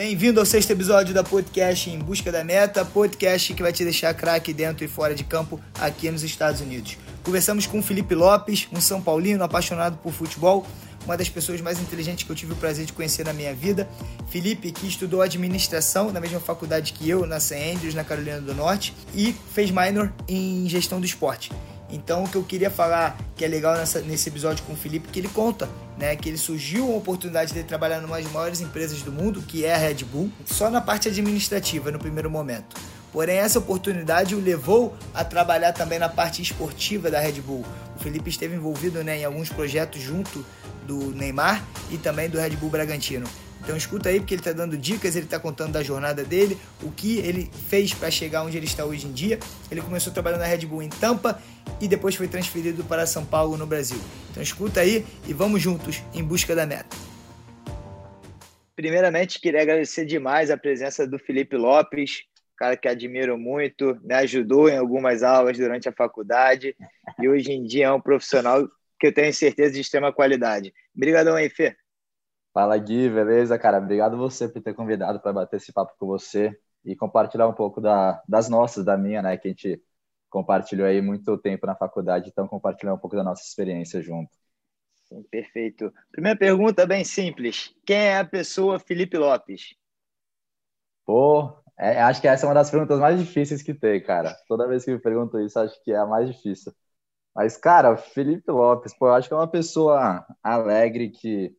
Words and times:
Bem-vindo 0.00 0.40
ao 0.40 0.46
sexto 0.46 0.70
episódio 0.70 1.12
da 1.12 1.22
podcast 1.22 1.90
Em 1.90 1.98
Busca 1.98 2.32
da 2.32 2.42
Meta, 2.42 2.86
podcast 2.86 3.52
que 3.52 3.62
vai 3.62 3.70
te 3.70 3.84
deixar 3.84 4.14
craque 4.14 4.50
dentro 4.50 4.82
e 4.82 4.88
fora 4.88 5.14
de 5.14 5.22
campo 5.22 5.60
aqui 5.78 6.10
nos 6.10 6.22
Estados 6.22 6.62
Unidos. 6.62 6.96
Conversamos 7.22 7.66
com 7.66 7.82
Felipe 7.82 8.14
Lopes, 8.14 8.66
um 8.72 8.80
São 8.80 9.02
Paulino 9.02 9.44
apaixonado 9.44 9.98
por 9.98 10.10
futebol, 10.10 10.66
uma 11.04 11.18
das 11.18 11.28
pessoas 11.28 11.60
mais 11.60 11.78
inteligentes 11.78 12.24
que 12.24 12.32
eu 12.32 12.34
tive 12.34 12.54
o 12.54 12.56
prazer 12.56 12.86
de 12.86 12.94
conhecer 12.94 13.26
na 13.26 13.34
minha 13.34 13.54
vida. 13.54 13.86
Felipe, 14.30 14.72
que 14.72 14.86
estudou 14.86 15.20
administração 15.20 16.10
na 16.10 16.18
mesma 16.18 16.40
faculdade 16.40 16.94
que 16.94 17.06
eu, 17.06 17.26
na 17.26 17.38
St. 17.38 17.56
Andrews, 17.56 17.94
na 17.94 18.02
Carolina 18.02 18.40
do 18.40 18.54
Norte, 18.54 18.94
e 19.14 19.34
fez 19.52 19.70
minor 19.70 20.10
em 20.26 20.66
gestão 20.66 20.98
do 20.98 21.04
esporte. 21.04 21.52
Então, 21.92 22.24
o 22.24 22.28
que 22.28 22.36
eu 22.36 22.42
queria 22.42 22.70
falar 22.70 23.18
que 23.36 23.44
é 23.44 23.48
legal 23.48 23.76
nessa, 23.76 24.00
nesse 24.00 24.30
episódio 24.30 24.64
com 24.64 24.72
o 24.72 24.76
Felipe, 24.76 25.08
que 25.08 25.18
ele 25.18 25.28
conta, 25.28 25.68
né, 26.00 26.16
que 26.16 26.30
ele 26.30 26.38
surgiu 26.38 26.88
uma 26.88 26.96
oportunidade 26.96 27.52
de 27.52 27.62
trabalhar 27.62 28.00
numa 28.00 28.20
das 28.20 28.32
maiores 28.32 28.60
empresas 28.62 29.02
do 29.02 29.12
mundo, 29.12 29.42
que 29.42 29.66
é 29.66 29.74
a 29.74 29.76
Red 29.76 30.02
Bull, 30.04 30.32
só 30.46 30.70
na 30.70 30.80
parte 30.80 31.08
administrativa 31.08 31.90
no 31.90 31.98
primeiro 31.98 32.30
momento. 32.30 32.74
Porém, 33.12 33.36
essa 33.36 33.58
oportunidade 33.58 34.34
o 34.34 34.40
levou 34.40 34.96
a 35.12 35.22
trabalhar 35.22 35.72
também 35.72 35.98
na 35.98 36.08
parte 36.08 36.40
esportiva 36.40 37.10
da 37.10 37.20
Red 37.20 37.42
Bull. 37.42 37.66
O 37.96 38.02
Felipe 38.02 38.30
esteve 38.30 38.54
envolvido 38.54 39.04
né, 39.04 39.18
em 39.18 39.24
alguns 39.26 39.50
projetos 39.50 40.00
junto 40.00 40.44
do 40.86 41.12
Neymar 41.14 41.62
e 41.90 41.98
também 41.98 42.30
do 42.30 42.38
Red 42.38 42.50
Bull 42.50 42.70
Bragantino. 42.70 43.26
Então 43.62 43.76
escuta 43.76 44.08
aí 44.08 44.18
porque 44.18 44.34
ele 44.34 44.40
está 44.40 44.52
dando 44.52 44.76
dicas, 44.76 45.16
ele 45.16 45.26
está 45.26 45.38
contando 45.38 45.72
da 45.72 45.82
jornada 45.82 46.24
dele, 46.24 46.58
o 46.82 46.90
que 46.90 47.18
ele 47.18 47.50
fez 47.68 47.92
para 47.92 48.10
chegar 48.10 48.42
onde 48.42 48.56
ele 48.56 48.66
está 48.66 48.84
hoje 48.84 49.06
em 49.06 49.12
dia. 49.12 49.38
Ele 49.70 49.80
começou 49.80 50.12
trabalhando 50.12 50.40
na 50.40 50.46
Red 50.46 50.66
Bull 50.66 50.82
em 50.82 50.88
Tampa 50.88 51.40
e 51.80 51.86
depois 51.86 52.14
foi 52.14 52.28
transferido 52.28 52.84
para 52.84 53.06
São 53.06 53.24
Paulo 53.24 53.56
no 53.56 53.66
Brasil. 53.66 54.00
Então 54.30 54.42
escuta 54.42 54.80
aí 54.80 55.04
e 55.26 55.32
vamos 55.32 55.60
juntos 55.62 56.02
em 56.14 56.24
busca 56.24 56.54
da 56.54 56.66
meta. 56.66 56.96
Primeiramente, 58.74 59.38
queria 59.38 59.60
agradecer 59.60 60.06
demais 60.06 60.50
a 60.50 60.56
presença 60.56 61.06
do 61.06 61.18
Felipe 61.18 61.54
Lopes, 61.54 62.22
cara 62.56 62.76
que 62.76 62.88
admiro 62.88 63.38
muito, 63.38 63.98
me 64.02 64.14
ajudou 64.14 64.68
em 64.68 64.76
algumas 64.76 65.22
aulas 65.22 65.56
durante 65.56 65.88
a 65.88 65.92
faculdade 65.92 66.76
e 67.18 67.28
hoje 67.28 67.52
em 67.52 67.62
dia 67.64 67.86
é 67.86 67.92
um 67.92 68.00
profissional 68.00 68.68
que 68.98 69.06
eu 69.06 69.14
tenho 69.14 69.32
certeza 69.32 69.72
de 69.72 69.80
extrema 69.80 70.12
qualidade. 70.12 70.72
Obrigadão 70.94 71.34
aí, 71.34 71.48
Fê. 71.48 71.74
Fala 72.52 72.76
Gui, 72.78 73.08
beleza, 73.08 73.58
cara? 73.58 73.78
Obrigado 73.78 74.16
você 74.16 74.48
por 74.48 74.60
ter 74.62 74.74
convidado 74.74 75.20
para 75.20 75.32
bater 75.32 75.56
esse 75.56 75.72
papo 75.72 75.94
com 75.98 76.06
você 76.06 76.58
e 76.84 76.96
compartilhar 76.96 77.46
um 77.48 77.52
pouco 77.54 77.80
da, 77.80 78.22
das 78.28 78.48
nossas, 78.48 78.84
da 78.84 78.96
minha, 78.96 79.22
né? 79.22 79.36
Que 79.36 79.48
a 79.48 79.50
gente 79.52 79.82
compartilhou 80.28 80.86
aí 80.86 81.00
muito 81.00 81.36
tempo 81.38 81.66
na 81.66 81.76
faculdade, 81.76 82.28
então 82.28 82.48
compartilhar 82.48 82.94
um 82.94 82.98
pouco 82.98 83.16
da 83.16 83.24
nossa 83.24 83.42
experiência 83.42 84.02
junto. 84.02 84.30
Sim, 85.08 85.22
perfeito. 85.30 85.92
Primeira 86.12 86.38
pergunta 86.38 86.86
bem 86.86 87.04
simples: 87.04 87.74
quem 87.84 87.96
é 87.96 88.18
a 88.18 88.24
pessoa 88.24 88.78
Felipe 88.78 89.18
Lopes? 89.18 89.74
Pô, 91.04 91.52
é, 91.78 92.00
acho 92.02 92.20
que 92.20 92.28
essa 92.28 92.46
é 92.46 92.48
uma 92.48 92.54
das 92.54 92.70
perguntas 92.70 92.98
mais 93.00 93.18
difíceis 93.18 93.62
que 93.62 93.74
tem, 93.74 94.02
cara. 94.02 94.34
Toda 94.46 94.68
vez 94.68 94.84
que 94.84 94.92
me 94.92 94.98
perguntam 95.00 95.40
isso, 95.44 95.58
acho 95.58 95.82
que 95.82 95.92
é 95.92 95.96
a 95.96 96.06
mais 96.06 96.28
difícil. 96.34 96.72
Mas, 97.34 97.56
cara, 97.56 97.96
Felipe 97.96 98.50
Lopes, 98.52 98.94
pô, 98.96 99.08
eu 99.08 99.14
acho 99.14 99.28
que 99.28 99.34
é 99.34 99.38
uma 99.38 99.50
pessoa 99.50 100.26
alegre 100.42 101.10
que 101.10 101.56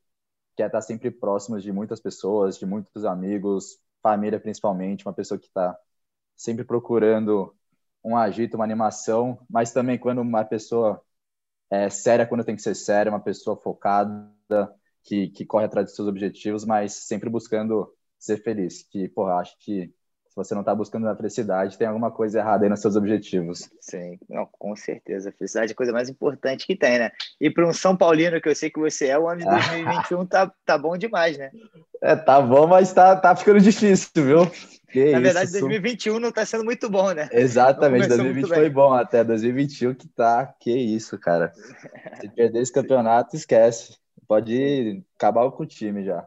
quer 0.56 0.68
estar 0.68 0.82
sempre 0.82 1.12
próximo 1.12 1.60
de 1.60 1.72
muitas 1.72 2.00
pessoas, 2.00 2.58
de 2.58 2.66
muitos 2.66 3.06
amigos, 3.06 3.80
família 4.02 4.40
principalmente, 4.40 5.06
uma 5.06 5.14
pessoa 5.14 5.40
que 5.40 5.48
está 5.48 5.78
sempre 6.36 6.64
procurando 6.64 7.56
um 8.04 8.18
agito, 8.18 8.58
uma 8.58 8.64
animação, 8.66 9.40
mas 9.50 9.72
também 9.72 9.98
quando 10.00 10.22
uma 10.22 10.44
pessoa 10.44 11.02
é 11.70 11.90
séria, 11.90 12.26
quando 12.28 12.44
tem 12.44 12.56
que 12.56 12.62
ser 12.62 12.76
séria, 12.76 13.12
uma 13.12 13.20
pessoa 13.20 13.56
focada, 13.58 14.32
que, 15.04 15.30
que 15.30 15.46
corre 15.46 15.66
atrás 15.66 15.88
dos 15.88 15.96
seus 15.96 16.08
objetivos, 16.08 16.66
mas 16.66 16.94
sempre 16.94 17.30
buscando 17.30 17.92
ser 18.20 18.38
feliz. 18.44 18.84
Que, 18.84 19.08
porra, 19.10 19.36
acho 19.36 19.58
que 19.60 19.94
se 20.32 20.36
você 20.38 20.54
não 20.54 20.62
está 20.62 20.74
buscando 20.74 21.10
a 21.10 21.16
felicidade, 21.16 21.78
tem 21.78 21.86
alguma 21.86 22.10
coisa 22.10 22.40
errada 22.40 22.64
aí 22.64 22.70
nos 22.70 22.80
seus 22.80 22.96
objetivos. 22.96 23.70
Sim, 23.82 24.18
não, 24.30 24.46
com 24.46 24.74
certeza. 24.78 25.28
A 25.28 25.34
felicidade 25.34 25.72
é 25.72 25.74
a 25.74 25.76
coisa 25.76 25.92
mais 25.92 26.08
importante 26.08 26.66
que 26.66 26.74
tem, 26.74 27.00
né? 27.00 27.12
E 27.40 27.50
para 27.50 27.68
um 27.68 27.74
São 27.74 27.98
Paulino, 27.98 28.40
que 28.40 28.48
eu 28.48 28.56
sei 28.56 28.70
que 28.70 28.80
você 28.80 29.08
é, 29.08 29.20
o 29.20 29.28
ano 29.28 29.42
de 29.42 29.44
2021 29.52 30.26
tá, 30.26 30.50
tá 30.66 30.78
bom 30.78 30.98
demais, 30.98 31.38
né? 31.38 31.52
É, 32.02 32.16
tá 32.16 32.40
bom, 32.40 32.66
mas 32.66 32.94
tá, 32.94 33.14
tá 33.14 33.36
ficando 33.36 33.60
difícil, 33.60 34.10
viu? 34.16 34.52
Que 34.90 35.12
Na 35.12 35.20
verdade, 35.20 35.52
2021 35.52 36.18
não 36.18 36.32
tá 36.32 36.46
sendo 36.46 36.64
muito 36.64 36.90
bom, 36.90 37.12
né? 37.12 37.28
Exatamente, 37.34 38.08
2020 38.08 38.48
foi 38.48 38.70
bom 38.70 38.94
até 38.94 39.26
2021 39.26 39.94
que 39.96 40.08
tá, 40.08 40.46
que 40.62 40.72
isso, 40.72 41.20
cara. 41.20 41.52
Se 42.22 42.30
perder 42.30 42.62
esse 42.62 42.72
campeonato, 42.72 43.36
esquece. 43.36 43.98
Pode 44.26 45.04
acabar 45.18 45.52
com 45.52 45.64
o 45.64 45.68
time 45.68 46.06
já. 46.06 46.26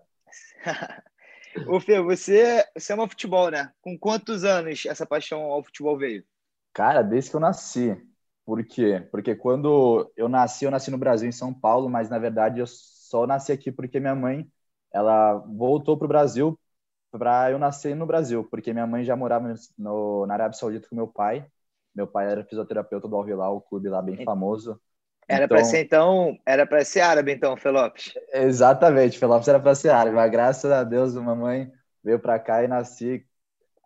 Ô, 1.62 1.78
Fê, 1.81 2.00
você, 2.00 2.65
você 2.75 2.92
ama 2.92 3.09
futebol, 3.09 3.50
né? 3.50 3.70
Com 3.82 3.98
quantos 3.98 4.44
anos 4.44 4.84
essa 4.87 5.04
paixão 5.06 5.42
ao 5.42 5.62
futebol 5.62 5.97
veio? 5.98 6.25
Cara, 6.72 7.03
desde 7.03 7.31
que 7.31 7.37
eu 7.37 7.41
nasci. 7.41 7.97
Por 8.44 8.65
quê? 8.66 9.00
Porque 9.10 9.34
quando 9.34 10.12
eu 10.16 10.28
nasci, 10.28 10.65
eu 10.65 10.70
nasci 10.70 10.91
no 10.91 10.98
Brasil, 10.98 11.28
em 11.28 11.32
São 11.32 11.53
Paulo, 11.54 11.88
mas 11.88 12.10
na 12.10 12.19
verdade 12.19 12.60
eu 12.60 12.66
só 12.66 13.26
nasci 13.26 13.53
aqui 13.53 13.72
porque 13.72 13.98
minha 14.00 14.15
mãe, 14.15 14.47
ela 14.92 15.34
voltou 15.38 15.97
pro 15.97 16.09
Brasil 16.09 16.59
para 17.10 17.50
eu 17.53 17.59
nascer 17.59 17.94
no 17.97 18.06
Brasil, 18.06 18.44
porque 18.50 18.72
minha 18.72 18.86
mãe 18.86 19.04
já 19.04 19.16
morava 19.16 19.54
no, 19.78 20.26
na 20.26 20.34
Arábia 20.34 20.59
Saudita 20.59 20.88
com 20.88 20.97
meu 20.97 21.09
pai. 21.09 21.47
Meu 21.94 22.06
pai 22.09 22.31
era 22.31 22.44
fisioterapeuta 22.44 23.09
do 23.09 23.16
Al 23.16 23.28
Hilal, 23.28 23.56
o 23.56 23.60
clube 23.62 23.88
lá 23.88 24.03
bem 24.03 24.19
famoso. 24.19 24.81
Era 25.28 25.44
então, 25.44 25.56
para 25.56 25.64
ser 25.64 25.84
então, 25.84 26.38
era 26.46 26.66
para 26.66 26.84
ser 26.84 27.00
árabe 27.00 27.32
então, 27.32 27.56
Felopes. 27.56 28.12
Exatamente, 28.32 29.18
Felopes 29.18 29.48
era 29.48 29.58
para 29.58 29.74
ser 29.74 29.90
árabe, 29.90 30.14
mas 30.14 30.30
graças 30.30 30.70
a 30.70 30.84
Deus 30.84 31.16
a 31.16 31.20
mamãe 31.20 31.70
veio 32.02 32.18
para 32.18 32.38
cá 32.38 32.62
e 32.62 32.68
nasci 32.68 33.24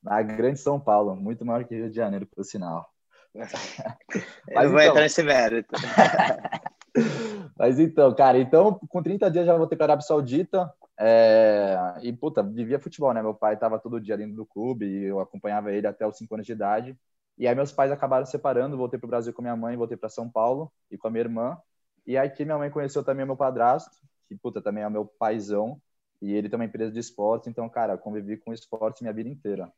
na 0.03 0.21
grande 0.22 0.59
São 0.59 0.81
Paulo, 0.81 1.15
muito 1.15 1.44
maior 1.44 1.65
que 1.65 1.75
Rio 1.75 1.91
de 1.91 1.97
Janeiro, 1.97 2.26
por 2.26 2.44
sinal. 2.44 2.88
mas, 3.34 4.65
Eu 4.65 4.71
vou 4.71 4.81
então... 4.81 4.91
entrar 4.91 5.03
nesse 5.03 5.22
mérito. 5.22 5.75
mas 7.56 7.78
então, 7.78 8.15
cara, 8.15 8.38
então 8.38 8.81
com 8.88 9.03
30 9.03 9.31
dias 9.31 9.47
já 9.47 9.56
voltei 9.56 9.76
para 9.76 9.84
a 9.84 9.88
Arábia 9.88 10.06
Saudita 10.06 10.72
é... 10.99 11.76
e 12.03 12.12
puta, 12.12 12.43
vivia 12.43 12.81
futebol, 12.81 13.12
né? 13.12 13.22
Meu 13.22 13.34
pai 13.34 13.55
estava 13.55 13.78
todo 13.78 14.00
dia 14.00 14.16
dentro 14.16 14.34
do 14.34 14.47
clube 14.47 14.87
e 14.87 15.05
eu 15.05 15.20
acompanhava 15.20 15.72
ele 15.72 15.87
até 15.87 16.06
os 16.06 16.16
5 16.16 16.34
anos 16.34 16.47
de 16.47 16.53
idade. 16.53 16.97
E 17.38 17.47
aí 17.47 17.54
meus 17.54 17.72
pais 17.72 17.93
acabaram 17.93 18.26
separando, 18.26 18.76
voltei 18.76 18.99
para 18.99 19.06
o 19.06 19.10
Brasil 19.10 19.32
com 19.32 19.41
minha 19.41 19.56
mãe, 19.56 19.76
voltei 19.76 19.97
para 19.97 20.09
São 20.09 20.28
Paulo 20.28 20.72
e 20.91 20.99
com 20.99 21.06
a 21.06 21.10
minha 21.10 21.22
irmã. 21.22 21.56
E 22.04 22.16
aqui 22.16 22.44
minha 22.44 22.59
mãe 22.59 22.71
conheceu 22.71 23.04
também 23.04 23.25
meu 23.25 23.37
padrasto, 23.37 23.97
que 24.26 24.34
puta 24.34 24.60
também 24.60 24.82
é 24.82 24.91
meu 24.91 25.06
paizão, 25.06 25.81
e 26.21 26.34
ele 26.34 26.49
tem 26.49 26.59
uma 26.59 26.65
empresa 26.65 26.93
de 26.93 26.99
esporte, 26.99 27.49
então, 27.49 27.69
cara, 27.69 27.97
convivi 27.97 28.37
com 28.37 28.53
esporte 28.53 29.03
minha 29.03 29.12
vida 29.12 29.28
inteira. 29.28 29.72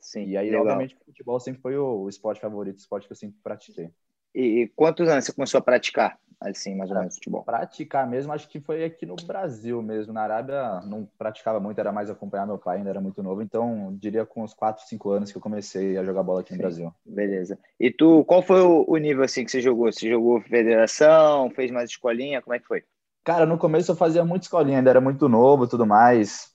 Sim. 0.00 0.24
E 0.26 0.36
aí, 0.36 0.46
legal. 0.46 0.62
obviamente, 0.62 0.94
o 0.94 1.04
futebol 1.04 1.38
sempre 1.38 1.60
foi 1.60 1.76
o, 1.76 2.08
esporte 2.08 2.40
favorito, 2.40 2.76
o 2.76 2.80
esporte 2.80 3.06
que 3.06 3.12
eu 3.12 3.16
sempre 3.16 3.38
pratiquei. 3.42 3.90
E 4.34 4.70
quantos 4.74 5.08
anos 5.08 5.24
você 5.24 5.32
começou 5.32 5.58
a 5.58 5.62
praticar? 5.62 6.18
Assim, 6.40 6.76
mais 6.76 6.90
ou 6.90 6.98
menos, 6.98 7.14
futebol? 7.14 7.42
Praticar 7.42 8.08
mesmo, 8.08 8.32
acho 8.32 8.48
que 8.48 8.60
foi 8.60 8.84
aqui 8.84 9.06
no 9.06 9.16
Brasil 9.16 9.82
mesmo. 9.82 10.12
Na 10.12 10.22
Arábia 10.22 10.80
não 10.82 11.08
praticava 11.18 11.58
muito, 11.58 11.78
era 11.78 11.92
mais 11.92 12.10
acompanhar 12.10 12.46
meu 12.46 12.58
pai, 12.58 12.78
ainda 12.78 12.90
era 12.90 13.00
muito 13.00 13.22
novo. 13.22 13.42
Então, 13.42 13.96
diria 13.98 14.26
com 14.26 14.42
uns 14.42 14.52
4, 14.52 14.86
5 14.86 15.10
anos 15.10 15.32
que 15.32 15.38
eu 15.38 15.42
comecei 15.42 15.96
a 15.96 16.04
jogar 16.04 16.22
bola 16.22 16.40
aqui 16.40 16.50
Sim, 16.50 16.56
no 16.56 16.62
Brasil. 16.62 16.94
Beleza. 17.04 17.58
E 17.80 17.90
tu, 17.90 18.24
qual 18.24 18.42
foi 18.42 18.60
o, 18.60 18.96
nível 18.96 19.24
assim 19.24 19.44
que 19.44 19.50
você 19.50 19.60
jogou? 19.60 19.90
Você 19.90 20.08
jogou 20.08 20.40
federação, 20.42 21.50
fez 21.50 21.70
mais 21.70 21.90
escolinha? 21.90 22.42
Como 22.42 22.54
é 22.54 22.58
que 22.58 22.66
foi? 22.66 22.84
Cara, 23.24 23.46
no 23.46 23.58
começo 23.58 23.90
eu 23.90 23.96
fazia 23.96 24.24
muito 24.24 24.42
escolinha, 24.42 24.78
ainda 24.78 24.90
era 24.90 25.00
muito 25.00 25.28
novo 25.28 25.66
tudo 25.66 25.86
mais. 25.86 26.54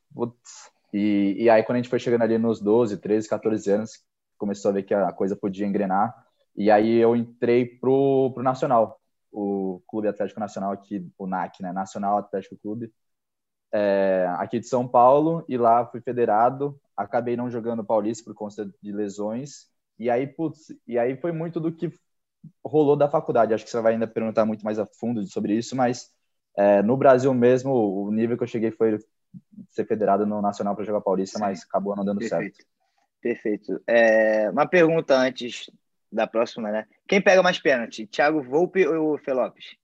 E, 0.94 1.36
e 1.40 1.50
aí, 1.50 1.64
quando 1.64 1.78
a 1.78 1.82
gente 1.82 1.90
foi 1.90 2.00
chegando 2.00 2.22
ali 2.22 2.38
nos 2.38 2.62
12, 2.62 2.98
13, 2.98 3.28
14 3.28 3.72
anos, 3.72 3.92
começou 4.38 4.70
a 4.70 4.74
ver 4.74 4.84
que 4.84 4.94
a 4.94 5.12
coisa 5.12 5.36
podia 5.36 5.66
engrenar. 5.66 6.14
E 6.56 6.70
aí 6.70 6.98
eu 6.98 7.16
entrei 7.16 7.66
pro, 7.66 8.32
pro 8.34 8.44
Nacional 8.44 9.01
o 9.32 9.82
Clube 9.88 10.08
Atlético 10.08 10.40
Nacional 10.40 10.72
aqui, 10.72 11.10
o 11.18 11.26
NAC, 11.26 11.62
né? 11.62 11.72
Nacional 11.72 12.18
Atlético 12.18 12.58
Clube, 12.58 12.92
é, 13.74 14.28
aqui 14.38 14.60
de 14.60 14.68
São 14.68 14.88
Paulo, 14.88 15.46
e 15.48 15.58
lá 15.58 15.86
fui 15.86 16.02
federado. 16.02 16.80
Acabei 16.96 17.38
não 17.38 17.50
jogando 17.50 17.84
Paulista 17.84 18.24
por 18.24 18.34
conta 18.34 18.70
de 18.82 18.92
lesões. 18.92 19.68
E 19.98 20.10
aí, 20.10 20.28
putz, 20.28 20.74
e 20.88 21.00
aí 21.00 21.16
foi 21.16 21.32
muito 21.32 21.60
do 21.60 21.72
que 21.72 21.94
rolou 22.66 22.96
da 22.96 23.10
faculdade. 23.10 23.54
Acho 23.54 23.64
que 23.64 23.72
você 23.72 23.80
vai 23.82 23.94
ainda 23.94 24.08
perguntar 24.08 24.46
muito 24.46 24.66
mais 24.66 24.80
a 24.80 24.86
fundo 24.86 25.26
sobre 25.28 25.54
isso, 25.56 25.76
mas 25.76 26.12
é, 26.58 26.82
no 26.82 26.98
Brasil 26.98 27.34
mesmo, 27.34 27.72
o 27.72 28.12
nível 28.12 28.38
que 28.38 28.44
eu 28.44 28.48
cheguei 28.48 28.72
foi 28.72 29.00
ser 29.70 29.86
federado 29.86 30.26
no 30.26 30.42
Nacional 30.42 30.76
para 30.76 30.84
jogar 30.84 31.02
Paulista, 31.02 31.38
Sim. 31.38 31.46
mas 31.46 31.64
acabou 31.64 31.96
não 31.96 32.04
dando 32.04 32.20
Perfeito. 32.20 32.58
certo. 32.58 32.72
Perfeito. 33.22 33.82
É, 33.88 34.50
uma 34.50 34.66
pergunta 34.66 35.16
antes 35.16 35.70
da 36.12 36.28
próxima, 36.28 36.72
né? 36.72 36.88
Quem 37.12 37.22
pega 37.22 37.44
mais 37.44 37.60
pênalti, 37.60 38.08
Thiago 38.08 38.42
Volpe 38.42 38.88
ou 38.88 39.16
o 39.16 39.18
Felopes? 39.18 39.76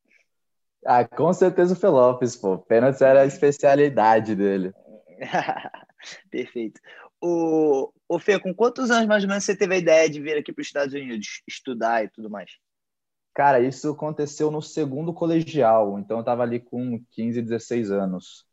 Ah, 0.86 1.04
com 1.04 1.34
certeza 1.34 1.74
o 1.74 1.78
Felopes, 1.78 2.38
pô. 2.38 2.58
Pênalti 2.58 3.04
era 3.04 3.24
a 3.24 3.26
especialidade 3.26 4.34
dele. 4.34 4.72
Perfeito. 6.32 6.80
O, 7.22 7.92
o 8.08 8.18
Fê, 8.18 8.40
com 8.40 8.56
quantos 8.56 8.90
anos 8.90 9.08
mais 9.08 9.24
ou 9.24 9.30
menos 9.30 9.44
você 9.44 9.58
teve 9.58 9.76
a 9.76 9.78
ideia 9.78 10.10
de 10.10 10.22
vir 10.22 10.38
aqui 10.38 10.54
para 10.54 10.62
os 10.62 10.68
Estados 10.68 10.94
Unidos 10.94 11.42
estudar 11.46 12.06
e 12.06 12.08
tudo 12.08 12.30
mais? 12.30 12.50
Cara, 13.34 13.60
isso 13.60 13.92
aconteceu 13.92 14.50
no 14.50 14.62
segundo 14.62 15.14
colegial, 15.14 16.00
então 16.00 16.20
eu 16.20 16.22
estava 16.22 16.44
ali 16.44 16.62
com 16.62 17.04
15, 17.12 17.42
16 17.42 17.92
anos. 17.92 18.46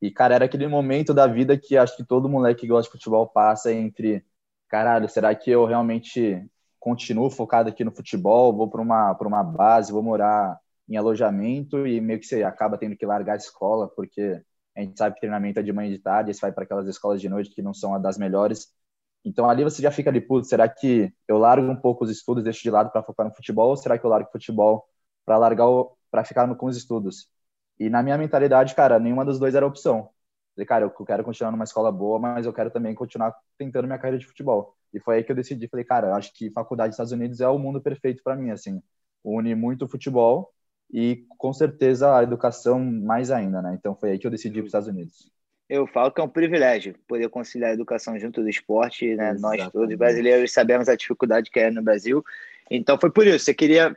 E, 0.00 0.12
cara, 0.12 0.36
era 0.36 0.44
aquele 0.44 0.68
momento 0.68 1.12
da 1.12 1.26
vida 1.26 1.58
que 1.58 1.76
acho 1.76 1.96
que 1.96 2.04
todo 2.04 2.28
moleque 2.28 2.60
que 2.60 2.66
gosta 2.68 2.88
de 2.88 2.92
futebol 2.92 3.26
passa 3.26 3.72
entre, 3.72 4.24
caralho, 4.68 5.08
será 5.08 5.34
que 5.34 5.50
eu 5.50 5.66
realmente 5.66 6.48
continuo 6.82 7.30
focado 7.30 7.68
aqui 7.68 7.84
no 7.84 7.92
futebol, 7.92 8.52
vou 8.52 8.68
para 8.68 8.82
uma, 8.82 9.12
uma 9.20 9.44
base, 9.44 9.92
vou 9.92 10.02
morar 10.02 10.58
em 10.88 10.96
alojamento 10.96 11.86
e 11.86 12.00
meio 12.00 12.18
que 12.18 12.26
você 12.26 12.42
acaba 12.42 12.76
tendo 12.76 12.96
que 12.96 13.06
largar 13.06 13.34
a 13.34 13.36
escola, 13.36 13.88
porque 13.88 14.42
a 14.76 14.80
gente 14.80 14.98
sabe 14.98 15.14
que 15.14 15.20
treinamento 15.20 15.60
é 15.60 15.62
de 15.62 15.72
manhã 15.72 15.88
e 15.90 15.96
de 15.96 16.02
tarde, 16.02 16.34
você 16.34 16.40
vai 16.40 16.50
para 16.50 16.64
aquelas 16.64 16.88
escolas 16.88 17.20
de 17.20 17.28
noite 17.28 17.50
que 17.54 17.62
não 17.62 17.72
são 17.72 18.00
das 18.02 18.18
melhores. 18.18 18.66
Então 19.24 19.48
ali 19.48 19.62
você 19.62 19.80
já 19.80 19.92
fica 19.92 20.10
ali, 20.10 20.20
putz, 20.20 20.48
será 20.48 20.68
que 20.68 21.12
eu 21.28 21.38
largo 21.38 21.68
um 21.70 21.76
pouco 21.76 22.04
os 22.04 22.10
estudos, 22.10 22.42
deixo 22.42 22.62
de 22.64 22.70
lado 22.70 22.90
para 22.90 23.02
focar 23.04 23.26
no 23.28 23.34
futebol, 23.34 23.70
ou 23.70 23.76
será 23.76 23.96
que 23.96 24.04
eu 24.04 24.10
largo 24.10 24.28
o 24.28 24.32
futebol 24.32 24.84
para 25.24 25.38
largar 25.38 25.68
para 26.10 26.24
ficar 26.24 26.48
no, 26.48 26.56
com 26.56 26.66
os 26.66 26.76
estudos? 26.76 27.28
E 27.78 27.88
na 27.88 28.02
minha 28.02 28.18
mentalidade, 28.18 28.74
cara, 28.74 28.98
nenhuma 28.98 29.24
das 29.24 29.38
duas 29.38 29.54
era 29.54 29.66
opção. 29.66 30.10
Falei, 30.54 30.66
cara, 30.66 30.84
eu 30.84 31.04
quero 31.04 31.24
continuar 31.24 31.50
numa 31.50 31.64
escola 31.64 31.90
boa, 31.90 32.18
mas 32.18 32.44
eu 32.44 32.52
quero 32.52 32.70
também 32.70 32.94
continuar 32.94 33.34
tentando 33.56 33.86
minha 33.86 33.98
carreira 33.98 34.18
de 34.18 34.26
futebol. 34.26 34.76
E 34.92 35.00
foi 35.00 35.16
aí 35.16 35.24
que 35.24 35.32
eu 35.32 35.36
decidi, 35.36 35.66
falei, 35.68 35.84
cara, 35.84 36.14
acho 36.14 36.32
que 36.34 36.50
faculdade 36.50 36.90
dos 36.90 36.94
Estados 36.94 37.12
Unidos 37.12 37.40
é 37.40 37.48
o 37.48 37.58
mundo 37.58 37.80
perfeito 37.80 38.22
para 38.22 38.36
mim, 38.36 38.50
assim. 38.50 38.82
Une 39.24 39.54
muito 39.54 39.88
futebol 39.88 40.52
e 40.92 41.24
com 41.38 41.52
certeza 41.52 42.16
a 42.16 42.22
educação 42.22 42.78
mais 42.78 43.30
ainda, 43.30 43.62
né? 43.62 43.74
Então 43.78 43.94
foi 43.94 44.10
aí 44.10 44.18
que 44.18 44.26
eu 44.26 44.30
decidi 44.30 44.54
para 44.56 44.64
os 44.64 44.68
Estados 44.68 44.88
Unidos. 44.88 45.30
Eu 45.68 45.86
falo 45.86 46.10
que 46.10 46.20
é 46.20 46.24
um 46.24 46.28
privilégio 46.28 46.94
poder 47.08 47.30
conciliar 47.30 47.70
a 47.70 47.74
educação 47.74 48.18
junto 48.18 48.42
do 48.42 48.48
esporte, 48.48 49.14
né? 49.16 49.32
Nós 49.40 49.70
todos 49.70 49.96
brasileiros 49.96 50.52
sabemos 50.52 50.88
a 50.88 50.94
dificuldade 50.94 51.50
que 51.50 51.60
é 51.60 51.70
no 51.70 51.82
Brasil. 51.82 52.22
Então 52.70 52.98
foi 53.00 53.10
por 53.10 53.26
isso, 53.26 53.46
você 53.46 53.54
queria 53.54 53.96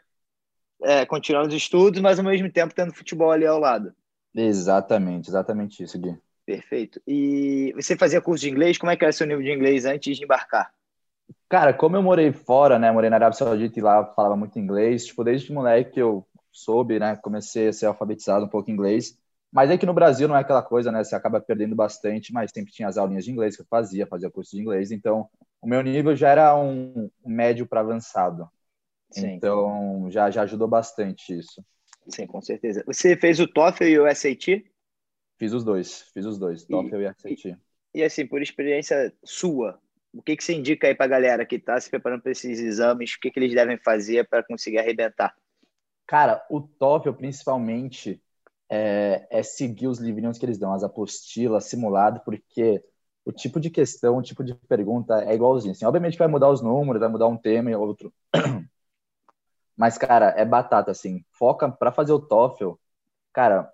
é, 0.84 1.06
continuar 1.06 1.46
os 1.46 1.54
estudos, 1.54 2.00
mas 2.00 2.18
ao 2.18 2.24
mesmo 2.24 2.50
tempo 2.50 2.74
tendo 2.74 2.94
futebol 2.94 3.31
ali 3.31 3.46
ao 3.46 3.60
lado. 3.60 3.94
Exatamente, 4.34 5.30
exatamente 5.30 5.84
isso, 5.84 6.00
Gui. 6.00 6.18
Perfeito. 6.46 7.02
E 7.08 7.74
você 7.76 7.98
fazia 7.98 8.22
curso 8.22 8.44
de 8.44 8.52
inglês? 8.52 8.78
Como 8.78 8.92
é 8.92 8.96
que 8.96 9.04
era 9.04 9.12
seu 9.12 9.26
nível 9.26 9.44
de 9.44 9.52
inglês 9.52 9.86
antes 9.86 10.16
de 10.16 10.24
embarcar? 10.24 10.72
Cara, 11.50 11.74
como 11.74 11.96
eu 11.96 12.04
morei 12.04 12.32
fora, 12.32 12.78
né? 12.78 12.92
Morei 12.92 13.10
na 13.10 13.16
Arábia 13.16 13.38
Saudita 13.38 13.80
e 13.80 13.82
lá 13.82 14.06
falava 14.14 14.36
muito 14.36 14.60
inglês. 14.60 15.06
Tipo, 15.06 15.24
desde 15.24 15.52
moleque 15.52 16.00
eu 16.00 16.28
soube, 16.52 17.00
né? 17.00 17.16
Comecei 17.16 17.70
a 17.70 17.74
ser 17.74 17.88
alfabetizado 17.88 18.46
um 18.46 18.50
pouco 18.50 18.70
em 18.70 18.74
inglês. 18.74 19.18
Mas 19.52 19.72
é 19.72 19.78
que 19.78 19.86
no 19.86 19.94
Brasil 19.94 20.28
não 20.28 20.36
é 20.36 20.42
aquela 20.42 20.62
coisa, 20.62 20.92
né? 20.92 21.04
Você 21.04 21.16
acaba 21.16 21.40
perdendo 21.40 21.76
bastante, 21.76 22.32
mas 22.32 22.52
sempre 22.54 22.74
tinha 22.74 22.88
as 22.88 22.98
aulinhas 22.98 23.26
de 23.26 23.32
inglês 23.32 23.56
que 23.56 23.62
eu 23.62 23.68
fazia, 23.70 24.06
fazia 24.06 24.30
curso 24.30 24.52
de 24.52 24.62
inglês. 24.62 24.92
Então, 24.92 25.30
o 25.62 25.68
meu 25.68 25.82
nível 25.82 26.16
já 26.16 26.30
era 26.30 26.56
um 26.56 27.10
médio 27.26 27.66
para 27.66 27.80
avançado. 27.80 28.48
Sim. 29.10 29.34
Então, 29.34 30.08
já, 30.10 30.30
já 30.30 30.44
ajudou 30.44 30.68
bastante 30.68 31.38
isso. 31.38 31.64
Sim, 32.08 32.28
com 32.28 32.42
certeza. 32.42 32.84
Você 32.86 33.16
fez 33.16 33.40
o 33.40 33.48
TOEFL 33.48 33.84
e 33.86 34.00
o 34.00 34.08
SAT? 34.14 34.64
Fiz 35.38 35.54
os 35.54 35.64
dois, 35.64 36.04
fiz 36.14 36.26
os 36.26 36.38
dois, 36.38 36.64
TOEFL 36.64 37.02
e, 37.02 37.06
e 37.06 37.14
SAT. 37.14 37.46
E, 37.46 37.58
e, 38.00 38.04
assim, 38.04 38.26
por 38.26 38.42
experiência 38.42 39.14
sua, 39.24 39.80
o 40.14 40.22
que, 40.22 40.36
que 40.36 40.44
você 40.44 40.54
indica 40.54 40.88
aí 40.88 40.96
para 40.96 41.06
a 41.06 41.10
galera 41.10 41.46
que 41.46 41.56
está 41.56 41.80
se 41.80 41.90
preparando 41.90 42.22
para 42.22 42.32
esses 42.32 42.60
exames? 42.60 43.14
O 43.14 43.20
que, 43.20 43.30
que 43.30 43.40
eles 43.40 43.54
devem 43.54 43.78
fazer 43.78 44.28
para 44.30 44.44
conseguir 44.44 44.80
arrebentar? 44.80 45.36
Cara, 46.08 46.46
o 46.50 46.62
TOEFL, 46.62 47.14
principalmente, 47.14 48.22
é, 48.70 49.28
é, 49.30 49.44
seguir 49.44 49.88
os 49.88 50.00
livrinhos 50.00 50.38
que 50.38 50.46
eles 50.46 50.58
dão, 50.58 50.74
as 50.74 50.84
apostilas, 50.84 51.66
simulado, 51.66 52.22
porque 52.24 52.82
o 53.26 53.32
tipo 53.32 53.60
de 53.60 53.70
questão, 53.70 54.18
o 54.18 54.22
tipo 54.22 54.44
de 54.44 54.54
pergunta 54.54 55.24
é 55.24 55.34
igualzinho. 55.34 55.72
Assim, 55.72 55.86
obviamente 55.86 56.18
vai 56.18 56.28
mudar 56.28 56.50
os 56.50 56.62
números, 56.62 57.00
vai 57.00 57.10
mudar 57.10 57.28
um 57.28 57.38
tema 57.38 57.72
e 57.72 57.76
outro. 57.76 58.14
Mas, 59.76 59.98
cara, 59.98 60.34
é 60.38 60.46
batata, 60.46 60.92
assim. 60.92 61.26
Foca 61.32 61.70
para 61.70 61.92
fazer 61.92 62.14
o 62.14 62.20
TOEFL. 62.20 62.74
Cara, 63.34 63.70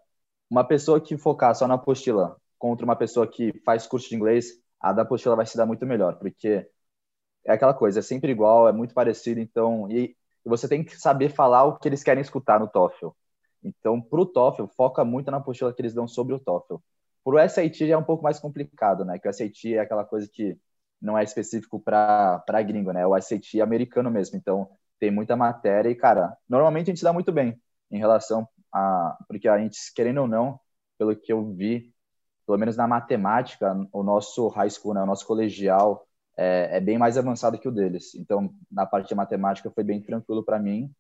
uma 0.52 0.66
pessoa 0.66 1.00
que 1.00 1.18
focar 1.18 1.56
só 1.56 1.66
na 1.66 1.76
apostila 1.76 2.36
contra 2.60 2.84
uma 2.84 2.96
pessoa 2.96 3.26
que 3.26 3.54
faz 3.64 3.88
curso 3.88 4.10
de 4.10 4.16
inglês, 4.18 4.52
a 4.82 4.92
da 4.92 5.04
apostila 5.04 5.34
vai 5.34 5.46
se 5.46 5.56
dar 5.56 5.66
muito 5.66 5.86
melhor, 5.86 6.20
porque 6.20 6.68
é 7.46 7.54
aquela 7.54 7.74
coisa, 7.74 8.00
é 8.00 8.02
sempre 8.02 8.34
igual, 8.34 8.68
é 8.68 8.74
muito 8.74 8.94
parecido, 8.94 9.40
então, 9.40 9.90
e 9.90 10.14
você 10.46 10.68
tem 10.68 10.84
que 10.84 11.00
saber 11.00 11.30
falar 11.30 11.64
o 11.64 11.80
que 11.80 11.88
eles 11.88 12.04
querem 12.04 12.22
escutar 12.22 12.60
no 12.60 12.68
TOEFL. 12.68 13.12
Então, 13.64 14.02
para 14.02 14.20
o 14.20 14.26
TOEFL, 14.26 14.66
foca 14.76 15.06
muito 15.06 15.32
na 15.32 15.38
apostila 15.38 15.74
que 15.74 15.82
eles 15.82 15.94
dão 15.94 16.06
sobre 16.06 16.34
o 16.34 16.40
TOEFL. 16.40 16.76
Para 17.24 17.46
o 17.46 17.50
SAT 17.50 17.90
é 17.90 17.98
um 17.98 18.04
pouco 18.04 18.24
mais 18.24 18.40
complicado, 18.40 19.06
né? 19.06 19.20
Que 19.20 19.30
o 19.30 19.34
SAT 19.34 19.76
é 19.76 19.80
aquela 19.80 20.04
coisa 20.04 20.28
que 20.32 20.58
não 21.02 21.18
é 21.18 21.24
específico 21.24 21.80
para 21.80 22.62
gringo, 22.64 22.92
né? 22.92 23.08
O 23.08 23.20
SAT 23.20 23.56
é 23.56 23.62
americano 23.62 24.12
mesmo, 24.12 24.38
então 24.38 24.70
tem 25.00 25.12
muita 25.12 25.36
matéria 25.36 25.90
e, 25.90 25.96
cara, 25.96 26.36
normalmente 26.50 26.92
a 26.92 26.94
gente 26.94 27.04
dá 27.04 27.14
muito 27.14 27.32
bem 27.32 27.60
em 27.90 28.00
relação 28.00 28.48
a... 28.74 29.18
Porque 29.28 29.48
a 29.48 29.58
gente, 29.58 29.78
querendo 29.94 30.22
ou 30.22 30.28
não, 30.28 30.60
pelo 30.98 31.16
que 31.16 31.32
eu 31.32 31.54
vi, 31.54 31.94
pelo 32.46 32.58
menos 32.58 32.78
na 32.78 32.88
matemática, 32.88 33.76
o 33.92 34.04
nosso 34.04 34.48
high 34.50 34.70
school, 34.70 34.94
né? 34.94 35.02
O 35.02 35.06
nosso 35.06 35.26
colegial 35.26 36.08
é, 36.38 36.78
é 36.78 36.80
bem 36.82 36.98
mais 36.98 37.18
avançado 37.18 37.58
que 37.60 37.68
o 37.68 37.72
deles. 37.72 38.16
Então, 38.16 38.54
na 38.72 38.86
parte 38.86 39.10
de 39.10 39.16
matemática 39.16 39.72
foi 39.72 39.84
bem 39.84 40.02
tranquilo 40.02 40.44
para 40.44 40.60
mim 40.60 40.94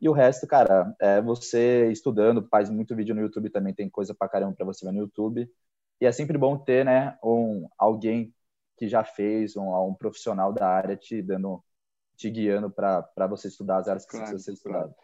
e 0.00 0.08
o 0.08 0.12
resto, 0.12 0.46
cara, 0.46 0.94
é 1.00 1.20
você 1.20 1.90
estudando, 1.90 2.46
faz 2.48 2.70
muito 2.70 2.94
vídeo 2.94 3.14
no 3.14 3.20
YouTube 3.20 3.50
também, 3.50 3.74
tem 3.74 3.90
coisa 3.90 4.14
pra 4.14 4.28
caramba 4.28 4.54
pra 4.54 4.64
você 4.64 4.86
ver 4.86 4.92
no 4.92 5.00
YouTube. 5.00 5.50
E 6.00 6.06
é 6.06 6.12
sempre 6.12 6.38
bom 6.38 6.56
ter, 6.56 6.84
né, 6.84 7.18
um, 7.22 7.68
alguém 7.76 8.32
que 8.76 8.86
já 8.86 9.02
fez, 9.02 9.56
um, 9.56 9.74
um 9.88 9.94
profissional 9.94 10.52
da 10.52 10.68
área 10.68 10.96
te 10.96 11.20
dando, 11.20 11.62
te 12.16 12.30
guiando 12.30 12.70
para 12.70 13.26
você 13.28 13.48
estudar 13.48 13.78
as 13.78 13.88
áreas 13.88 14.04
que 14.04 14.12
claro, 14.12 14.26
precisa 14.26 14.44
ser 14.44 14.52
estudado. 14.52 14.94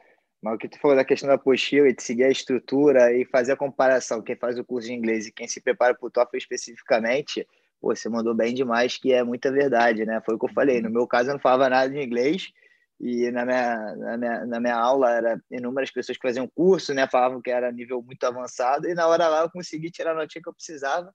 Mas 0.44 0.56
o 0.56 0.58
que 0.58 0.68
tu 0.68 0.78
falou 0.78 0.94
da 0.94 1.06
questão 1.06 1.26
da 1.26 1.36
apostila 1.36 1.88
e 1.88 1.94
de 1.94 2.02
seguir 2.02 2.24
a 2.24 2.28
estrutura 2.28 3.10
e 3.16 3.24
fazer 3.24 3.52
a 3.52 3.56
comparação, 3.56 4.20
quem 4.20 4.36
faz 4.36 4.58
o 4.58 4.64
curso 4.64 4.86
de 4.86 4.92
inglês 4.92 5.26
e 5.26 5.32
quem 5.32 5.48
se 5.48 5.58
prepara 5.58 5.94
para 5.94 6.06
o 6.06 6.10
TOEFL 6.10 6.36
especificamente, 6.36 7.48
pô, 7.80 7.96
você 7.96 8.10
mandou 8.10 8.34
bem 8.34 8.52
demais, 8.52 8.98
que 8.98 9.10
é 9.10 9.24
muita 9.24 9.50
verdade, 9.50 10.04
né? 10.04 10.20
Foi 10.20 10.34
o 10.34 10.38
que 10.38 10.44
eu 10.44 10.52
falei. 10.52 10.82
No 10.82 10.88
uhum. 10.88 10.94
meu 10.94 11.06
caso, 11.06 11.30
eu 11.30 11.32
não 11.32 11.40
falava 11.40 11.70
nada 11.70 11.90
de 11.90 11.98
inglês, 11.98 12.52
e 13.00 13.30
na 13.30 13.46
minha, 13.46 13.96
na 13.96 14.16
minha, 14.18 14.46
na 14.46 14.60
minha 14.60 14.76
aula 14.76 15.12
era 15.12 15.40
inúmeras 15.50 15.90
pessoas 15.90 16.18
que 16.18 16.28
faziam 16.28 16.46
curso, 16.46 16.92
né, 16.92 17.08
falavam 17.10 17.40
que 17.40 17.50
era 17.50 17.72
nível 17.72 18.02
muito 18.02 18.22
avançado, 18.24 18.86
e 18.86 18.94
na 18.94 19.06
hora 19.06 19.26
lá 19.28 19.40
eu 19.44 19.50
consegui 19.50 19.90
tirar 19.90 20.10
a 20.12 20.14
notinha 20.14 20.42
que 20.42 20.48
eu 20.48 20.54
precisava, 20.54 21.10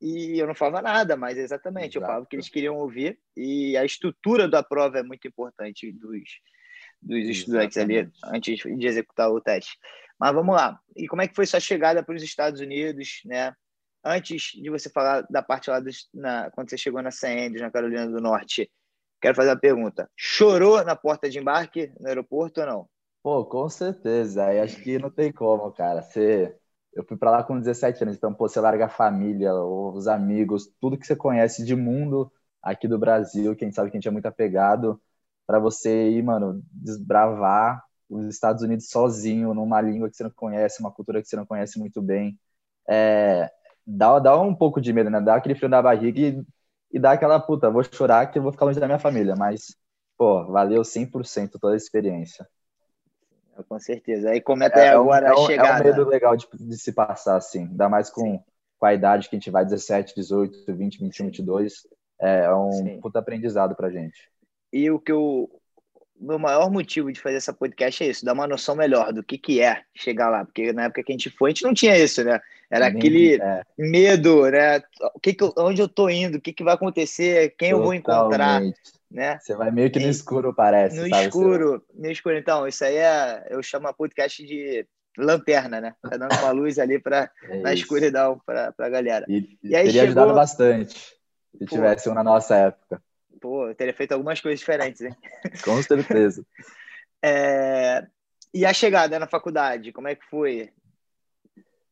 e 0.00 0.38
eu 0.38 0.46
não 0.46 0.54
falava 0.54 0.80
nada, 0.80 1.16
mas 1.16 1.36
exatamente, 1.36 1.98
Exato. 1.98 2.04
eu 2.04 2.06
falava 2.06 2.24
o 2.24 2.26
que 2.28 2.36
eles 2.36 2.48
queriam 2.48 2.76
ouvir, 2.76 3.18
e 3.36 3.76
a 3.76 3.84
estrutura 3.84 4.48
da 4.48 4.62
prova 4.62 5.00
é 5.00 5.02
muito 5.02 5.26
importante 5.26 5.90
dos, 5.90 6.22
dos 7.02 7.24
estudantes 7.26 7.76
ali, 7.76 8.10
antes 8.24 8.58
de 8.58 8.86
executar 8.86 9.30
o 9.30 9.40
teste. 9.40 9.78
Mas 10.18 10.34
vamos 10.34 10.54
lá, 10.54 10.78
e 10.94 11.06
como 11.08 11.22
é 11.22 11.28
que 11.28 11.34
foi 11.34 11.46
sua 11.46 11.60
chegada 11.60 12.02
para 12.02 12.14
os 12.14 12.22
Estados 12.22 12.60
Unidos, 12.60 13.20
né, 13.24 13.54
antes 14.04 14.52
de 14.54 14.68
você 14.68 14.90
falar 14.90 15.22
da 15.30 15.42
parte 15.42 15.70
lá, 15.70 15.80
dos, 15.80 16.08
na, 16.12 16.50
quando 16.50 16.68
você 16.68 16.76
chegou 16.76 17.02
na 17.02 17.10
St. 17.10 17.50
na 17.58 17.70
Carolina 17.70 18.06
do 18.06 18.20
Norte, 18.20 18.70
Quero 19.20 19.34
fazer 19.34 19.50
uma 19.50 19.60
pergunta. 19.60 20.10
Chorou 20.16 20.82
na 20.82 20.96
porta 20.96 21.28
de 21.28 21.38
embarque 21.38 21.92
no 22.00 22.08
aeroporto 22.08 22.60
ou 22.60 22.66
não? 22.66 22.88
Pô, 23.22 23.44
com 23.44 23.68
certeza. 23.68 24.46
Aí 24.46 24.58
acho 24.58 24.82
que 24.82 24.98
não 24.98 25.10
tem 25.10 25.30
como, 25.30 25.70
cara. 25.72 26.00
Você... 26.02 26.56
Eu 26.92 27.04
fui 27.04 27.16
para 27.16 27.30
lá 27.30 27.44
com 27.44 27.60
17 27.60 28.02
anos, 28.02 28.16
então, 28.16 28.34
pô, 28.34 28.48
você 28.48 28.58
larga 28.58 28.86
a 28.86 28.88
família, 28.88 29.54
os 29.54 30.08
amigos, 30.08 30.68
tudo 30.80 30.98
que 30.98 31.06
você 31.06 31.14
conhece 31.14 31.64
de 31.64 31.76
mundo 31.76 32.32
aqui 32.60 32.88
do 32.88 32.98
Brasil, 32.98 33.54
quem 33.54 33.70
sabe 33.70 33.90
que 33.90 33.96
a 33.96 34.00
gente 34.00 34.08
é 34.08 34.10
muito 34.10 34.26
apegado, 34.26 35.00
para 35.46 35.58
você 35.58 36.10
ir, 36.10 36.22
mano, 36.22 36.62
desbravar 36.72 37.82
os 38.08 38.26
Estados 38.26 38.62
Unidos 38.62 38.88
sozinho, 38.88 39.54
numa 39.54 39.80
língua 39.80 40.10
que 40.10 40.16
você 40.16 40.24
não 40.24 40.30
conhece, 40.30 40.80
uma 40.80 40.90
cultura 40.90 41.22
que 41.22 41.28
você 41.28 41.36
não 41.36 41.46
conhece 41.46 41.78
muito 41.78 42.02
bem. 42.02 42.38
É, 42.88 43.50
dá, 43.86 44.18
dá 44.18 44.40
um 44.40 44.54
pouco 44.54 44.80
de 44.80 44.92
medo, 44.92 45.10
né? 45.10 45.20
Dá 45.20 45.36
aquele 45.36 45.54
frio 45.54 45.68
na 45.68 45.82
barriga 45.82 46.20
e 46.20 46.44
e 46.92 46.98
dá 46.98 47.12
aquela 47.12 47.38
puta, 47.38 47.70
vou 47.70 47.84
chorar 47.84 48.26
que 48.26 48.38
eu 48.38 48.42
vou 48.42 48.50
ficar 48.50 48.64
longe 48.64 48.80
da 48.80 48.86
minha 48.86 48.98
família, 48.98 49.36
mas, 49.36 49.76
pô, 50.18 50.44
valeu 50.46 50.82
100% 50.82 51.52
toda 51.60 51.74
a 51.74 51.76
experiência. 51.76 52.46
Com 53.68 53.78
certeza. 53.78 54.30
Aí 54.30 54.42
aí 54.46 54.86
é, 54.86 54.88
agora 54.88 55.28
é 55.28 55.32
um, 55.32 55.44
a 55.44 55.46
chegada. 55.46 55.68
É 55.68 55.92
um 55.92 55.96
medo 55.96 56.08
legal 56.08 56.36
de, 56.36 56.48
de 56.52 56.78
se 56.78 56.92
passar, 56.92 57.36
assim, 57.36 57.64
ainda 57.66 57.88
mais 57.88 58.10
com, 58.10 58.42
com 58.78 58.86
a 58.86 58.94
idade 58.94 59.28
que 59.28 59.36
a 59.36 59.38
gente 59.38 59.50
vai, 59.50 59.64
17, 59.64 60.14
18, 60.16 60.74
20, 60.74 60.98
21, 60.98 61.26
22, 61.26 61.86
é 62.20 62.52
um 62.52 62.72
Sim. 62.72 63.00
puta 63.00 63.18
aprendizado 63.18 63.76
pra 63.76 63.90
gente. 63.90 64.30
E 64.72 64.90
o 64.90 64.98
que 64.98 65.12
eu, 65.12 65.50
meu 66.20 66.38
maior 66.38 66.70
motivo 66.70 67.12
de 67.12 67.20
fazer 67.20 67.36
essa 67.36 67.52
podcast 67.52 68.04
é 68.04 68.08
isso, 68.08 68.24
dar 68.24 68.34
uma 68.34 68.46
noção 68.46 68.76
melhor 68.76 69.12
do 69.12 69.22
que, 69.22 69.38
que 69.38 69.60
é 69.60 69.82
chegar 69.94 70.28
lá, 70.28 70.44
porque 70.44 70.72
na 70.72 70.84
época 70.84 71.02
que 71.02 71.12
a 71.12 71.14
gente 71.14 71.30
foi, 71.30 71.50
a 71.50 71.52
gente 71.52 71.64
não 71.64 71.74
tinha 71.74 71.98
isso, 71.98 72.22
né? 72.22 72.40
Era 72.70 72.88
Nem, 72.88 72.98
aquele 72.98 73.42
é. 73.42 73.62
medo, 73.76 74.48
né? 74.48 74.80
O 75.14 75.18
que 75.18 75.34
que 75.34 75.44
onde 75.56 75.82
eu 75.82 75.88
tô 75.88 76.08
indo, 76.08 76.36
o 76.36 76.40
que, 76.40 76.52
que 76.52 76.62
vai 76.62 76.74
acontecer, 76.74 77.54
quem 77.58 77.70
Totalmente. 77.70 77.72
eu 77.72 77.82
vou 77.82 77.94
encontrar, 77.94 78.62
né? 79.10 79.38
Você 79.40 79.56
vai 79.56 79.72
meio 79.72 79.90
que 79.90 79.98
no 79.98 80.08
escuro, 80.08 80.54
parece. 80.54 80.96
No 80.96 81.08
sabe? 81.08 81.24
escuro, 81.24 81.84
no 81.92 82.10
escuro. 82.10 82.36
Então, 82.36 82.68
isso 82.68 82.84
aí 82.84 82.96
é, 82.96 83.48
eu 83.50 83.60
chamo 83.60 83.88
a 83.88 83.92
podcast 83.92 84.44
de 84.46 84.86
lanterna, 85.18 85.80
né? 85.80 85.94
Tá 86.00 86.16
dando 86.16 86.32
uma 86.38 86.52
luz 86.52 86.78
ali 86.78 86.98
para 87.00 87.28
é 87.42 87.58
na 87.58 87.72
escuridão 87.74 88.40
para 88.46 88.72
a 88.78 88.88
galera. 88.88 89.26
E, 89.28 89.58
e 89.62 89.74
aí 89.74 89.86
teria 89.86 89.92
chegou... 89.92 90.04
ajudado 90.04 90.34
bastante 90.34 90.94
se 90.94 91.66
Pô. 91.66 91.66
tivesse 91.66 92.08
um 92.08 92.14
na 92.14 92.22
nossa 92.22 92.56
época. 92.56 93.02
Pô, 93.40 93.68
eu 93.68 93.74
teria 93.74 93.94
feito 93.94 94.12
algumas 94.12 94.40
coisas 94.40 94.60
diferentes, 94.60 95.00
hein? 95.00 95.16
Com 95.64 95.82
certeza. 95.82 96.44
é... 97.24 98.06
E 98.52 98.66
a 98.66 98.74
chegada 98.74 99.18
na 99.18 99.26
faculdade, 99.26 99.92
como 99.92 100.08
é 100.08 100.14
que 100.14 100.24
foi? 100.26 100.70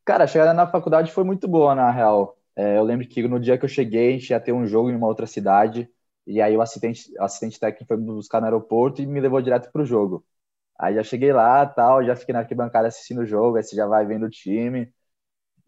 Cara, 0.04 0.24
a 0.24 0.26
chegada 0.26 0.52
na 0.52 0.66
faculdade 0.66 1.12
foi 1.12 1.24
muito 1.24 1.46
boa, 1.46 1.74
na 1.74 1.90
real. 1.90 2.36
É, 2.56 2.76
eu 2.76 2.82
lembro 2.82 3.06
que 3.06 3.22
no 3.28 3.38
dia 3.38 3.56
que 3.56 3.64
eu 3.64 3.68
cheguei, 3.68 4.08
a 4.08 4.12
gente 4.12 4.30
ia 4.30 4.40
ter 4.40 4.52
um 4.52 4.66
jogo 4.66 4.90
em 4.90 4.96
uma 4.96 5.06
outra 5.06 5.26
cidade, 5.26 5.88
e 6.26 6.42
aí 6.42 6.56
o 6.56 6.60
assistente, 6.60 7.12
assistente 7.18 7.60
técnico 7.60 7.86
foi 7.86 7.96
me 7.96 8.06
buscar 8.06 8.40
no 8.40 8.46
aeroporto 8.46 9.00
e 9.00 9.06
me 9.06 9.20
levou 9.20 9.40
direto 9.40 9.70
pro 9.70 9.84
jogo. 9.84 10.24
Aí 10.78 10.94
já 10.94 11.02
cheguei 11.02 11.32
lá, 11.32 11.64
tal, 11.66 12.04
já 12.04 12.16
fiquei 12.16 12.32
na 12.32 12.40
arquibancada 12.40 12.88
assistindo 12.88 13.20
o 13.20 13.26
jogo, 13.26 13.56
aí 13.56 13.62
você 13.62 13.76
já 13.76 13.86
vai 13.86 14.04
vendo 14.04 14.26
o 14.26 14.30
time. 14.30 14.92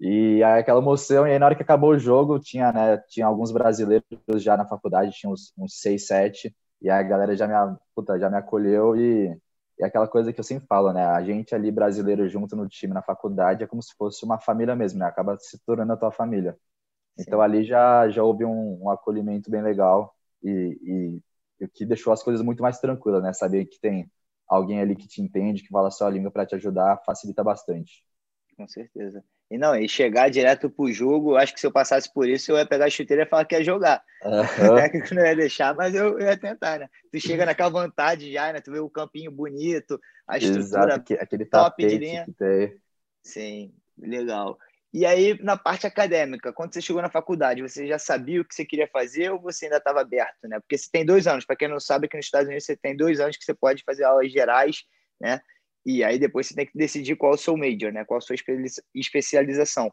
E 0.00 0.42
aí 0.42 0.61
aquela 0.61 0.80
emoção, 0.80 1.26
e 1.26 1.33
aí 1.33 1.38
na 1.38 1.45
hora 1.47 1.54
que 1.54 1.62
acabou 1.62 1.90
o 1.90 1.99
jogo, 1.99 2.40
tinha, 2.40 2.73
né, 2.73 2.97
tinha 3.09 3.26
alguns 3.26 3.52
brasileiros 3.52 4.07
já 4.37 4.57
na 4.57 4.66
faculdade, 4.66 5.12
tinha 5.12 5.30
uns, 5.30 5.52
uns 5.59 5.78
seis, 5.78 6.07
sete, 6.07 6.57
e 6.80 6.88
a 6.88 7.02
galera 7.02 7.37
já 7.37 7.47
me, 7.47 7.76
puta, 7.95 8.19
já 8.19 8.30
me 8.30 8.37
acolheu 8.37 8.97
e, 8.97 9.38
e 9.78 9.85
aquela 9.85 10.09
coisa 10.09 10.33
que 10.33 10.40
eu 10.40 10.45
sempre 10.45 10.66
falo, 10.66 10.90
né, 10.95 11.04
a 11.04 11.23
gente 11.23 11.54
ali 11.54 11.71
brasileiro 11.71 12.26
junto 12.30 12.57
no 12.57 12.66
time 12.66 12.95
na 12.95 13.02
faculdade 13.02 13.62
é 13.62 13.66
como 13.66 13.83
se 13.83 13.95
fosse 13.95 14.25
uma 14.25 14.38
família 14.40 14.75
mesmo, 14.75 14.99
né, 14.99 15.04
acaba 15.04 15.37
se 15.37 15.59
tornando 15.66 15.92
a 15.92 15.97
tua 15.99 16.11
família. 16.11 16.57
Sim. 17.19 17.25
Então 17.26 17.42
ali 17.42 17.62
já, 17.62 18.09
já 18.09 18.23
houve 18.23 18.45
um, 18.45 18.85
um 18.85 18.90
acolhimento 18.90 19.50
bem 19.50 19.61
legal 19.61 20.14
e, 20.42 20.50
e, 20.83 21.23
e, 21.61 21.64
o 21.66 21.69
que 21.69 21.85
deixou 21.85 22.11
as 22.11 22.23
coisas 22.23 22.42
muito 22.42 22.62
mais 22.62 22.80
tranquilas, 22.80 23.23
né, 23.23 23.35
saber 23.35 23.66
que 23.66 23.78
tem 23.78 24.11
alguém 24.49 24.80
ali 24.80 24.97
que 24.97 25.07
te 25.07 25.21
entende, 25.21 25.62
que 25.62 25.69
fala 25.69 25.88
a 25.88 25.90
sua 25.90 26.09
língua 26.09 26.30
para 26.30 26.47
te 26.47 26.54
ajudar, 26.54 27.02
facilita 27.04 27.45
bastante. 27.45 28.02
Com 28.57 28.66
certeza. 28.66 29.23
E 29.50 29.59
não, 29.59 29.75
e 29.75 29.88
chegar 29.88 30.30
direto 30.30 30.71
pro 30.71 30.92
jogo, 30.92 31.37
acho 31.37 31.52
que 31.52 31.59
se 31.59 31.66
eu 31.66 31.73
passasse 31.73 32.12
por 32.12 32.28
isso, 32.28 32.52
eu 32.52 32.57
ia 32.57 32.64
pegar 32.64 32.85
a 32.85 32.90
chuteira 32.90 33.25
e 33.25 33.26
falar 33.26 33.45
que 33.45 33.57
ia 33.57 33.64
jogar. 33.64 34.00
Uhum. 34.23 34.73
O 34.73 34.76
técnico 34.76 35.12
não 35.12 35.26
ia 35.26 35.35
deixar, 35.35 35.75
mas 35.75 35.92
eu, 35.92 36.21
ia 36.21 36.37
tentar, 36.37 36.78
né? 36.78 36.88
Tu 37.11 37.19
chega 37.21 37.45
naquela 37.45 37.69
vontade 37.69 38.33
já, 38.33 38.52
né? 38.52 38.61
Tu 38.61 38.71
vê 38.71 38.78
o 38.78 38.88
campinho 38.88 39.33
bonito, 39.33 40.00
a 40.26 40.38
estrutura 40.38 40.95
Exato, 40.95 41.14
aquele 41.14 41.45
top 41.45 41.85
de 41.85 41.99
linha. 41.99 42.26
Sim, 43.25 43.75
legal. 43.99 44.57
E 44.92 45.04
aí, 45.04 45.37
na 45.42 45.57
parte 45.57 45.87
acadêmica, 45.87 46.52
quando 46.52 46.73
você 46.73 46.80
chegou 46.80 47.02
na 47.02 47.11
faculdade, 47.11 47.62
você 47.62 47.87
já 47.87 47.99
sabia 47.99 48.40
o 48.40 48.45
que 48.45 48.54
você 48.54 48.64
queria 48.64 48.88
fazer 48.88 49.30
ou 49.30 49.40
você 49.40 49.66
ainda 49.66 49.78
estava 49.78 50.00
aberto, 50.00 50.49
né? 50.49 50.59
Porque 50.61 50.78
você 50.78 50.88
tem 50.90 51.04
dois 51.04 51.26
anos, 51.26 51.45
para 51.45 51.57
quem 51.57 51.69
não 51.69 51.78
sabe, 51.78 52.07
aqui 52.07 52.16
nos 52.16 52.26
Estados 52.26 52.47
Unidos 52.47 52.64
você 52.66 52.76
tem 52.76 52.97
dois 52.97 53.19
anos 53.21 53.37
que 53.37 53.45
você 53.45 53.54
pode 53.54 53.85
fazer 53.85 54.04
aulas 54.04 54.33
gerais, 54.33 54.85
né? 55.21 55.40
E 55.84 56.04
aí 56.04 56.18
depois 56.18 56.46
você 56.46 56.54
tem 56.54 56.66
que 56.66 56.76
decidir 56.76 57.16
qual 57.16 57.32
é 57.32 57.34
o 57.34 57.38
seu 57.38 57.56
major, 57.56 57.92
né? 57.92 58.04
Qual 58.04 58.18
a 58.18 58.20
sua 58.20 58.37
especialização. 58.94 59.90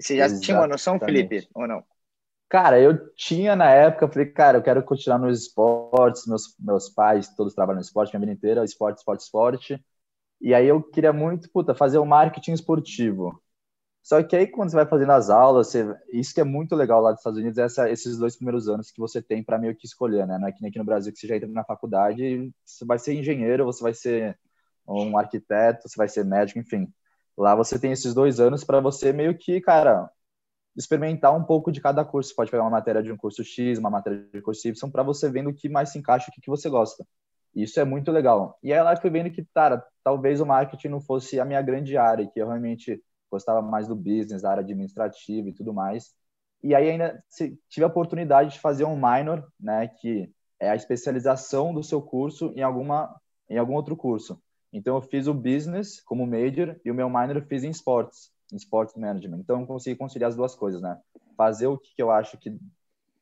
Você 0.00 0.16
já 0.16 0.24
Exatamente. 0.24 0.44
tinha 0.44 0.56
uma 0.56 0.66
noção, 0.66 0.98
Felipe, 0.98 1.48
ou 1.54 1.66
não? 1.66 1.84
Cara, 2.48 2.80
eu 2.80 3.12
tinha 3.14 3.54
na 3.54 3.70
época, 3.70 4.08
falei, 4.08 4.26
cara, 4.26 4.58
eu 4.58 4.62
quero 4.62 4.82
continuar 4.82 5.18
nos 5.18 5.42
esportes, 5.42 6.26
meus, 6.26 6.56
meus 6.58 6.88
pais 6.88 7.32
todos 7.34 7.54
trabalham 7.54 7.76
no 7.76 7.82
esporte, 7.84 8.10
minha 8.12 8.20
vida 8.20 8.32
inteira, 8.32 8.64
esporte, 8.64 8.98
esporte, 8.98 9.20
esporte. 9.20 9.84
E 10.40 10.54
aí 10.54 10.66
eu 10.66 10.82
queria 10.82 11.12
muito, 11.12 11.50
puta, 11.50 11.74
fazer 11.74 11.98
o 11.98 12.02
um 12.02 12.06
marketing 12.06 12.52
esportivo. 12.52 13.40
Só 14.02 14.22
que 14.22 14.34
aí 14.34 14.46
quando 14.46 14.70
você 14.70 14.76
vai 14.76 14.86
fazendo 14.86 15.12
as 15.12 15.30
aulas, 15.30 15.68
você... 15.68 15.94
isso 16.12 16.34
que 16.34 16.40
é 16.40 16.44
muito 16.44 16.74
legal 16.74 17.00
lá 17.00 17.12
dos 17.12 17.20
Estados 17.20 17.38
Unidos, 17.38 17.58
é 17.58 17.64
essa, 17.64 17.90
esses 17.90 18.18
dois 18.18 18.34
primeiros 18.36 18.68
anos 18.68 18.90
que 18.90 18.98
você 18.98 19.22
tem 19.22 19.44
para 19.44 19.58
meio 19.58 19.76
que 19.76 19.86
escolher, 19.86 20.26
né? 20.26 20.38
Não 20.38 20.48
é 20.48 20.52
que 20.52 20.60
nem 20.62 20.70
aqui 20.70 20.78
no 20.78 20.84
Brasil 20.84 21.12
que 21.12 21.18
você 21.18 21.28
já 21.28 21.36
entra 21.36 21.48
na 21.48 21.64
faculdade 21.64 22.52
você 22.64 22.84
vai 22.84 22.98
ser 22.98 23.14
engenheiro, 23.14 23.64
você 23.64 23.82
vai 23.82 23.94
ser 23.94 24.38
um 24.90 25.16
arquiteto, 25.18 25.88
você 25.88 25.96
vai 25.96 26.08
ser 26.08 26.24
médico, 26.24 26.58
enfim. 26.58 26.92
Lá 27.36 27.54
você 27.54 27.78
tem 27.78 27.92
esses 27.92 28.14
dois 28.14 28.40
anos 28.40 28.64
para 28.64 28.80
você 28.80 29.12
meio 29.12 29.36
que, 29.36 29.60
cara, 29.60 30.10
experimentar 30.76 31.36
um 31.36 31.44
pouco 31.44 31.72
de 31.72 31.80
cada 31.80 32.04
curso. 32.04 32.30
Você 32.30 32.34
pode 32.36 32.50
pegar 32.50 32.64
uma 32.64 32.70
matéria 32.70 33.02
de 33.02 33.12
um 33.12 33.16
curso 33.16 33.44
X, 33.44 33.78
uma 33.78 33.90
matéria 33.90 34.26
de 34.32 34.42
curso 34.42 34.66
Y, 34.66 34.90
para 34.90 35.02
você 35.02 35.30
vendo 35.30 35.50
o 35.50 35.54
que 35.54 35.68
mais 35.68 35.90
se 35.90 35.98
encaixa, 35.98 36.30
o 36.30 36.34
que, 36.34 36.40
que 36.40 36.50
você 36.50 36.68
gosta. 36.68 37.06
Isso 37.54 37.80
é 37.80 37.84
muito 37.84 38.12
legal. 38.12 38.58
E 38.62 38.72
aí 38.72 38.82
lá 38.82 38.92
eu 38.92 39.00
fui 39.00 39.10
vendo 39.10 39.30
que, 39.30 39.44
cara, 39.54 39.84
talvez 40.04 40.40
o 40.40 40.46
marketing 40.46 40.88
não 40.88 41.00
fosse 41.00 41.40
a 41.40 41.44
minha 41.44 41.60
grande 41.62 41.96
área, 41.96 42.26
que 42.26 42.40
eu 42.40 42.46
realmente 42.46 43.02
gostava 43.30 43.62
mais 43.62 43.88
do 43.88 43.96
business, 43.96 44.42
da 44.42 44.50
área 44.50 44.62
administrativa 44.62 45.48
e 45.48 45.52
tudo 45.52 45.72
mais. 45.72 46.14
E 46.62 46.74
aí 46.74 46.90
ainda 46.90 47.22
tive 47.68 47.84
a 47.84 47.88
oportunidade 47.88 48.52
de 48.52 48.60
fazer 48.60 48.84
um 48.84 48.96
minor, 48.96 49.46
né, 49.58 49.88
que 49.88 50.30
é 50.58 50.70
a 50.70 50.76
especialização 50.76 51.72
do 51.72 51.82
seu 51.82 52.02
curso 52.02 52.52
em 52.54 52.62
alguma 52.62 53.18
em 53.48 53.58
algum 53.58 53.74
outro 53.74 53.96
curso. 53.96 54.40
Então 54.72 54.94
eu 54.96 55.02
fiz 55.02 55.26
o 55.26 55.34
business 55.34 56.00
como 56.00 56.26
major 56.26 56.76
e 56.84 56.90
o 56.90 56.94
meu 56.94 57.08
minor 57.08 57.36
eu 57.36 57.42
fiz 57.42 57.64
em 57.64 57.70
sports, 57.70 58.32
em 58.52 58.56
sports 58.56 58.94
management. 58.94 59.38
Então 59.38 59.60
eu 59.60 59.66
consegui 59.66 59.96
conciliar 59.96 60.28
as 60.28 60.36
duas 60.36 60.54
coisas, 60.54 60.80
né? 60.80 60.98
Fazer 61.36 61.66
o 61.66 61.78
que 61.78 62.00
eu 62.00 62.10
acho 62.10 62.38
que 62.38 62.56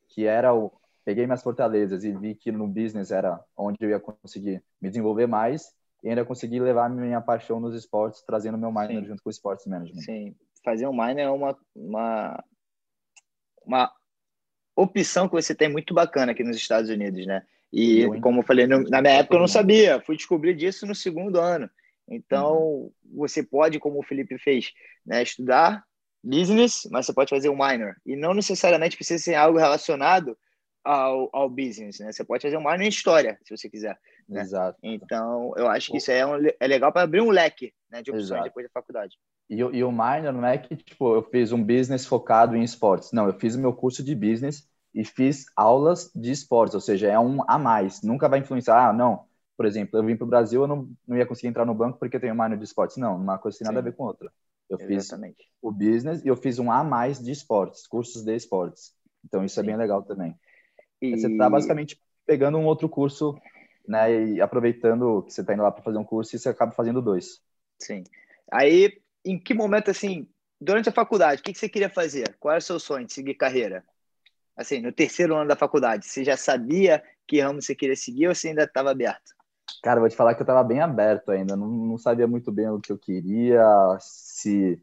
que 0.09 0.25
era 0.27 0.55
o 0.55 0.73
peguei 1.05 1.25
minhas 1.27 1.43
fortalezas 1.43 2.05
e 2.05 2.13
vi 2.13 2.35
que 2.35 2.53
no 2.53 2.67
business 2.67 3.11
era 3.11 3.43
onde 3.57 3.79
eu 3.81 3.89
ia 3.89 4.01
conseguir 4.01 4.63
me 4.81 4.91
desenvolver 4.91 5.27
mais 5.27 5.75
e 6.03 6.09
ainda 6.09 6.25
consegui 6.25 6.61
levar 6.61 6.91
minha 6.91 7.21
paixão 7.21 7.59
nos 7.59 7.75
esportes, 7.75 8.23
trazendo 8.23 8.59
meu 8.59 8.71
minor 8.71 8.89
Sim. 8.89 9.05
junto 9.05 9.23
com 9.23 9.29
o 9.29 9.33
sports 9.33 9.67
management. 9.67 10.03
Sim, 10.03 10.37
fazer 10.63 10.87
um 10.87 10.93
minor 10.93 11.19
é 11.19 11.31
uma, 11.31 11.59
uma, 11.75 12.45
uma 13.65 13.93
opção 14.77 15.29
que 15.29 15.35
você 15.35 15.55
tem 15.55 15.71
muito 15.71 15.95
bacana 15.95 16.33
aqui 16.33 16.45
nos 16.45 16.57
Estados 16.57 16.91
Unidos, 16.91 17.27
né? 17.27 17.45
E 17.73 18.07
como 18.21 18.41
eu 18.41 18.45
falei, 18.45 18.67
na 18.67 19.03
minha 19.03 19.15
época 19.15 19.37
eu 19.37 19.41
não 19.41 19.49
sabia, 19.49 20.01
fui 20.01 20.17
descobrir 20.17 20.55
disso 20.55 20.87
no 20.87 20.95
segundo 20.95 21.39
ano. 21.39 21.69
Então, 22.09 22.57
uhum. 22.57 22.93
você 23.15 23.43
pode, 23.43 23.79
como 23.79 23.99
o 23.99 24.03
Felipe 24.03 24.39
fez, 24.39 24.73
né, 25.05 25.23
estudar 25.23 25.85
business, 26.25 26.89
mas 26.91 27.07
você 27.07 27.13
pode 27.13 27.31
fazer 27.31 27.49
um 27.49 27.57
minor. 27.57 27.95
E 28.05 28.17
não 28.17 28.33
necessariamente 28.33 28.97
precisa 28.97 29.23
ser 29.23 29.35
algo 29.35 29.59
relacionado 29.59 30.37
ao, 30.83 31.29
ao 31.33 31.51
business, 31.51 31.99
né? 31.99 32.11
Você 32.11 32.25
pode 32.25 32.43
fazer 32.43 32.57
um 32.57 32.61
minor 32.61 32.81
em 32.81 32.89
história, 32.89 33.39
se 33.45 33.55
você 33.55 33.69
quiser. 33.69 33.99
Né? 34.29 34.41
Exato. 34.41 34.79
Então, 34.83 35.53
eu 35.57 35.69
acho 35.69 35.91
que 35.91 35.99
isso 35.99 36.11
é, 36.11 36.27
um, 36.27 36.35
é 36.59 36.67
legal 36.67 36.93
para 36.93 37.03
abrir 37.03 37.21
um 37.21 37.31
leque 37.31 37.73
né, 37.91 38.03
de 38.03 38.11
opções 38.11 38.31
Exato. 38.31 38.45
depois 38.45 38.67
da 38.67 38.71
faculdade. 38.73 39.17
E, 39.49 39.57
e 39.57 39.85
o 39.85 39.93
minor 39.93 40.33
não 40.33 40.47
é 40.47 40.59
que 40.59 40.77
tipo, 40.77 41.15
eu 41.15 41.23
fiz 41.23 41.53
um 41.53 41.63
business 41.63 42.07
focado 42.07 42.57
em 42.57 42.63
esportes. 42.63 43.13
Não, 43.13 43.27
eu 43.27 43.39
fiz 43.39 43.55
o 43.55 43.61
meu 43.61 43.73
curso 43.73 44.03
de 44.03 44.15
business 44.15 44.67
e 44.99 45.05
fiz 45.05 45.47
aulas 45.55 46.11
de 46.13 46.33
esportes, 46.33 46.75
ou 46.75 46.81
seja, 46.81 47.07
é 47.07 47.17
um 47.17 47.39
a 47.47 47.57
mais. 47.57 48.03
Nunca 48.03 48.29
vai 48.29 48.41
influenciar, 48.41 48.89
ah, 48.89 48.93
não. 48.93 49.27
Por 49.57 49.65
exemplo, 49.65 49.97
eu 49.97 50.05
vim 50.05 50.17
para 50.17 50.25
o 50.25 50.29
Brasil, 50.29 50.63
eu 50.63 50.67
não, 50.67 50.91
não 51.07 51.17
ia 51.17 51.25
conseguir 51.25 51.47
entrar 51.47 51.65
no 51.65 51.73
banco 51.73 52.01
porque 52.01 52.17
eu 52.17 52.21
tenho 52.21 52.35
minor 52.35 52.57
de 52.57 52.65
esportes. 52.65 52.97
Não, 52.97 53.15
uma 53.15 53.39
coisa 53.39 53.57
tem 53.57 53.65
nada 53.65 53.77
Sim. 53.77 53.87
a 53.87 53.91
ver 53.91 53.97
com 53.97 54.03
outra. 54.03 54.33
Eu 54.69 54.77
Exatamente. 54.81 55.37
fiz 55.37 55.47
o 55.63 55.71
business 55.71 56.25
e 56.25 56.27
eu 56.27 56.35
fiz 56.35 56.59
um 56.59 56.73
a 56.73 56.83
mais 56.83 57.23
de 57.23 57.31
esportes, 57.31 57.87
cursos 57.87 58.25
de 58.25 58.35
esportes. 58.35 58.93
Então 59.25 59.45
isso 59.45 59.55
Sim. 59.55 59.61
é 59.61 59.65
bem 59.67 59.77
legal 59.77 60.03
também. 60.03 60.35
E... 61.01 61.17
Você 61.17 61.29
está 61.29 61.49
basicamente 61.49 62.03
pegando 62.27 62.59
um 62.59 62.67
outro 62.67 62.89
curso, 62.89 63.39
né, 63.87 64.13
e 64.13 64.41
aproveitando 64.41 65.23
que 65.23 65.33
você 65.33 65.43
está 65.43 65.55
indo 65.55 65.63
lá 65.63 65.71
para 65.71 65.85
fazer 65.85 65.99
um 65.99 66.05
curso 66.05 66.35
e 66.35 66.41
você 66.41 66.49
acaba 66.49 66.73
fazendo 66.73 67.01
dois. 67.01 67.41
Sim. 67.79 68.03
Aí, 68.51 69.01
em 69.25 69.39
que 69.39 69.55
momento 69.55 69.93
assim, 69.93 70.29
durante 70.61 70.89
a 70.89 70.93
faculdade, 70.93 71.41
o 71.41 71.45
que, 71.45 71.53
que 71.53 71.59
você 71.59 71.69
queria 71.69 71.89
fazer? 71.89 72.37
Qual 72.41 72.51
era 72.51 72.59
o 72.59 72.63
seu 72.63 72.81
sonho 72.81 73.07
de 73.07 73.13
seguir 73.13 73.35
carreira? 73.35 73.85
Assim, 74.59 74.81
no 74.81 74.93
terceiro 74.93 75.37
ano 75.37 75.49
da 75.49 75.57
faculdade, 75.57 76.07
você 76.07 76.25
já 76.25 76.37
sabia 76.37 77.03
que 77.27 77.41
ramo 77.41 77.63
você 77.63 77.75
queria 77.75 77.97
seguir 77.97 78.29
ou 78.29 78.35
você 78.35 78.49
ainda 78.49 78.65
estava 78.65 78.91
aberto? 78.91 79.33
Cara, 79.83 80.01
vou 80.01 80.09
te 80.09 80.17
falar 80.17 80.35
que 80.35 80.41
eu 80.41 80.45
estava 80.45 80.65
bem 80.65 80.81
aberto 80.81 81.31
ainda, 81.31 81.57
não, 81.57 81.69
não 81.69 81.99
sabia 81.99 82.27
muito 82.27 82.51
bem 82.51 82.69
o 82.69 82.81
que 82.81 82.91
eu 82.93 82.99
queria, 82.99 83.63
se, 84.01 84.83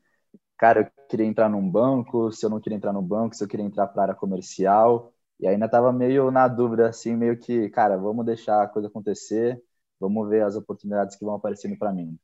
cara, 0.57 0.81
eu 0.81 1.07
queria 1.09 1.25
entrar 1.25 1.49
num 1.49 1.69
banco, 1.69 2.31
se 2.31 2.45
eu 2.45 2.51
não 2.51 2.61
queria 2.61 2.77
entrar 2.77 2.93
no 2.93 3.01
banco, 3.01 3.35
se 3.35 3.43
eu 3.43 3.47
queria 3.49 3.65
entrar 3.65 3.87
para 3.87 4.03
área 4.03 4.15
comercial. 4.15 5.13
E 5.39 5.47
ainda 5.47 5.65
estava 5.67 5.93
meio 5.93 6.31
na 6.31 6.47
dúvida, 6.47 6.89
assim, 6.89 7.15
meio 7.15 7.37
que, 7.39 7.69
cara, 7.71 7.97
vamos 7.97 8.25
deixar 8.25 8.63
a 8.63 8.67
coisa 8.67 8.87
acontecer, 8.89 9.61
vamos 9.99 10.29
ver 10.29 10.43
as 10.43 10.55
oportunidades 10.55 11.15
que 11.17 11.25
vão 11.25 11.35
aparecendo 11.35 11.77
para 11.77 11.93
mim. 11.93 12.17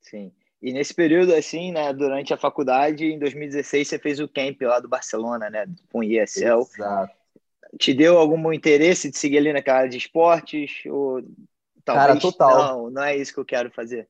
Sim. 0.00 0.32
E 0.64 0.72
nesse 0.72 0.94
período, 0.94 1.34
assim, 1.34 1.72
né, 1.72 1.92
durante 1.92 2.32
a 2.32 2.38
faculdade, 2.38 3.04
em 3.04 3.18
2016, 3.18 3.86
você 3.86 3.98
fez 3.98 4.18
o 4.18 4.26
camp 4.26 4.62
lá 4.62 4.80
do 4.80 4.88
Barcelona, 4.88 5.50
né, 5.50 5.66
com 5.92 5.98
o 5.98 6.02
ESL. 6.02 6.60
Exato. 6.60 7.12
Te 7.78 7.92
deu 7.92 8.16
algum 8.16 8.50
interesse 8.50 9.10
de 9.10 9.18
seguir 9.18 9.36
ali 9.36 9.52
naquela 9.52 9.80
área 9.80 9.90
de 9.90 9.98
esportes? 9.98 10.82
Ou 10.86 11.22
talvez 11.84 12.06
Cara, 12.06 12.18
total. 12.18 12.56
não, 12.56 12.90
não 12.90 13.02
é 13.02 13.14
isso 13.14 13.34
que 13.34 13.40
eu 13.40 13.44
quero 13.44 13.70
fazer? 13.72 14.08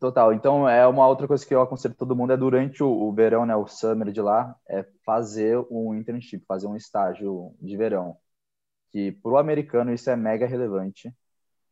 Total. 0.00 0.32
Então, 0.32 0.68
é 0.68 0.84
uma 0.88 1.06
outra 1.06 1.28
coisa 1.28 1.46
que 1.46 1.54
eu 1.54 1.62
aconselho 1.62 1.94
todo 1.94 2.16
mundo 2.16 2.32
é 2.32 2.36
durante 2.36 2.82
o, 2.82 2.88
o 2.90 3.12
verão, 3.12 3.46
né, 3.46 3.54
o 3.54 3.68
summer 3.68 4.10
de 4.10 4.20
lá, 4.20 4.56
é 4.68 4.84
fazer 5.06 5.56
um 5.70 5.94
internship, 5.94 6.44
fazer 6.48 6.66
um 6.66 6.74
estágio 6.74 7.54
de 7.60 7.76
verão. 7.76 8.16
Que 8.90 9.12
para 9.12 9.30
o 9.30 9.38
americano 9.38 9.94
isso 9.94 10.10
é 10.10 10.16
mega 10.16 10.48
relevante, 10.48 11.14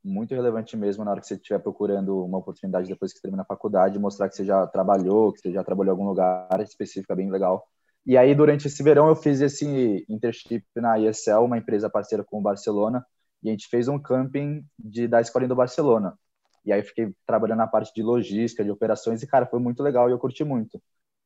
muito 0.03 0.35
relevante 0.35 0.77
mesmo 0.77 1.05
na 1.05 1.11
hora 1.11 1.21
que 1.21 1.27
você 1.27 1.35
estiver 1.35 1.59
procurando 1.59 2.25
uma 2.25 2.39
oportunidade 2.39 2.89
depois 2.89 3.13
que 3.13 3.21
termina 3.21 3.43
a 3.43 3.47
faculdade, 3.47 3.99
mostrar 3.99 4.29
que 4.29 4.37
você 4.37 4.45
já 4.45 4.67
trabalhou, 4.67 5.33
que 5.33 5.41
você 5.41 5.53
já 5.53 5.63
trabalhou 5.63 5.95
em 5.95 5.99
algum 5.99 6.09
lugar 6.09 6.49
específico, 6.61 7.13
é 7.13 7.17
bem 7.17 7.31
legal. 7.31 7.67
E 8.07 8.17
aí, 8.17 8.35
durante 8.35 8.67
esse 8.67 8.83
verão, 8.83 9.09
eu 9.09 9.17
fiz 9.17 9.41
esse 9.41 10.05
internship 10.09 10.65
na 10.77 10.99
ESL, 10.99 11.45
uma 11.45 11.59
empresa 11.59 11.91
parceira 11.91 12.25
com 12.25 12.39
o 12.39 12.43
Barcelona, 12.43 13.05
e 13.43 13.49
a 13.49 13.53
gente 13.53 13.69
fez 13.69 13.89
um 13.89 13.99
camping 13.99 14.65
de, 14.79 15.07
da 15.07 15.21
escolinha 15.21 15.49
do 15.49 15.57
Barcelona. 15.57 16.19
E 16.65 16.73
aí 16.73 16.83
fiquei 16.83 17.15
trabalhando 17.27 17.59
na 17.59 17.67
parte 17.67 17.93
de 17.95 18.03
logística, 18.03 18.65
de 18.65 18.71
operações, 18.71 19.23
e, 19.23 19.27
cara, 19.27 19.47
foi 19.47 19.61
muito 19.61 19.83
legal 19.83 20.09
e 20.09 20.13
eu 20.13 20.19
curti 20.19 20.45
muito. 20.45 20.81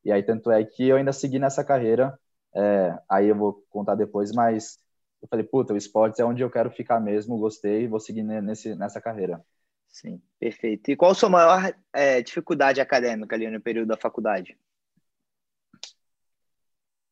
E 0.04 0.12
aí, 0.12 0.23
tanto 0.23 0.50
é 0.50 0.64
que 0.64 0.88
eu 0.88 0.97
ainda 0.97 1.12
segui 1.12 1.38
nessa 1.38 1.64
carreira, 1.64 2.19
é, 2.54 2.99
aí 3.09 3.28
eu 3.28 3.37
vou 3.37 3.64
contar 3.71 3.95
depois, 3.95 4.33
mas 4.33 4.78
eu 5.25 5.28
falei, 5.28 5.45
puta, 5.45 5.73
o 5.73 5.76
esportes 5.76 6.21
é 6.21 6.25
onde 6.25 6.43
eu 6.43 6.50
quero 6.50 6.71
ficar 6.71 7.00
mesmo, 7.00 7.38
gostei, 7.38 7.88
vou 7.88 7.99
seguir 7.99 8.23
nesse, 8.23 8.75
nessa 8.75 9.00
carreira. 9.00 9.43
Sim, 9.88 10.21
perfeito. 10.38 10.90
E 10.90 10.97
qual 10.97 11.12
a 11.12 11.14
sua 11.14 11.31
maior 11.31 11.75
é, 11.95 12.21
dificuldade 12.21 12.78
acadêmica 12.78 13.35
ali 13.35 13.49
no 13.49 13.59
período 13.59 13.88
da 13.88 13.97
faculdade? 13.97 14.59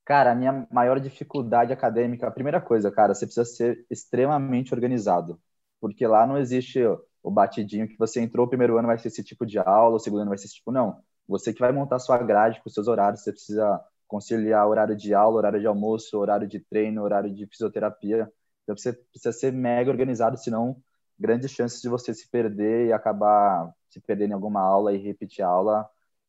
Cara, 0.04 0.32
a 0.32 0.34
minha 0.34 0.66
maior 0.70 1.00
dificuldade 1.00 1.72
acadêmica, 1.72 2.26
a 2.26 2.30
primeira 2.30 2.60
coisa, 2.60 2.90
cara, 2.90 3.14
você 3.14 3.24
precisa 3.24 3.46
ser 3.46 3.86
extremamente 3.90 4.74
organizado. 4.74 5.40
Porque 5.80 6.06
lá 6.06 6.26
não 6.26 6.36
existe 6.36 6.80
o 7.22 7.30
batidinho 7.30 7.88
que 7.88 7.96
você 7.96 8.20
entrou 8.20 8.44
o 8.44 8.48
primeiro 8.48 8.76
ano 8.76 8.88
vai 8.88 8.98
ser 8.98 9.08
esse 9.08 9.24
tipo 9.24 9.46
de 9.46 9.58
aula, 9.58 9.96
o 9.96 9.98
segundo 9.98 10.20
ano 10.20 10.30
vai 10.30 10.38
ser 10.38 10.46
esse 10.46 10.56
tipo, 10.56 10.70
não. 10.70 11.02
Você 11.26 11.50
que 11.50 11.60
vai 11.60 11.72
montar 11.72 11.98
sua 11.98 12.18
grade 12.18 12.60
com 12.60 12.68
seus 12.68 12.88
horários, 12.88 13.22
você 13.22 13.32
precisa 13.32 13.82
conciliar 14.12 14.68
horário 14.68 14.94
de 14.94 15.14
aula, 15.14 15.38
horário 15.38 15.58
de 15.58 15.66
almoço, 15.66 16.18
horário 16.18 16.46
de 16.46 16.60
treino, 16.60 17.02
horário 17.02 17.32
de 17.32 17.46
fisioterapia. 17.46 18.30
Então 18.62 18.76
você 18.76 18.92
precisa 18.92 19.32
ser 19.32 19.54
mega 19.54 19.90
organizado, 19.90 20.36
senão 20.36 20.76
grandes 21.18 21.50
chances 21.50 21.80
de 21.80 21.88
você 21.88 22.12
se 22.12 22.28
perder 22.28 22.88
e 22.88 22.92
acabar 22.92 23.72
se 23.88 24.00
perdendo 24.00 24.32
em 24.32 24.34
alguma 24.34 24.60
aula 24.60 24.92
e 24.92 24.98
repetir 24.98 25.42
a 25.42 25.48
aula, 25.48 25.88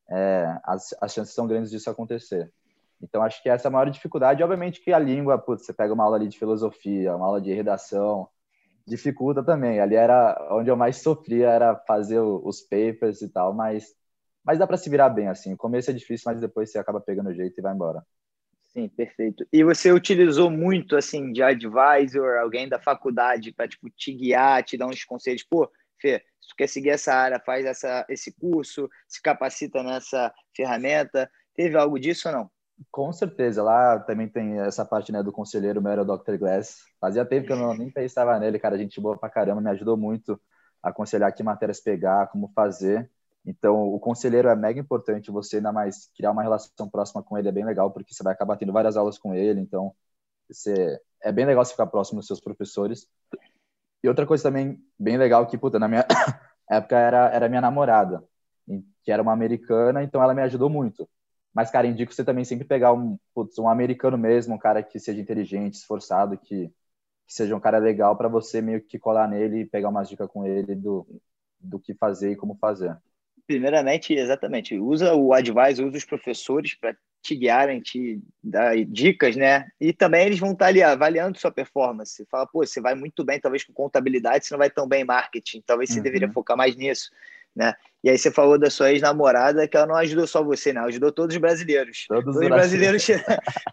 é, 0.09 0.57
as, 0.63 0.95
as 1.01 1.13
chances 1.13 1.35
são 1.35 1.45
grandes 1.45 1.71
disso 1.71 1.89
acontecer. 1.89 2.49
Então, 3.01 3.21
acho 3.21 3.43
que 3.43 3.49
essa 3.49 3.67
é 3.67 3.69
a 3.69 3.71
maior 3.71 3.89
dificuldade. 3.89 4.41
Obviamente 4.41 4.79
que 4.81 4.93
a 4.93 4.99
língua, 4.99 5.37
putz, 5.37 5.65
você 5.65 5.73
pega 5.73 5.93
uma 5.93 6.05
aula 6.05 6.15
ali 6.15 6.29
de 6.29 6.39
filosofia, 6.39 7.15
uma 7.17 7.25
aula 7.25 7.41
de 7.41 7.53
redação, 7.53 8.29
dificulta 8.87 9.43
também. 9.43 9.81
Ali 9.81 9.95
era 9.95 10.37
onde 10.51 10.69
eu 10.69 10.77
mais 10.77 11.01
sofria, 11.01 11.49
era 11.49 11.75
fazer 11.85 12.21
os 12.21 12.61
papers 12.61 13.21
e 13.21 13.27
tal, 13.27 13.53
mas, 13.53 13.93
mas 14.43 14.59
dá 14.59 14.67
para 14.67 14.77
se 14.77 14.89
virar 14.89 15.09
bem, 15.09 15.27
assim. 15.27 15.53
O 15.53 15.57
começo 15.57 15.89
é 15.89 15.93
difícil, 15.93 16.31
mas 16.31 16.41
depois 16.41 16.71
você 16.71 16.77
acaba 16.77 17.01
pegando 17.01 17.29
o 17.29 17.33
jeito 17.33 17.57
e 17.57 17.61
vai 17.61 17.73
embora. 17.73 18.05
Sim, 18.73 18.89
perfeito. 18.89 19.45
E 19.53 19.63
você 19.63 19.91
utilizou 19.91 20.49
muito, 20.49 20.95
assim, 20.95 21.31
de 21.31 21.43
advisor, 21.43 22.39
alguém 22.39 22.67
da 22.67 22.79
faculdade 22.79 23.51
para, 23.53 23.67
tipo, 23.67 23.89
te 23.89 24.11
guiar, 24.11 24.63
te 24.63 24.77
dar 24.77 24.87
uns 24.87 25.03
conselhos, 25.05 25.43
pô, 25.43 25.69
Fê, 26.01 26.21
se 26.41 26.49
tu 26.49 26.55
quer 26.57 26.67
seguir 26.67 26.89
essa 26.89 27.13
área, 27.13 27.39
faz 27.39 27.65
essa, 27.65 28.05
esse 28.09 28.33
curso, 28.33 28.89
se 29.07 29.21
capacita 29.21 29.81
nessa 29.81 30.33
ferramenta. 30.55 31.29
Teve 31.55 31.77
algo 31.77 31.97
disso 31.99 32.27
ou 32.27 32.33
não? 32.33 32.51
Com 32.91 33.13
certeza, 33.13 33.63
lá 33.63 33.99
também 33.99 34.27
tem 34.27 34.59
essa 34.59 34.83
parte 34.83 35.11
né, 35.11 35.23
do 35.23 35.31
conselheiro 35.31 35.81
meu 35.81 35.91
era 35.91 36.01
o 36.01 36.05
Dr. 36.05 36.37
Glass. 36.37 36.79
Fazia 36.99 37.25
tempo 37.25 37.47
que 37.47 37.53
eu 37.53 37.57
não, 37.57 37.73
nem 37.73 37.89
pensava 37.89 38.37
nele, 38.39 38.59
cara, 38.59 38.75
a 38.75 38.77
gente 38.77 38.99
boa 38.99 39.17
pra 39.17 39.29
caramba, 39.29 39.61
me 39.61 39.69
ajudou 39.69 39.95
muito 39.95 40.39
a 40.81 40.89
aconselhar 40.89 41.33
que 41.33 41.43
matérias 41.43 41.79
pegar, 41.79 42.27
como 42.27 42.51
fazer. 42.53 43.09
Então, 43.45 43.93
o 43.93 43.99
conselheiro 43.99 44.47
é 44.47 44.55
mega 44.55 44.79
importante, 44.79 45.31
você 45.31 45.57
ainda 45.57 45.71
mais 45.71 46.09
criar 46.15 46.31
uma 46.31 46.43
relação 46.43 46.89
próxima 46.89 47.21
com 47.21 47.37
ele 47.37 47.49
é 47.49 47.51
bem 47.51 47.65
legal, 47.65 47.91
porque 47.91 48.13
você 48.13 48.23
vai 48.23 48.33
acabar 48.33 48.55
tendo 48.57 48.71
várias 48.71 48.95
aulas 48.95 49.17
com 49.17 49.35
ele, 49.35 49.59
então 49.59 49.93
você, 50.49 50.99
é 51.21 51.31
bem 51.31 51.45
legal 51.45 51.63
você 51.65 51.71
ficar 51.71 51.87
próximo 51.87 52.19
dos 52.19 52.27
seus 52.27 52.39
professores. 52.39 53.07
E 54.03 54.07
outra 54.07 54.25
coisa 54.25 54.43
também 54.43 54.79
bem 54.99 55.17
legal 55.17 55.47
que, 55.47 55.57
puta, 55.57 55.79
na 55.79 55.87
minha 55.87 56.05
época 56.69 56.97
era, 56.97 57.29
era 57.29 57.49
minha 57.49 57.61
namorada, 57.61 58.23
que 59.03 59.11
era 59.11 59.21
uma 59.21 59.33
americana, 59.33 60.03
então 60.03 60.21
ela 60.23 60.33
me 60.33 60.41
ajudou 60.41 60.69
muito. 60.69 61.09
Mas, 61.53 61.69
cara, 61.69 61.87
indico 61.87 62.13
você 62.13 62.23
também 62.23 62.45
sempre 62.45 62.65
pegar 62.65 62.93
um, 62.93 63.17
putz, 63.33 63.57
um 63.59 63.69
americano 63.69 64.17
mesmo, 64.17 64.55
um 64.55 64.57
cara 64.57 64.81
que 64.83 64.99
seja 64.99 65.21
inteligente, 65.21 65.75
esforçado, 65.75 66.37
que, 66.37 66.67
que 67.27 67.33
seja 67.33 67.55
um 67.55 67.59
cara 67.59 67.77
legal 67.79 68.17
para 68.17 68.27
você 68.29 68.61
meio 68.61 68.81
que 68.81 68.99
colar 68.99 69.27
nele 69.27 69.61
e 69.61 69.65
pegar 69.65 69.89
umas 69.89 70.09
dicas 70.09 70.29
com 70.29 70.45
ele 70.45 70.75
do, 70.75 71.07
do 71.59 71.79
que 71.79 71.93
fazer 71.93 72.31
e 72.31 72.35
como 72.35 72.55
fazer. 72.55 72.97
Primeiramente, 73.47 74.13
exatamente. 74.13 74.77
Usa 74.77 75.13
o 75.13 75.33
advisor, 75.33 75.87
usa 75.87 75.97
os 75.97 76.05
professores 76.05 76.75
para 76.75 76.95
te 77.21 77.35
guiarem, 77.35 77.79
te 77.79 78.21
dar 78.43 78.75
dicas, 78.85 79.35
né? 79.35 79.67
E 79.79 79.93
também 79.93 80.25
eles 80.25 80.39
vão 80.39 80.51
estar 80.51 80.67
ali 80.67 80.83
avaliando 80.83 81.37
sua 81.37 81.51
performance. 81.51 82.25
Fala, 82.29 82.45
pô, 82.45 82.65
você 82.65 82.81
vai 82.81 82.95
muito 82.95 83.23
bem, 83.23 83.39
talvez 83.39 83.63
com 83.63 83.73
contabilidade, 83.73 84.45
você 84.45 84.53
não 84.53 84.59
vai 84.59 84.69
tão 84.69 84.87
bem 84.87 85.01
em 85.01 85.05
marketing, 85.05 85.63
talvez 85.65 85.89
você 85.89 85.97
uhum. 85.97 86.03
deveria 86.03 86.31
focar 86.31 86.57
mais 86.57 86.75
nisso 86.75 87.09
né? 87.55 87.73
E 88.03 88.09
aí 88.09 88.17
você 88.17 88.31
falou 88.31 88.59
da 88.59 88.69
sua 88.69 88.91
ex-namorada 88.91 89.67
que 89.67 89.77
ela 89.77 89.85
não 89.85 89.95
ajudou 89.95 90.27
só 90.27 90.43
você, 90.43 90.73
né? 90.73 90.81
ajudou 90.81 91.11
todos 91.11 91.35
os 91.35 91.41
brasileiros. 91.41 92.05
Todos, 92.07 92.35
os 92.35 92.47
brasileiros, 92.47 93.05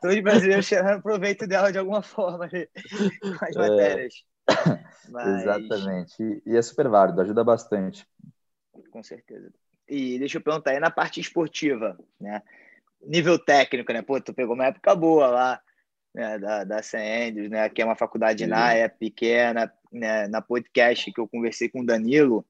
todos 0.00 0.16
os 0.16 0.22
brasileiros 0.22 0.68
tirando 0.68 1.02
proveito 1.02 1.46
dela 1.46 1.72
de 1.72 1.78
alguma 1.78 2.02
forma 2.02 2.48
com 2.48 3.44
as 3.44 3.56
é. 3.56 3.58
matérias. 3.58 4.14
Mas... 5.10 5.42
Exatamente. 5.42 6.42
E 6.46 6.56
é 6.56 6.62
super 6.62 6.88
válido, 6.88 7.20
ajuda 7.20 7.42
bastante. 7.42 8.06
Com 8.90 9.02
certeza. 9.02 9.52
E 9.90 10.18
deixa 10.18 10.38
eu 10.38 10.42
perguntar, 10.42 10.70
aí 10.70 10.80
na 10.80 10.90
parte 10.90 11.20
esportiva, 11.20 11.98
né? 12.20 12.42
Nível 13.04 13.38
técnico, 13.38 13.92
né? 13.92 14.02
Pô, 14.02 14.20
tu 14.20 14.32
pegou 14.32 14.54
uma 14.54 14.66
época 14.66 14.94
boa 14.94 15.26
lá, 15.26 15.60
né? 16.14 16.38
Da, 16.38 16.64
da 16.64 16.82
St. 16.82 16.96
Andrews, 16.96 17.50
né? 17.50 17.68
Que 17.68 17.82
é 17.82 17.84
uma 17.84 17.96
faculdade 17.96 18.46
na 18.46 18.72
é 18.72 18.88
pequena, 18.88 19.72
né? 19.92 20.28
Na 20.28 20.40
podcast 20.40 21.12
que 21.12 21.20
eu 21.20 21.26
conversei 21.26 21.68
com 21.68 21.80
o 21.80 21.86
Danilo, 21.86 22.46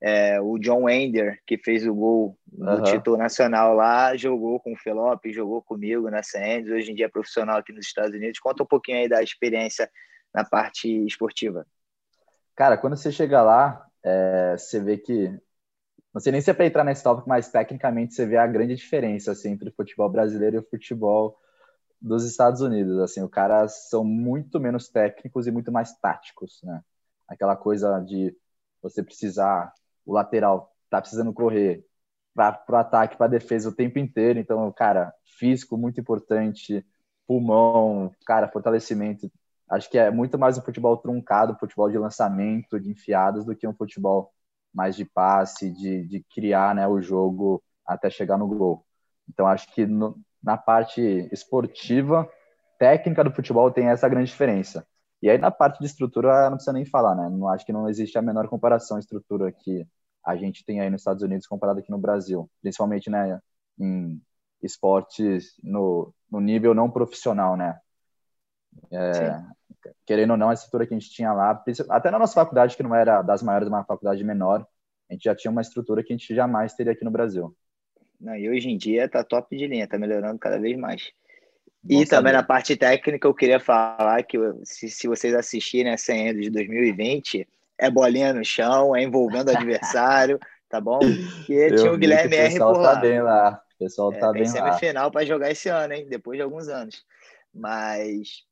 é, 0.00 0.40
o 0.40 0.58
John 0.58 0.88
Ender, 0.88 1.40
que 1.46 1.58
fez 1.58 1.86
o 1.86 1.94
gol 1.94 2.38
no 2.52 2.76
uhum. 2.76 2.82
título 2.84 3.16
nacional 3.16 3.74
lá, 3.74 4.14
jogou 4.16 4.60
com 4.60 4.74
o 4.74 4.76
Felope, 4.76 5.32
jogou 5.32 5.62
comigo 5.62 6.10
na 6.10 6.22
Sands, 6.22 6.70
hoje 6.70 6.92
em 6.92 6.94
dia 6.94 7.06
é 7.06 7.08
profissional 7.08 7.58
aqui 7.58 7.72
nos 7.72 7.86
Estados 7.86 8.14
Unidos. 8.14 8.38
Conta 8.38 8.62
um 8.62 8.66
pouquinho 8.66 8.98
aí 8.98 9.08
da 9.08 9.22
experiência 9.22 9.90
na 10.32 10.44
parte 10.44 10.88
esportiva. 11.06 11.66
Cara, 12.54 12.76
quando 12.76 12.96
você 12.96 13.10
chega 13.10 13.42
lá, 13.42 13.84
é, 14.04 14.54
você 14.56 14.78
vê 14.78 14.98
que. 14.98 15.34
Não 16.14 16.20
sei 16.20 16.30
nem 16.30 16.40
se 16.40 16.50
é 16.50 16.54
para 16.54 16.66
entrar 16.66 16.84
nesse 16.84 17.02
tópico, 17.02 17.28
mas 17.28 17.50
tecnicamente 17.50 18.14
você 18.14 18.24
vê 18.24 18.36
a 18.36 18.46
grande 18.46 18.76
diferença 18.76 19.32
assim, 19.32 19.50
entre 19.50 19.68
o 19.68 19.74
futebol 19.74 20.08
brasileiro 20.08 20.56
e 20.56 20.58
o 20.60 20.68
futebol 20.70 21.36
dos 22.00 22.24
Estados 22.24 22.60
Unidos. 22.60 22.98
Assim, 23.00 23.22
os 23.22 23.30
caras 23.30 23.88
são 23.88 24.04
muito 24.04 24.60
menos 24.60 24.88
técnicos 24.88 25.46
e 25.46 25.50
muito 25.50 25.72
mais 25.72 25.98
táticos, 25.98 26.60
né? 26.62 26.82
Aquela 27.26 27.56
coisa 27.56 28.00
de 28.00 28.36
você 28.80 29.02
precisar 29.02 29.72
o 30.06 30.12
lateral 30.12 30.72
tá 30.90 31.00
precisando 31.00 31.32
correr 31.32 31.84
para 32.34 32.62
o 32.68 32.76
ataque, 32.76 33.16
para 33.16 33.26
defesa 33.26 33.68
o 33.70 33.74
tempo 33.74 33.98
inteiro. 33.98 34.38
Então, 34.38 34.70
cara, 34.72 35.12
físico 35.38 35.76
muito 35.76 36.00
importante, 36.00 36.84
pulmão, 37.26 38.12
cara, 38.26 38.48
fortalecimento. 38.48 39.30
Acho 39.68 39.90
que 39.90 39.98
é 39.98 40.10
muito 40.10 40.38
mais 40.38 40.58
um 40.58 40.62
futebol 40.62 40.96
truncado, 40.96 41.56
futebol 41.58 41.90
de 41.90 41.98
lançamento, 41.98 42.78
de 42.78 42.90
enfiadas, 42.90 43.44
do 43.44 43.56
que 43.56 43.66
um 43.66 43.74
futebol 43.74 44.33
mais 44.74 44.96
de 44.96 45.04
passe, 45.04 45.70
de, 45.70 46.04
de 46.06 46.24
criar 46.34 46.74
né, 46.74 46.86
o 46.88 47.00
jogo 47.00 47.62
até 47.86 48.10
chegar 48.10 48.36
no 48.36 48.48
gol. 48.48 48.84
Então, 49.28 49.46
acho 49.46 49.72
que 49.72 49.86
no, 49.86 50.18
na 50.42 50.56
parte 50.56 51.00
esportiva, 51.32 52.28
técnica 52.78 53.22
do 53.22 53.32
futebol 53.32 53.70
tem 53.70 53.88
essa 53.88 54.08
grande 54.08 54.30
diferença. 54.30 54.86
E 55.22 55.30
aí, 55.30 55.38
na 55.38 55.50
parte 55.50 55.78
de 55.78 55.86
estrutura, 55.86 56.50
não 56.50 56.56
precisa 56.56 56.72
nem 56.72 56.84
falar, 56.84 57.14
né? 57.14 57.28
Não 57.30 57.48
acho 57.48 57.64
que 57.64 57.72
não 57.72 57.88
existe 57.88 58.18
a 58.18 58.22
menor 58.22 58.48
comparação 58.48 58.98
estrutura 58.98 59.50
que 59.50 59.86
a 60.24 60.36
gente 60.36 60.64
tem 60.64 60.80
aí 60.80 60.90
nos 60.90 61.00
Estados 61.00 61.22
Unidos 61.22 61.46
comparado 61.46 61.78
aqui 61.78 61.90
no 61.90 61.98
Brasil, 61.98 62.50
principalmente, 62.60 63.08
né, 63.10 63.38
em 63.78 64.20
esportes 64.62 65.54
no, 65.62 66.12
no 66.30 66.40
nível 66.40 66.74
não 66.74 66.90
profissional, 66.90 67.56
né? 67.56 67.78
É, 68.90 69.42
querendo 70.06 70.32
ou 70.32 70.36
não, 70.36 70.50
a 70.50 70.54
estrutura 70.54 70.86
que 70.86 70.94
a 70.94 70.98
gente 70.98 71.10
tinha 71.10 71.32
lá, 71.32 71.62
até 71.90 72.10
na 72.10 72.18
nossa 72.18 72.34
faculdade, 72.34 72.76
que 72.76 72.82
não 72.82 72.94
era 72.94 73.22
das 73.22 73.42
maiores, 73.42 73.68
uma 73.68 73.84
faculdade 73.84 74.22
menor, 74.24 74.66
a 75.08 75.12
gente 75.12 75.24
já 75.24 75.34
tinha 75.34 75.50
uma 75.50 75.60
estrutura 75.60 76.02
que 76.02 76.12
a 76.12 76.16
gente 76.16 76.34
jamais 76.34 76.74
teria 76.74 76.92
aqui 76.92 77.04
no 77.04 77.10
Brasil. 77.10 77.54
Não, 78.20 78.34
e 78.34 78.48
hoje 78.48 78.70
em 78.70 78.76
dia 78.76 79.08
tá 79.08 79.22
top 79.22 79.56
de 79.56 79.66
linha, 79.66 79.86
tá 79.86 79.98
melhorando 79.98 80.38
cada 80.38 80.58
vez 80.58 80.76
mais. 80.78 81.12
E 81.88 82.06
também 82.06 82.32
na 82.32 82.42
parte 82.42 82.76
técnica, 82.76 83.28
eu 83.28 83.34
queria 83.34 83.60
falar 83.60 84.22
que 84.22 84.38
se, 84.62 84.88
se 84.88 85.06
vocês 85.06 85.34
assistirem 85.34 85.92
essa 85.92 86.14
Endo 86.14 86.40
de 86.40 86.48
2020, 86.50 87.46
é 87.78 87.90
bolinha 87.90 88.32
no 88.32 88.44
chão, 88.44 88.96
é 88.96 89.02
envolvendo 89.02 89.48
o 89.48 89.50
adversário, 89.56 90.38
tá 90.68 90.80
bom? 90.80 91.00
E 91.48 91.74
tinha 91.74 91.92
o 91.92 91.98
Guilherme 91.98 92.36
R 92.36 92.58
por 92.58 92.58
tá 92.58 92.80
lá. 92.80 92.94
Tá 92.94 93.00
bem 93.00 93.20
lá. 93.20 93.62
O 93.74 93.78
pessoal 93.78 94.12
é, 94.12 94.18
tá 94.18 94.32
bem 94.32 94.42
lá. 94.42 94.48
semifinal 94.48 95.10
para 95.10 95.26
jogar 95.26 95.50
esse 95.50 95.68
ano, 95.68 95.92
hein? 95.92 96.06
Depois 96.08 96.38
de 96.38 96.42
alguns 96.42 96.68
anos. 96.68 97.04
Mas 97.52 98.44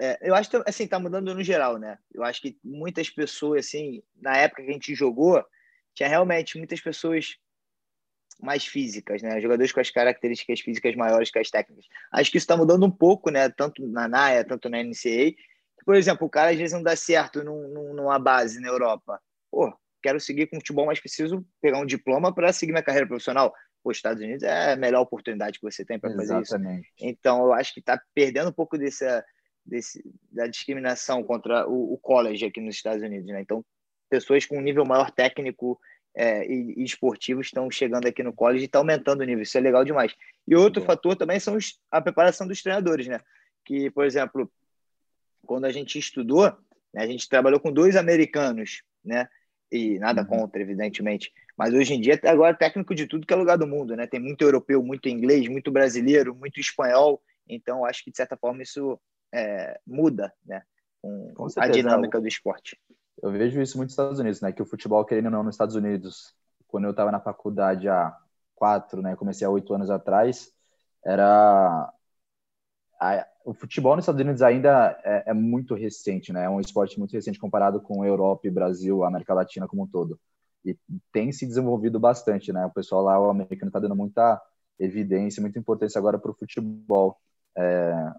é, 0.00 0.18
eu 0.22 0.34
acho 0.34 0.50
que 0.50 0.62
assim, 0.66 0.86
tá 0.86 0.98
mudando 0.98 1.34
no 1.34 1.42
geral, 1.42 1.78
né? 1.78 1.98
Eu 2.12 2.22
acho 2.22 2.40
que 2.40 2.58
muitas 2.62 3.10
pessoas, 3.10 3.66
assim, 3.66 4.02
na 4.20 4.36
época 4.36 4.62
que 4.62 4.70
a 4.70 4.72
gente 4.72 4.94
jogou, 4.94 5.44
tinha 5.94 6.08
realmente 6.08 6.58
muitas 6.58 6.80
pessoas 6.80 7.36
mais 8.40 8.66
físicas, 8.66 9.22
né? 9.22 9.40
Jogadores 9.40 9.72
com 9.72 9.80
as 9.80 9.90
características 9.90 10.60
físicas 10.60 10.94
maiores 10.96 11.30
que 11.30 11.38
as 11.38 11.50
técnicas. 11.50 11.86
Acho 12.12 12.30
que 12.30 12.38
isso 12.38 12.44
está 12.44 12.56
mudando 12.56 12.84
um 12.84 12.90
pouco, 12.90 13.30
né? 13.30 13.48
Tanto 13.48 13.86
na 13.86 14.08
NAIA, 14.08 14.44
tanto 14.44 14.68
na 14.68 14.82
NCAA. 14.82 15.34
Por 15.84 15.94
exemplo, 15.94 16.26
o 16.26 16.30
cara 16.30 16.50
às 16.50 16.56
vezes 16.56 16.72
não 16.72 16.82
dá 16.82 16.96
certo 16.96 17.44
num, 17.44 17.94
numa 17.94 18.18
base 18.18 18.60
na 18.60 18.68
Europa. 18.68 19.20
Pô, 19.50 19.72
quero 20.02 20.18
seguir 20.18 20.46
com 20.46 20.56
futebol, 20.56 20.86
mas 20.86 21.00
preciso 21.00 21.46
pegar 21.60 21.78
um 21.78 21.86
diploma 21.86 22.34
para 22.34 22.52
seguir 22.52 22.72
minha 22.72 22.82
carreira 22.82 23.06
profissional. 23.06 23.54
Os 23.84 23.98
Estados 23.98 24.22
Unidos 24.22 24.42
é 24.42 24.72
a 24.72 24.76
melhor 24.76 25.02
oportunidade 25.02 25.58
que 25.58 25.70
você 25.70 25.84
tem 25.84 25.98
para 25.98 26.12
fazer 26.14 26.40
isso. 26.40 26.56
Então, 26.98 27.44
eu 27.44 27.52
acho 27.52 27.72
que 27.74 27.80
está 27.80 28.00
perdendo 28.14 28.48
um 28.48 28.52
pouco 28.52 28.78
dessa, 28.78 29.22
desse, 29.64 30.04
da 30.30 30.46
discriminação 30.46 31.22
contra 31.22 31.66
o, 31.68 31.94
o 31.94 31.98
college 31.98 32.44
aqui 32.44 32.60
nos 32.60 32.76
Estados 32.76 33.02
Unidos, 33.02 33.26
né? 33.28 33.40
Então, 33.40 33.64
pessoas 34.08 34.44
com 34.44 34.58
um 34.58 34.62
nível 34.62 34.84
maior 34.84 35.10
técnico 35.10 35.80
é, 36.14 36.46
e, 36.46 36.74
e, 36.76 36.84
esportivos 36.84 37.46
estão 37.46 37.70
chegando 37.70 38.06
aqui 38.06 38.22
no 38.22 38.32
college 38.32 38.62
e 38.62 38.66
está 38.66 38.78
aumentando 38.78 39.22
o 39.22 39.24
nível. 39.24 39.42
Isso 39.42 39.58
é 39.58 39.60
legal 39.60 39.84
demais. 39.84 40.14
E 40.46 40.54
outro 40.54 40.82
fator 40.82 41.16
também 41.16 41.40
são 41.40 41.56
os, 41.56 41.78
a 41.90 42.00
preparação 42.00 42.46
dos 42.46 42.62
treinadores, 42.62 43.06
né? 43.06 43.18
Que, 43.64 43.90
por 43.90 44.04
exemplo, 44.04 44.50
quando 45.44 45.64
a 45.64 45.72
gente 45.72 45.98
estudou, 45.98 46.44
né, 46.92 47.02
a 47.02 47.06
gente 47.06 47.28
trabalhou 47.28 47.58
com 47.58 47.72
dois 47.72 47.96
americanos, 47.96 48.82
né? 49.04 49.28
E 49.72 49.98
nada 49.98 50.22
uhum. 50.22 50.28
contra, 50.28 50.60
evidentemente. 50.60 51.32
Mas 51.56 51.74
hoje 51.74 51.94
em 51.94 52.00
dia, 52.00 52.20
agora 52.24 52.54
técnico 52.54 52.94
de 52.94 53.06
tudo 53.06 53.26
que 53.26 53.32
é 53.32 53.36
lugar 53.36 53.56
do 53.56 53.66
mundo, 53.66 53.96
né? 53.96 54.06
Tem 54.06 54.20
muito 54.20 54.42
europeu, 54.42 54.82
muito 54.82 55.08
inglês, 55.08 55.48
muito 55.48 55.72
brasileiro, 55.72 56.34
muito 56.34 56.60
espanhol. 56.60 57.20
Então, 57.48 57.84
acho 57.84 58.04
que, 58.04 58.10
de 58.10 58.16
certa 58.16 58.36
forma, 58.36 58.62
isso 58.62 59.00
é, 59.34 59.80
muda 59.84 60.32
né, 60.46 60.62
com 61.02 61.46
a 61.56 61.68
dinâmica 61.68 62.20
do 62.20 62.28
esporte. 62.28 62.78
Eu 63.22 63.32
vejo 63.32 63.60
isso 63.60 63.76
muito 63.76 63.88
nos 63.88 63.92
Estados 63.92 64.18
Unidos, 64.18 64.40
né? 64.40 64.52
Que 64.52 64.62
o 64.62 64.66
futebol, 64.66 65.04
querendo 65.04 65.26
ou 65.26 65.30
não, 65.30 65.42
nos 65.42 65.54
Estados 65.54 65.74
Unidos, 65.74 66.34
quando 66.66 66.84
eu 66.84 66.90
estava 66.90 67.10
na 67.10 67.20
faculdade 67.20 67.88
há 67.88 68.16
quatro, 68.54 69.02
né? 69.02 69.16
Comecei 69.16 69.46
há 69.46 69.50
oito 69.50 69.72
anos 69.74 69.90
atrás, 69.90 70.52
era 71.04 71.92
a, 73.00 73.26
o 73.44 73.52
futebol 73.52 73.94
nos 73.96 74.04
Estados 74.04 74.20
Unidos 74.20 74.42
ainda 74.42 74.98
é, 75.04 75.30
é, 75.30 75.34
muito 75.34 75.74
recente, 75.74 76.32
né? 76.32 76.44
É 76.44 76.50
um 76.50 76.60
esporte 76.60 76.98
muito 76.98 77.12
recente 77.12 77.38
comparado 77.38 77.80
com 77.80 78.04
Europa 78.04 78.46
e 78.46 78.50
Brasil, 78.50 79.04
América 79.04 79.34
Latina 79.34 79.68
como 79.68 79.82
um 79.82 79.86
todo. 79.86 80.18
E 80.64 80.76
tem 81.12 81.30
se 81.30 81.46
desenvolvido 81.46 82.00
bastante, 82.00 82.52
né? 82.52 82.64
O 82.66 82.70
pessoal 82.70 83.02
lá, 83.02 83.20
o 83.20 83.30
americano, 83.30 83.68
está 83.68 83.78
dando 83.78 83.96
muita 83.96 84.40
evidência, 84.78 85.40
muita 85.40 85.58
importância 85.58 85.98
agora 85.98 86.18
para 86.18 86.30
o 86.30 86.34
futebol 86.34 87.16
é, 87.56 88.12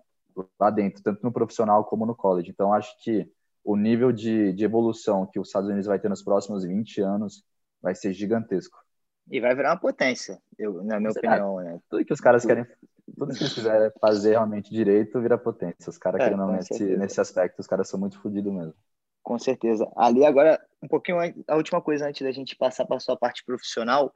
lá 0.60 0.69
dentro, 0.69 1.02
tanto 1.04 1.24
no 1.24 1.32
profissional 1.32 1.86
como 1.86 2.06
no 2.06 2.15
college. 2.15 2.52
Então, 2.52 2.74
acho 2.74 2.95
que 3.02 3.30
o 3.63 3.76
nível 3.76 4.12
de, 4.12 4.54
de 4.54 4.63
evolução 4.63 5.26
que 5.26 5.39
os 5.39 5.48
Estados 5.48 5.69
Unidos 5.69 5.88
vai 5.88 6.00
ter 6.00 6.10
nos 6.10 6.24
próximos 6.24 6.63
20 6.63 7.02
anos 7.02 7.43
vai 7.82 7.95
ser 7.95 8.13
gigantesco. 8.13 8.78
E 9.30 9.39
vai 9.39 9.56
virar 9.56 9.71
uma 9.71 9.80
potência, 9.80 10.39
eu, 10.58 10.84
na 10.84 11.00
minha 11.00 11.12
Será? 11.12 11.34
opinião. 11.34 11.58
Né? 11.58 11.80
Tudo 11.89 12.06
que 12.06 12.13
os 12.13 12.21
caras 12.21 12.45
querem, 12.45 12.65
tudo 13.17 13.34
que 13.34 13.41
eles 13.41 13.54
quiserem 13.54 13.91
fazer 14.00 14.32
realmente 14.32 14.69
direito 14.69 15.19
vira 15.19 15.38
potência. 15.38 15.89
Os 15.89 15.98
caras, 15.98 16.21
é, 16.21 16.26
querendo 16.26 16.45
nesse, 16.52 16.98
nesse 16.98 17.19
aspecto, 17.19 17.60
os 17.60 17.67
caras 17.67 17.89
são 17.89 18.00
muito 18.00 18.19
fodidos 18.21 18.54
mesmo. 18.54 18.74
Com 19.24 19.39
certeza. 19.39 19.91
Ali, 19.95 20.24
agora, 20.24 20.63
um 20.82 20.88
pouquinho, 20.88 21.17
a 21.48 21.56
última 21.56 21.82
coisa 21.82 22.08
antes 22.08 22.21
da 22.21 22.32
gente 22.32 22.56
passar 22.56 22.86
para 22.86 22.98
a 22.98 23.00
sua 23.00 23.17
parte 23.17 23.43
profissional, 23.43 24.13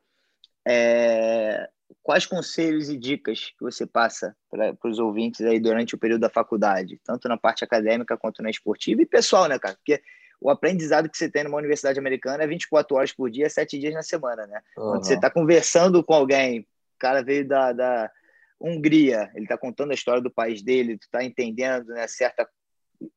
é, 0.68 1.68
quais 2.04 2.26
conselhos 2.26 2.90
e 2.90 2.98
dicas 2.98 3.54
que 3.58 3.64
você 3.64 3.86
passa 3.86 4.36
para 4.50 4.76
os 4.86 5.00
ouvintes 5.00 5.42
aí 5.42 5.60
durante 5.60 5.96
o 5.96 5.98
período 5.98 6.22
da 6.22 6.30
faculdade, 6.30 7.00
tanto 7.04 7.28
na 7.28 7.38
parte 7.38 7.64
acadêmica 7.64 8.18
quanto 8.18 8.42
na 8.42 8.50
esportiva 8.50 9.02
e 9.02 9.06
pessoal, 9.06 9.48
né, 9.48 9.58
cara? 9.60 9.76
Porque 9.76 10.02
o 10.42 10.50
aprendizado 10.50 11.10
que 11.10 11.18
você 11.18 11.30
tem 11.30 11.44
numa 11.44 11.58
universidade 11.58 12.00
americana 12.00 12.44
é 12.44 12.48
24 12.48 12.96
horas 12.96 13.12
por 13.12 13.30
dia, 13.30 13.50
7 13.50 13.78
dias 13.78 13.94
na 13.94 14.04
semana, 14.04 14.48
né? 14.48 14.62
Uhum. 14.78 14.92
Quando 14.92 15.06
você 15.06 15.16
está 15.16 15.30
conversando 15.30 16.04
com 16.04 16.14
alguém, 16.14 16.62
o 16.62 16.66
cara 17.00 17.22
veio 17.22 17.48
da, 17.48 17.74
da 17.74 18.12
Hungria, 18.60 19.30
ele 19.36 19.46
está 19.46 19.58
contando 19.58 19.92
a 19.92 19.96
história 19.96 20.22
do 20.22 20.32
país 20.32 20.62
dele, 20.62 20.98
tu 20.98 21.04
está 21.04 21.24
entendendo 21.24 21.88
né, 21.88 22.08
certa 22.08 22.48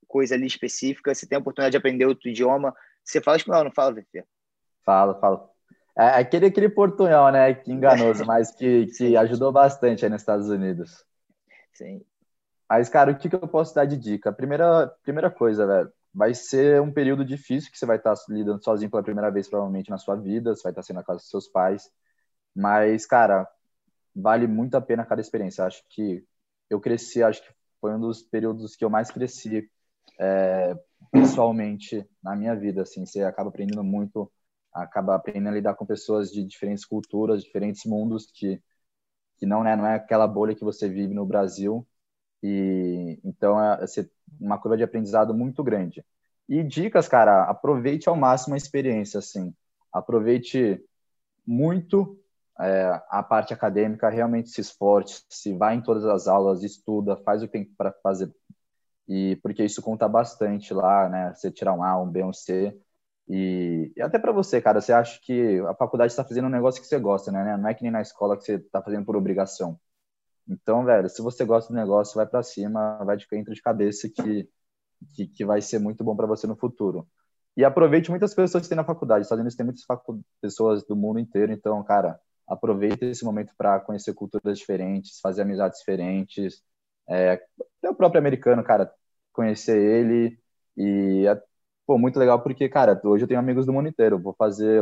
coisa 0.07 0.35
ali 0.35 0.47
específica, 0.47 1.15
você 1.15 1.27
tem 1.27 1.37
a 1.37 1.41
oportunidade 1.41 1.73
de 1.73 1.77
aprender 1.77 2.07
outro 2.07 2.29
idioma, 2.29 2.75
você 3.05 3.21
fala 3.21 3.37
espanhol, 3.37 3.65
não 3.65 3.73
fala, 3.73 3.95
VP? 3.95 4.25
Falo, 4.85 5.19
falo. 5.21 5.52
É 5.97 6.21
aquele, 6.21 6.47
aquele 6.47 6.69
portunhol, 6.69 7.31
né, 7.31 7.53
que 7.55 7.71
enganoso, 7.71 8.25
mas 8.25 8.51
que, 8.51 8.87
que 8.87 9.17
ajudou 9.17 9.53
bastante 9.53 10.05
aí 10.05 10.11
nos 10.11 10.23
Estados 10.23 10.49
Unidos. 10.49 11.05
Sim. 11.73 12.03
Mas, 12.69 12.89
cara, 12.89 13.13
o 13.13 13.19
que, 13.19 13.29
que 13.29 13.35
eu 13.35 13.47
posso 13.47 13.75
dar 13.75 13.85
de 13.85 13.97
dica? 13.97 14.33
Primeira, 14.33 14.87
primeira 15.03 15.31
coisa, 15.31 15.67
velho, 15.67 15.93
vai 16.15 16.33
ser 16.33 16.81
um 16.81 16.91
período 16.91 17.25
difícil 17.25 17.71
que 17.71 17.79
você 17.79 17.85
vai 17.85 17.99
estar 17.99 18.15
lidando 18.29 18.65
sozinho 18.65 18.91
pela 18.91 19.03
primeira 19.03 19.31
vez, 19.31 19.49
provavelmente, 19.49 19.91
na 19.91 19.99
sua 19.99 20.17
vida, 20.17 20.55
você 20.55 20.63
vai 20.63 20.73
estar 20.73 20.83
sendo 20.83 20.97
na 20.97 21.05
casa 21.05 21.19
dos 21.19 21.29
seus 21.29 21.49
pais. 21.49 21.91
Mas, 22.55 23.05
cara, 23.05 23.47
vale 24.15 24.47
muito 24.47 24.75
a 24.75 24.81
pena 24.81 25.05
cada 25.05 25.21
experiência. 25.21 25.65
Acho 25.65 25.83
que 25.91 26.25
eu 26.71 26.81
cresci, 26.81 27.23
acho 27.23 27.43
que 27.43 27.49
foi 27.81 27.93
um 27.95 28.01
dos 28.01 28.23
períodos 28.23 28.77
que 28.77 28.85
eu 28.85 28.91
mais 28.91 29.11
cresci 29.11 29.71
é, 30.19 30.75
pessoalmente 31.11 32.09
na 32.23 32.37
minha 32.37 32.55
vida. 32.55 32.83
Assim, 32.83 33.05
você 33.05 33.23
acaba 33.23 33.49
aprendendo 33.49 33.83
muito, 33.85 34.31
acaba 34.73 35.15
aprendendo 35.15 35.49
a 35.49 35.53
lidar 35.53 35.75
com 35.75 35.87
pessoas 35.87 36.31
de 36.31 36.45
diferentes 36.45 36.85
culturas, 36.85 37.43
diferentes 37.43 37.85
mundos 37.85 38.27
que 38.33 38.63
que 39.39 39.47
não, 39.47 39.65
né, 39.65 39.75
não 39.75 39.85
é 39.87 39.97
aquela 39.97 40.29
bolha 40.29 40.55
que 40.55 40.63
você 40.63 40.89
vive 40.89 41.13
no 41.15 41.27
Brasil. 41.27 41.85
E 42.43 43.19
então 43.25 43.61
é, 43.61 43.85
é 43.85 44.07
uma 44.41 44.57
curva 44.59 44.77
de 44.77 44.85
aprendizado 44.85 45.35
muito 45.35 45.65
grande. 45.65 46.05
E 46.49 46.63
dicas, 46.63 47.09
cara, 47.09 47.45
aproveite 47.45 48.09
ao 48.09 48.17
máximo 48.17 48.55
a 48.55 48.57
experiência, 48.57 49.19
assim. 49.19 49.53
Aproveite 49.93 50.81
muito 51.47 52.19
é, 52.61 53.03
a 53.09 53.23
parte 53.23 53.53
acadêmica, 53.53 54.09
realmente 54.09 54.51
se 54.51 54.61
esforce, 54.61 55.25
se 55.29 55.53
vai 55.55 55.75
em 55.75 55.83
todas 55.83 56.05
as 56.05 56.29
aulas, 56.29 56.63
estuda, 56.63 57.17
faz 57.17 57.43
o 57.43 57.47
que 57.47 57.53
tem 57.53 57.65
para 57.65 57.93
fazer. 58.03 58.33
E 59.09 59.37
porque 59.43 59.65
isso 59.65 59.83
conta 59.83 60.09
bastante 60.09 60.73
lá, 60.73 61.09
né? 61.09 61.35
Você 61.35 61.51
tirar 61.51 61.75
um 61.75 61.83
A, 61.83 62.01
um 62.01 62.09
B, 62.09 62.23
um 62.23 62.33
C. 62.33 62.79
E, 63.35 63.91
e 63.97 64.03
até 64.03 64.19
para 64.19 64.31
você, 64.31 64.61
cara, 64.61 64.79
você 64.79 64.93
acha 64.93 65.19
que 65.23 65.59
a 65.61 65.75
faculdade 65.75 66.13
está 66.13 66.23
fazendo 66.23 66.49
um 66.49 66.51
negócio 66.51 66.83
que 66.83 66.87
você 66.87 66.99
gosta, 66.99 67.33
né? 67.33 67.57
Não 67.57 67.67
é 67.67 67.73
que 67.73 67.83
nem 67.83 67.91
na 67.91 68.03
escola 68.03 68.37
que 68.37 68.45
você 68.45 68.57
está 68.57 68.83
fazendo 68.83 69.07
por 69.07 69.17
obrigação. 69.17 69.81
Então, 70.47 70.85
velho, 70.85 71.09
se 71.09 71.23
você 71.23 71.43
gosta 71.43 71.73
do 71.73 71.77
negócio, 71.77 72.15
vai 72.15 72.27
para 72.27 72.43
cima, 72.43 73.03
vai 73.05 73.17
de 73.17 73.27
entra 73.33 73.55
de 73.55 73.63
cabeça 73.63 74.07
que, 74.07 74.47
que, 75.15 75.27
que 75.29 75.47
vai 75.47 75.63
ser 75.63 75.79
muito 75.79 76.05
bom 76.05 76.15
para 76.15 76.27
você 76.27 76.47
no 76.47 76.55
futuro. 76.55 77.09
E 77.57 77.65
aproveite 77.65 78.11
muitas 78.11 78.35
pessoas 78.35 78.65
que 78.65 78.69
tem 78.69 78.77
na 78.77 78.85
faculdade. 78.85 79.23
Estados 79.23 79.41
Unidos 79.41 79.57
tem 79.57 79.65
muitas 79.65 79.85
pessoas 80.39 80.85
do 80.85 80.95
mundo 80.95 81.19
inteiro, 81.19 81.53
então, 81.53 81.83
cara, 81.83 82.21
aproveita 82.47 83.07
esse 83.07 83.25
momento 83.25 83.55
para 83.57 83.81
conhecer 83.81 84.13
culturas 84.13 84.59
diferentes, 84.59 85.21
fazer 85.21 85.41
amizades 85.41 85.79
diferentes. 85.79 86.63
É, 87.09 87.33
até 87.79 87.89
o 87.89 87.95
próprio 87.95 88.19
americano, 88.19 88.63
cara, 88.63 88.93
conhecer 89.33 89.81
ele 89.81 90.39
e 90.77 91.27
pô, 91.93 91.99
muito 91.99 92.19
legal 92.19 92.41
porque, 92.43 92.71
cara, 92.71 92.99
hoje 93.05 93.25
eu 93.25 93.29
tenho 93.29 93.39
amigos 93.39 93.67
do 93.67 93.73
mundo 93.73 93.87
inteiro. 93.87 94.19
Vou 94.19 94.33
fazer, 94.33 94.81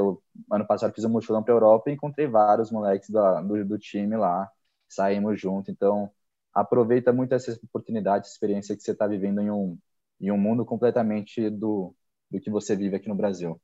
ano 0.50 0.64
passado 0.64 0.94
fiz 0.94 1.04
um 1.04 1.08
mochilão 1.08 1.42
para 1.42 1.52
Europa 1.52 1.90
e 1.90 1.94
encontrei 1.94 2.28
vários 2.28 2.70
moleques 2.70 3.10
da, 3.10 3.40
do, 3.40 3.64
do 3.64 3.78
time 3.78 4.16
lá 4.16 4.48
saímos 4.88 5.40
junto. 5.40 5.72
Então, 5.72 6.08
aproveita 6.54 7.12
muito 7.12 7.34
essa 7.34 7.58
oportunidade, 7.64 8.26
essa 8.26 8.34
experiência 8.34 8.76
que 8.76 8.82
você 8.82 8.92
está 8.92 9.08
vivendo 9.08 9.40
em 9.40 9.50
um, 9.50 9.76
em 10.20 10.30
um 10.30 10.38
mundo 10.38 10.64
completamente 10.64 11.50
do, 11.50 11.92
do 12.30 12.40
que 12.40 12.48
você 12.48 12.76
vive 12.76 12.94
aqui 12.94 13.08
no 13.08 13.16
Brasil. 13.16 13.60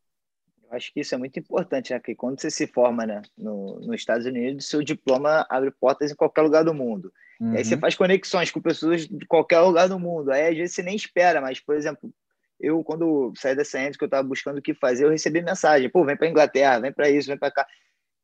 Eu 0.64 0.76
acho 0.76 0.92
que 0.92 0.98
isso 0.98 1.14
é 1.14 1.18
muito 1.18 1.38
importante, 1.38 1.92
né? 1.92 2.00
Porque 2.00 2.16
quando 2.16 2.40
você 2.40 2.50
se 2.50 2.66
forma 2.66 3.06
né, 3.06 3.22
no, 3.38 3.78
nos 3.78 3.94
Estados 3.94 4.26
Unidos, 4.26 4.66
seu 4.66 4.82
diploma 4.82 5.46
abre 5.48 5.70
portas 5.70 6.10
em 6.10 6.16
qualquer 6.16 6.42
lugar 6.42 6.64
do 6.64 6.74
mundo. 6.74 7.12
Uhum. 7.40 7.54
E 7.54 7.58
aí 7.58 7.64
você 7.64 7.76
uhum. 7.76 7.80
faz 7.80 7.94
conexões 7.94 8.50
com 8.50 8.60
pessoas 8.60 9.06
de 9.06 9.24
qualquer 9.26 9.60
lugar 9.60 9.88
do 9.88 10.00
mundo. 10.00 10.32
Aí 10.32 10.48
às 10.48 10.56
vezes 10.56 10.74
você 10.74 10.82
nem 10.82 10.96
espera, 10.96 11.40
mas, 11.40 11.60
por 11.60 11.76
exemplo, 11.76 12.12
eu, 12.60 12.82
quando 12.82 13.32
saí 13.36 13.54
da 13.54 13.64
Ciência, 13.64 13.98
que 13.98 14.04
eu 14.04 14.06
estava 14.06 14.26
buscando 14.26 14.58
o 14.58 14.62
que 14.62 14.74
fazer, 14.74 15.04
eu 15.04 15.10
recebi 15.10 15.42
mensagem: 15.42 15.90
pô, 15.90 16.04
vem 16.04 16.16
para 16.16 16.28
Inglaterra, 16.28 16.80
vem 16.80 16.92
para 16.92 17.10
isso, 17.10 17.28
vem 17.28 17.38
para 17.38 17.50
cá. 17.50 17.66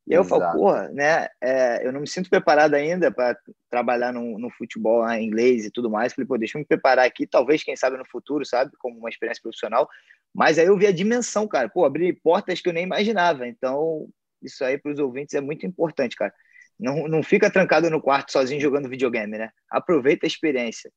E 0.06 0.14
aí 0.14 0.18
eu 0.18 0.24
falo, 0.24 0.52
porra, 0.52 0.88
né? 0.88 1.28
É, 1.40 1.86
eu 1.86 1.92
não 1.92 2.00
me 2.00 2.08
sinto 2.08 2.28
preparado 2.28 2.74
ainda 2.74 3.10
para 3.10 3.38
trabalhar 3.70 4.12
no, 4.12 4.36
no 4.36 4.50
futebol 4.50 5.08
inglês 5.12 5.64
e 5.64 5.70
tudo 5.70 5.88
mais. 5.88 6.12
Falei, 6.12 6.26
pô, 6.26 6.36
deixa 6.36 6.58
eu 6.58 6.60
me 6.60 6.66
preparar 6.66 7.06
aqui, 7.06 7.24
talvez, 7.24 7.62
quem 7.62 7.76
sabe, 7.76 7.96
no 7.96 8.04
futuro, 8.04 8.44
sabe? 8.44 8.72
Como 8.78 8.98
uma 8.98 9.08
experiência 9.08 9.40
profissional. 9.40 9.88
Mas 10.34 10.58
aí 10.58 10.66
eu 10.66 10.76
vi 10.76 10.86
a 10.86 10.92
dimensão, 10.92 11.46
cara. 11.46 11.68
Pô, 11.68 11.84
abrir 11.84 12.20
portas 12.20 12.60
que 12.60 12.68
eu 12.68 12.72
nem 12.72 12.82
imaginava. 12.82 13.46
Então, 13.46 14.08
isso 14.42 14.64
aí 14.64 14.76
para 14.76 14.92
os 14.92 14.98
ouvintes 14.98 15.34
é 15.34 15.40
muito 15.40 15.64
importante, 15.66 16.16
cara. 16.16 16.32
Não, 16.80 17.06
não 17.06 17.22
fica 17.22 17.48
trancado 17.50 17.88
no 17.88 18.02
quarto 18.02 18.32
sozinho 18.32 18.60
jogando 18.60 18.88
videogame, 18.88 19.38
né? 19.38 19.50
Aproveita 19.70 20.26
a 20.26 20.28
experiência. 20.28 20.90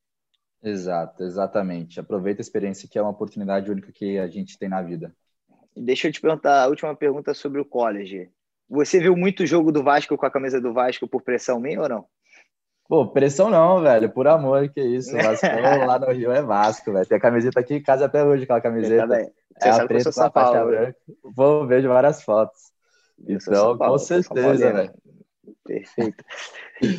Exato, 0.62 1.22
exatamente. 1.22 2.00
Aproveita 2.00 2.40
a 2.40 2.42
experiência, 2.42 2.88
que 2.88 2.98
é 2.98 3.02
uma 3.02 3.10
oportunidade 3.10 3.70
única 3.70 3.92
que 3.92 4.18
a 4.18 4.26
gente 4.26 4.58
tem 4.58 4.68
na 4.68 4.82
vida. 4.82 5.14
Deixa 5.76 6.08
eu 6.08 6.12
te 6.12 6.20
perguntar 6.20 6.62
a 6.62 6.68
última 6.68 6.94
pergunta 6.96 7.34
sobre 7.34 7.60
o 7.60 7.64
college. 7.64 8.30
Você 8.68 8.98
viu 8.98 9.16
muito 9.16 9.46
jogo 9.46 9.70
do 9.70 9.82
Vasco 9.82 10.16
com 10.16 10.26
a 10.26 10.30
camisa 10.30 10.60
do 10.60 10.72
Vasco 10.72 11.06
por 11.06 11.22
pressão 11.22 11.60
minha 11.60 11.80
ou 11.82 11.88
não? 11.88 12.06
Pô, 12.88 13.06
pressão 13.06 13.50
não, 13.50 13.82
velho. 13.82 14.10
Por 14.10 14.26
amor, 14.26 14.68
que 14.68 14.80
isso. 14.80 15.12
Vasco 15.16 15.46
lá 15.86 15.98
no 15.98 16.12
Rio 16.12 16.32
é 16.32 16.42
Vasco, 16.42 16.92
velho. 16.92 17.06
Tem 17.06 17.18
a 17.18 17.20
camiseta 17.20 17.60
aqui 17.60 17.74
em 17.74 17.82
casa 17.82 18.06
até 18.06 18.24
hoje, 18.24 18.44
aquela 18.44 18.60
camiseta. 18.60 19.06
Você 19.06 19.68
é 19.68 19.70
a 19.70 19.86
preta 19.86 20.12
com 20.12 20.22
a 20.22 20.30
faixa 20.30 20.64
branca. 20.64 20.96
Vou 21.22 21.66
vejo 21.66 21.88
várias 21.88 22.22
fotos. 22.22 22.72
Então, 23.26 23.76
Paulo, 23.76 23.92
com 23.92 23.98
certeza, 23.98 24.72
velho. 24.72 24.94
Perfeito. 25.64 26.24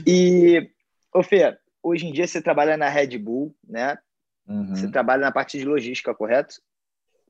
E, 0.05 0.69
ô 1.13 1.23
Fê, 1.23 1.57
hoje 1.87 2.05
em 2.05 2.11
dia 2.11 2.27
você 2.27 2.41
trabalha 2.41 2.75
na 2.75 2.89
Red 2.89 3.17
Bull, 3.17 3.55
né? 3.67 3.97
Uhum. 4.47 4.75
Você 4.75 4.89
trabalha 4.89 5.21
na 5.21 5.31
parte 5.31 5.57
de 5.57 5.65
logística, 5.65 6.13
correto? 6.13 6.55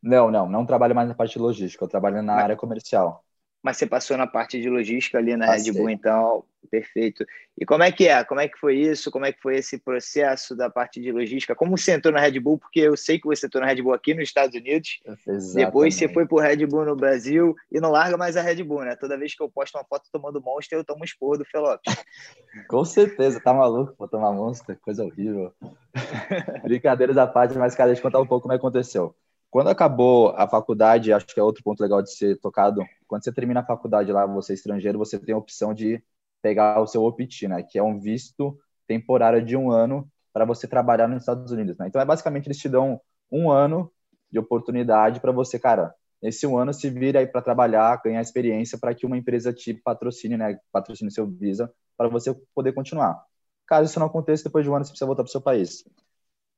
Não, 0.02 0.30
não, 0.30 0.48
não 0.48 0.66
trabalho 0.66 0.96
mais 0.96 1.08
na 1.08 1.16
parte 1.16 1.34
de 1.34 1.40
logística, 1.40 1.84
eu 1.84 1.90
trabalho 1.90 2.22
na 2.22 2.36
Mas... 2.36 2.44
área 2.44 2.56
comercial. 2.56 3.24
Mas 3.68 3.76
você 3.76 3.86
passou 3.86 4.16
na 4.16 4.26
parte 4.26 4.62
de 4.62 4.70
logística 4.70 5.18
ali 5.18 5.36
na 5.36 5.48
Passei. 5.48 5.74
Red 5.74 5.78
Bull, 5.78 5.90
então, 5.90 6.46
perfeito. 6.72 7.26
E 7.60 7.66
como 7.66 7.84
é 7.84 7.92
que 7.92 8.08
é? 8.08 8.24
Como 8.24 8.40
é 8.40 8.48
que 8.48 8.58
foi 8.58 8.78
isso? 8.78 9.12
Como 9.12 9.26
é 9.26 9.34
que 9.34 9.42
foi 9.42 9.58
esse 9.58 9.78
processo 9.78 10.56
da 10.56 10.70
parte 10.70 11.02
de 11.02 11.12
logística? 11.12 11.54
Como 11.54 11.78
você 11.78 11.92
entrou 11.92 12.14
na 12.14 12.22
Red 12.22 12.40
Bull? 12.40 12.58
Porque 12.58 12.80
eu 12.80 12.96
sei 12.96 13.20
que 13.20 13.28
você 13.28 13.46
entrou 13.46 13.62
na 13.62 13.68
Red 13.68 13.82
Bull 13.82 13.94
aqui 13.94 14.14
nos 14.14 14.24
Estados 14.24 14.56
Unidos. 14.56 15.02
Exatamente. 15.06 15.54
Depois 15.54 15.96
você 15.96 16.08
foi 16.08 16.26
para 16.26 16.38
o 16.38 16.40
Red 16.40 16.66
Bull 16.66 16.86
no 16.86 16.96
Brasil 16.96 17.58
e 17.70 17.82
não 17.82 17.92
larga 17.92 18.16
mais 18.16 18.38
a 18.38 18.42
Red 18.42 18.64
Bull, 18.64 18.86
né? 18.86 18.96
Toda 18.96 19.18
vez 19.18 19.36
que 19.36 19.44
eu 19.44 19.50
posto 19.50 19.78
uma 19.78 19.84
foto 19.84 20.08
tomando 20.14 20.42
Monster, 20.42 20.80
eu 20.80 20.86
tomo 20.86 21.02
um 21.02 21.04
esporro 21.04 21.38
do 21.38 21.44
Felopes. 21.44 21.94
Com 22.70 22.86
certeza, 22.86 23.42
tá 23.42 23.54
maluco? 23.54 23.94
Vou 24.00 24.08
tomar 24.08 24.32
Monster, 24.32 24.80
coisa 24.80 25.04
horrível. 25.04 25.52
Brincadeiras 26.64 27.18
à 27.18 27.28
parte, 27.28 27.58
mas, 27.58 27.76
cara, 27.76 27.88
deixa 27.88 28.00
eu 28.00 28.04
contar 28.04 28.22
um 28.22 28.26
pouco 28.28 28.44
como 28.44 28.54
aconteceu. 28.54 29.14
Quando 29.50 29.70
acabou 29.70 30.30
a 30.38 30.48
faculdade, 30.48 31.12
acho 31.12 31.26
que 31.26 31.40
é 31.40 31.44
outro 31.44 31.64
ponto 31.64 31.82
legal 31.82 32.02
de 32.02 32.14
ser 32.14 32.38
tocado. 32.40 32.82
Quando 33.08 33.24
você 33.24 33.32
termina 33.32 33.62
a 33.62 33.66
faculdade 33.66 34.12
lá, 34.12 34.26
você 34.26 34.54
é 34.54 34.56
estrangeiro, 34.56 34.98
você 34.98 35.18
tem 35.20 35.34
a 35.34 35.38
opção 35.38 35.74
de 35.74 36.04
pegar 36.42 36.82
o 36.82 36.88
seu 36.88 37.04
OPT, 37.04 37.48
né? 37.48 37.64
Que 37.64 37.80
é 37.80 37.84
um 37.84 38.00
visto 38.00 38.58
temporária 38.88 39.42
de 39.42 39.56
um 39.56 39.72
ano 39.72 40.10
para 40.34 40.46
você 40.46 40.68
trabalhar 40.68 41.08
nos 41.08 41.22
Estados 41.24 41.52
Unidos, 41.52 41.78
né? 41.78 41.88
Então, 41.88 42.02
é 42.02 42.06
basicamente 42.06 42.48
eles 42.48 42.58
te 42.58 42.70
dão 42.70 43.02
um 43.32 43.50
ano 43.52 43.92
de 44.32 44.40
oportunidade 44.40 45.20
para 45.20 45.32
você, 45.32 45.60
cara, 45.60 45.94
nesse 46.22 46.46
um 46.46 46.58
ano 46.58 46.74
se 46.74 46.90
vira 46.90 47.20
aí 47.20 47.28
para 47.28 47.42
trabalhar, 47.42 48.00
ganhar 48.04 48.22
experiência 48.22 48.78
para 48.78 48.94
que 48.94 49.06
uma 49.06 49.18
empresa 49.18 49.54
te 49.54 49.74
patrocine, 49.74 50.38
né? 50.38 50.60
Patrocine 50.72 51.12
seu 51.12 51.26
visa 51.28 51.72
para 51.98 52.08
você 52.10 52.34
poder 52.54 52.74
continuar. 52.74 53.24
Caso 53.66 53.90
isso 53.90 54.00
não 54.00 54.08
aconteça, 54.08 54.44
depois 54.46 54.64
de 54.64 54.70
um 54.72 54.76
ano 54.76 54.86
você 54.86 54.92
precisa 54.92 55.06
voltar 55.06 55.24
para 55.24 55.30
o 55.30 55.32
seu 55.32 55.42
país. 55.42 55.84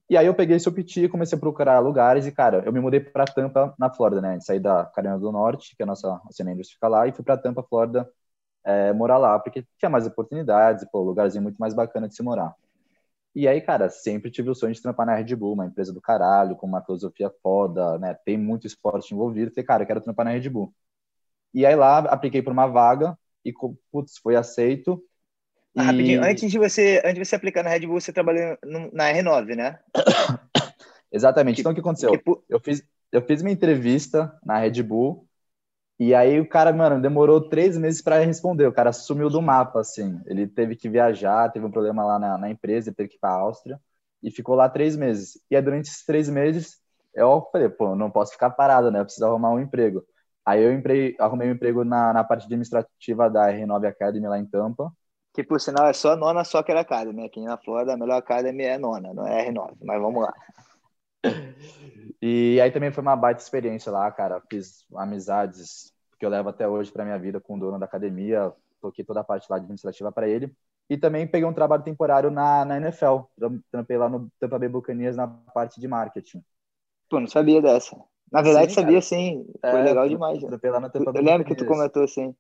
E 0.10 0.18
aí 0.18 0.26
eu 0.26 0.34
peguei 0.34 0.56
esse 0.58 0.68
OPT 0.68 1.04
e 1.06 1.10
comecei 1.10 1.38
a 1.38 1.40
procurar 1.40 1.80
lugares 1.80 2.26
e, 2.26 2.32
cara, 2.32 2.64
eu 2.66 2.74
me 2.74 2.80
mudei 2.80 3.00
para 3.00 3.26
Tampa, 3.26 3.76
na 3.78 3.92
Flórida, 3.92 4.20
né? 4.22 4.40
Saí 4.40 4.60
da 4.60 4.86
Carolina 4.86 5.20
do 5.20 5.32
Norte, 5.32 5.76
que 5.76 5.84
é 5.84 5.86
a 5.86 5.88
nossa 5.88 6.20
oceana 6.28 6.56
fica 6.64 6.88
lá, 6.88 7.08
e 7.08 7.12
fui 7.12 7.24
para 7.24 7.38
Tampa, 7.38 7.62
Flórida, 7.64 8.10
é, 8.66 8.94
morar 8.94 9.18
lá, 9.18 9.40
porque 9.40 9.66
tinha 9.78 9.90
mais 9.90 10.08
oportunidades, 10.08 10.86
pô, 10.92 11.02
lugarzinho 11.02 11.44
muito 11.44 11.58
mais 11.58 11.74
bacana 11.76 12.08
de 12.08 12.16
se 12.16 12.24
morar. 12.24 12.56
E 13.36 13.48
aí, 13.48 13.62
cara, 13.62 13.90
sempre 13.90 14.32
tive 14.32 14.50
o 14.50 14.56
sonho 14.56 14.74
de 14.74 14.82
trampar 14.82 15.06
na 15.06 15.16
Red 15.16 15.36
Bull, 15.36 15.54
uma 15.54 15.66
empresa 15.68 15.94
do 15.94 16.02
caralho, 16.02 16.56
com 16.56 16.68
uma 16.68 16.84
filosofia 16.84 17.32
foda, 17.44 17.98
né? 18.00 18.16
Tem 18.26 18.38
muito 18.38 18.68
esporte 18.68 19.14
envolvido. 19.14 19.52
Falei, 19.52 19.66
cara, 19.66 19.84
eu 19.84 19.88
quero 19.88 20.02
trampar 20.02 20.26
na 20.26 20.32
Red 20.32 20.50
Bull. 20.50 20.74
E 21.54 21.66
aí 21.66 21.76
lá, 21.76 22.00
apliquei 22.00 22.42
por 22.42 22.54
uma 22.54 22.68
vaga 22.68 23.18
e, 23.46 23.54
putz, 23.92 24.18
foi 24.20 24.36
aceito. 24.36 25.04
E... 25.76 25.82
Rapidinho, 25.82 26.24
antes 26.24 26.52
de, 26.52 26.58
você, 26.58 27.02
antes 27.04 27.16
de 27.16 27.26
você 27.26 27.36
aplicar 27.36 27.64
na 27.64 27.70
Red 27.70 27.86
Bull, 27.86 28.00
você 28.00 28.12
trabalhou 28.12 28.58
na 28.92 29.12
R9, 29.14 29.56
né? 29.56 29.80
Exatamente. 31.12 31.56
Que, 31.56 31.62
então, 31.62 31.72
o 31.72 31.76
que 31.76 31.82
aconteceu? 31.82 32.12
Que... 32.12 32.24
Eu, 32.50 32.60
fiz, 32.60 32.84
eu 33.12 33.22
fiz 33.22 33.42
minha 33.42 33.54
entrevista 33.54 34.38
na 34.44 34.58
Red 34.58 34.82
Bull 34.84 35.28
e 36.00 36.16
aí 36.16 36.40
o 36.40 36.48
cara, 36.48 36.72
mano, 36.72 37.02
demorou 37.02 37.42
três 37.50 37.78
meses 37.78 38.02
para 38.02 38.20
responder. 38.20 38.66
O 38.66 38.72
cara 38.72 38.94
sumiu 38.94 39.30
do 39.30 39.42
mapa, 39.42 39.82
assim. 39.82 40.22
Ele 40.26 40.48
teve 40.48 40.76
que 40.76 40.88
viajar, 40.88 41.52
teve 41.52 41.66
um 41.66 41.72
problema 41.72 42.06
lá 42.06 42.18
na, 42.18 42.38
na 42.38 42.50
empresa, 42.50 42.94
teve 42.94 43.10
que 43.10 43.16
ir 43.18 43.20
para 43.20 43.32
a 43.32 43.40
Áustria 43.40 43.80
e 44.24 44.32
ficou 44.32 44.56
lá 44.56 44.70
três 44.70 44.96
meses. 44.96 45.42
E 45.52 45.58
aí, 45.58 45.62
durante 45.62 45.90
esses 45.90 46.06
três 46.06 46.30
meses, 46.30 46.78
eu 47.14 47.46
falei, 47.52 47.68
pô, 47.68 47.96
não 47.96 48.10
posso 48.10 48.32
ficar 48.32 48.50
parado, 48.52 48.90
né? 48.90 49.00
Eu 49.02 49.04
preciso 49.04 49.26
arrumar 49.26 49.52
um 49.52 49.60
emprego. 49.60 50.04
Aí 50.46 50.64
eu 50.64 50.72
arrumei 51.20 51.50
um 51.50 51.54
emprego 51.54 51.84
na, 51.84 52.14
na 52.14 52.24
parte 52.24 52.46
administrativa 52.46 53.30
da 53.30 53.52
R9 53.52 53.86
Academy 53.88 54.28
lá 54.28 54.40
em 54.40 54.46
Tampa. 54.46 54.92
Que 55.34 55.44
por 55.44 55.62
sinal 55.62 55.88
é 55.88 55.94
só 55.94 56.16
nona 56.16 56.44
Soccer 56.44 56.78
Academy. 56.78 57.26
Aqui 57.26 57.42
na 57.42 57.58
Florida 57.58 57.94
a 57.94 57.98
melhor 57.98 58.18
Academy 58.18 58.64
é 58.64 58.78
nona, 58.78 59.14
não 59.14 59.28
é 59.28 59.50
R9, 59.50 59.78
mas 59.84 60.02
vamos 60.02 60.24
lá. 60.24 60.34
E 62.22 62.60
aí 62.60 62.70
também 62.70 62.92
foi 62.92 63.02
uma 63.02 63.16
baita 63.16 63.42
experiência 63.42 63.90
lá, 63.92 64.12
cara. 64.12 64.42
Fiz 64.50 64.86
amizades 64.94 65.94
que 66.20 66.26
eu 66.26 66.30
levo 66.30 66.50
até 66.50 66.68
hoje 66.68 66.92
para 66.92 67.06
minha 67.06 67.18
vida 67.18 67.40
com 67.40 67.56
o 67.56 67.60
dono 67.60 67.80
da 67.80 67.86
academia. 67.86 68.52
Toquei 68.82 69.06
toda 69.06 69.22
a 69.22 69.24
parte 69.24 69.48
lá 69.50 69.56
administrativa 69.56 70.12
para 70.12 70.28
ele. 70.28 70.54
E 70.90 70.98
também 70.98 71.28
peguei 71.28 71.48
um 71.48 71.54
trabalho 71.54 71.84
temporário 71.84 72.30
na, 72.30 72.66
na 72.66 72.78
NFL. 72.78 73.20
Trampei 73.72 73.98
lá 73.98 74.10
no 74.10 74.30
Tampa 74.40 74.60
Bay 74.60 74.68
Buccaneers 74.68 75.16
na 75.16 75.28
parte 75.28 75.80
de 75.80 75.88
marketing. 75.88 76.44
Pô, 77.10 77.20
não 77.20 77.28
sabia 77.28 77.62
dessa. 77.62 77.96
Na 78.32 78.42
verdade, 78.42 78.74
sim, 78.74 78.82
sabia 78.82 79.02
sim. 79.02 79.46
Foi 79.62 79.80
é, 79.80 79.84
legal 79.84 80.10
demais. 80.10 80.44
Trampei 80.44 80.70
lá 80.70 80.80
no 80.80 80.90
Tampa 80.90 81.12
Bay 81.12 81.22
Eu 81.22 81.26
lembro 81.26 81.48
que 81.48 81.56
tu 81.56 81.66
comentou 81.66 82.04
assim. 82.04 82.36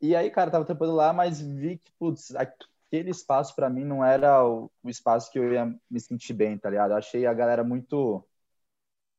E 0.00 0.14
aí, 0.14 0.30
cara, 0.30 0.50
tava 0.50 0.64
trampando 0.64 0.94
lá, 0.94 1.12
mas 1.12 1.40
vi 1.40 1.78
que, 1.78 1.90
putz, 1.98 2.34
aquele 2.34 3.10
espaço 3.10 3.54
para 3.54 3.68
mim 3.68 3.84
não 3.84 4.04
era 4.04 4.46
o, 4.46 4.70
o, 4.82 4.88
espaço 4.88 5.30
que 5.30 5.38
eu 5.38 5.52
ia 5.52 5.66
me 5.90 6.00
sentir 6.00 6.32
bem, 6.32 6.56
tá 6.56 6.70
ligado? 6.70 6.92
Eu 6.92 6.96
achei 6.96 7.26
a 7.26 7.34
galera 7.34 7.64
muito 7.64 8.24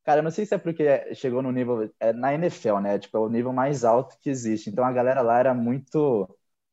Cara, 0.04 0.20
eu 0.20 0.24
não 0.24 0.30
sei 0.30 0.46
se 0.46 0.54
é 0.54 0.58
porque 0.58 1.14
chegou 1.14 1.42
no 1.42 1.52
nível. 1.52 1.88
É 2.00 2.12
na 2.12 2.34
NFL, 2.34 2.78
né? 2.78 2.98
Tipo, 2.98 3.18
é 3.18 3.20
o 3.20 3.28
nível 3.28 3.52
mais 3.52 3.84
alto 3.84 4.18
que 4.20 4.30
existe. 4.30 4.70
Então 4.70 4.84
a 4.84 4.92
galera 4.92 5.22
lá 5.22 5.38
era 5.38 5.54
muito. 5.54 6.28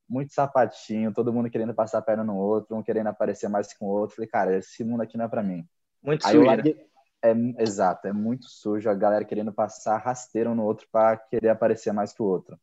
Muito 0.10 0.34
sapatinho, 0.34 1.13
todo 1.13 1.34
mundo 1.34 1.50
querendo 1.50 1.74
passar 1.74 1.98
a 1.98 2.02
perna 2.02 2.24
no 2.24 2.38
outro, 2.38 2.78
um 2.78 2.82
querendo 2.82 3.08
aparecer 3.08 3.50
mais 3.50 3.74
com 3.74 3.88
o 3.88 3.89
outro. 3.89 4.15
Falei, 4.15 4.30
cara, 4.30 4.58
esse 4.58 4.82
mundo 4.82 5.02
aqui 5.02 5.17
não 5.17 5.26
é 5.26 5.28
pra 5.28 5.43
mim. 5.43 5.67
Muito 6.02 6.26
Aí 6.26 6.32
sujo. 6.32 6.43
Né? 6.43 6.48
Larguei... 6.48 6.88
É, 7.22 7.32
exato, 7.62 8.08
é 8.08 8.13
muito 8.13 8.46
sujo. 8.48 8.89
A 8.89 8.93
galera 8.93 9.26
querendo 9.26 9.52
passar 9.52 9.98
rasteiro 9.98 10.56
no 10.56 10.63
outro 10.63 10.88
para 10.89 11.17
querer 11.17 11.50
aparecer 11.50 11.91
mais 11.91 12.13
que 12.13 12.22
o 12.22 12.26
outro. 12.26 12.58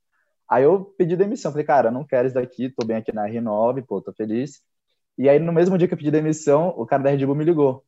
Aí 0.49 0.65
eu 0.65 0.85
pedi 0.99 1.17
demissão. 1.17 1.51
Falei, 1.53 1.67
cara, 1.67 1.89
eu 1.89 1.93
não 1.93 2.05
quero 2.05 2.27
isso 2.27 2.35
daqui, 2.35 2.71
tô 2.71 2.87
bem 2.87 2.97
aqui 2.97 3.13
na 3.13 3.27
R9, 3.29 3.83
pô, 3.83 4.01
tô 4.01 4.13
feliz. 4.13 4.63
E 5.19 5.29
aí, 5.29 5.39
no 5.39 5.53
mesmo 5.53 5.79
dia 5.79 5.87
que 5.89 5.95
eu 5.95 5.99
pedi 5.99 6.11
demissão, 6.11 6.69
o 6.77 6.87
cara 6.87 7.03
da 7.03 7.11
Red 7.11 7.25
Bull 7.27 7.35
me 7.37 7.45
ligou. 7.45 7.85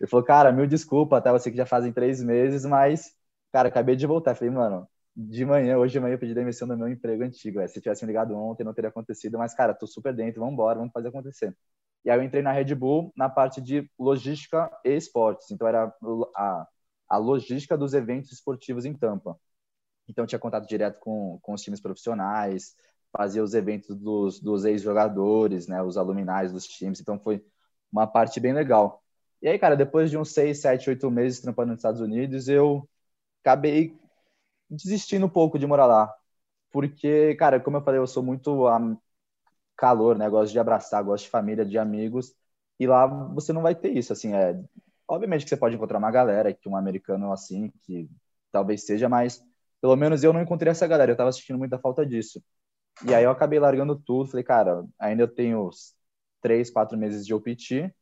Ele 0.00 0.08
falou, 0.08 0.24
cara, 0.24 0.52
mil 0.52 0.66
desculpa, 0.66 1.18
até 1.18 1.30
você 1.32 1.50
que 1.50 1.56
já 1.56 1.66
fazem 1.66 1.92
três 1.92 2.22
meses, 2.22 2.64
mas, 2.64 3.12
cara, 3.52 3.68
acabei 3.68 3.96
de 3.96 4.06
voltar. 4.06 4.32
Eu 4.32 4.36
falei, 4.36 4.52
mano, 4.54 4.88
de 5.16 5.44
manhã, 5.44 5.78
hoje 5.78 5.92
de 5.92 6.00
manhã 6.00 6.14
eu 6.14 6.18
pedi 6.18 6.34
demissão 6.34 6.66
do 6.68 6.76
meu 6.76 6.88
emprego 6.88 7.22
antigo. 7.22 7.60
É. 7.60 7.66
Se 7.68 7.80
tivesse 7.80 8.04
me 8.04 8.08
ligado 8.08 8.36
ontem, 8.36 8.64
não 8.64 8.74
teria 8.74 8.90
acontecido, 8.90 9.38
mas, 9.38 9.54
cara, 9.54 9.74
tô 9.74 9.86
super 9.86 10.14
dentro, 10.14 10.40
vamos 10.40 10.54
embora, 10.54 10.78
vamos 10.78 10.92
fazer 10.92 11.08
acontecer. 11.08 11.56
E 12.04 12.10
aí 12.10 12.18
eu 12.18 12.22
entrei 12.22 12.42
na 12.42 12.52
Red 12.52 12.74
Bull 12.74 13.12
na 13.16 13.28
parte 13.28 13.60
de 13.60 13.90
logística 13.98 14.70
e 14.84 14.90
esportes. 14.90 15.50
Então 15.50 15.66
era 15.66 15.94
a, 16.36 16.68
a 17.08 17.16
logística 17.16 17.78
dos 17.78 17.94
eventos 17.94 18.32
esportivos 18.32 18.84
em 18.84 18.94
Tampa. 18.94 19.38
Então 20.08 20.26
tinha 20.26 20.38
contato 20.38 20.68
direto 20.68 20.98
com, 21.00 21.38
com 21.42 21.54
os 21.54 21.62
times 21.62 21.80
profissionais, 21.80 22.74
fazia 23.16 23.42
os 23.42 23.54
eventos 23.54 23.96
dos, 23.96 24.40
dos 24.40 24.64
ex-jogadores, 24.64 25.68
né, 25.68 25.82
os 25.82 25.96
aluminais 25.96 26.52
dos 26.52 26.66
times. 26.66 27.00
Então 27.00 27.18
foi 27.18 27.44
uma 27.92 28.06
parte 28.06 28.40
bem 28.40 28.52
legal. 28.52 29.02
E 29.40 29.48
aí, 29.48 29.58
cara, 29.58 29.76
depois 29.76 30.10
de 30.10 30.18
uns 30.18 30.32
seis, 30.32 30.60
sete, 30.60 30.88
oito 30.90 31.10
meses 31.10 31.40
trampando 31.40 31.70
nos 31.70 31.78
Estados 31.78 32.00
Unidos, 32.00 32.48
eu 32.48 32.88
acabei 33.42 33.96
desistindo 34.70 35.26
um 35.26 35.28
pouco 35.28 35.58
de 35.58 35.66
morar 35.66 35.86
lá. 35.86 36.14
Porque, 36.70 37.34
cara, 37.36 37.60
como 37.60 37.76
eu 37.76 37.82
falei, 37.82 38.00
eu 38.00 38.06
sou 38.06 38.22
muito 38.22 38.68
calor, 39.76 40.16
né? 40.18 40.28
Gosto 40.28 40.52
de 40.52 40.58
abraçar, 40.58 41.02
gosto 41.04 41.24
de 41.24 41.30
família, 41.30 41.64
de 41.64 41.78
amigos. 41.78 42.34
E 42.78 42.86
lá 42.86 43.06
você 43.06 43.52
não 43.52 43.62
vai 43.62 43.74
ter 43.74 43.96
isso, 43.96 44.12
assim, 44.12 44.34
é... 44.34 44.60
Obviamente 45.06 45.44
que 45.44 45.50
você 45.50 45.56
pode 45.56 45.76
encontrar 45.76 45.98
uma 45.98 46.10
galera, 46.10 46.52
que 46.54 46.68
um 46.68 46.76
americano 46.76 47.30
assim, 47.32 47.70
que 47.82 48.08
talvez 48.50 48.84
seja, 48.86 49.08
mas 49.08 49.44
pelo 49.84 49.96
menos 49.96 50.24
eu 50.24 50.32
não 50.32 50.40
encontrei 50.40 50.70
essa 50.70 50.86
galera, 50.86 51.12
eu 51.12 51.16
tava 51.16 51.30
sentindo 51.30 51.58
muita 51.58 51.78
falta 51.78 52.06
disso. 52.06 52.42
E 53.06 53.14
aí 53.14 53.22
eu 53.24 53.30
acabei 53.30 53.58
largando 53.58 53.94
tudo, 53.94 54.30
falei, 54.30 54.42
cara, 54.42 54.82
ainda 54.98 55.24
eu 55.24 55.28
tenho 55.28 55.68
três, 56.40 56.70
quatro 56.70 56.96
meses 56.96 57.26
de 57.26 57.34
OPT, 57.34 57.94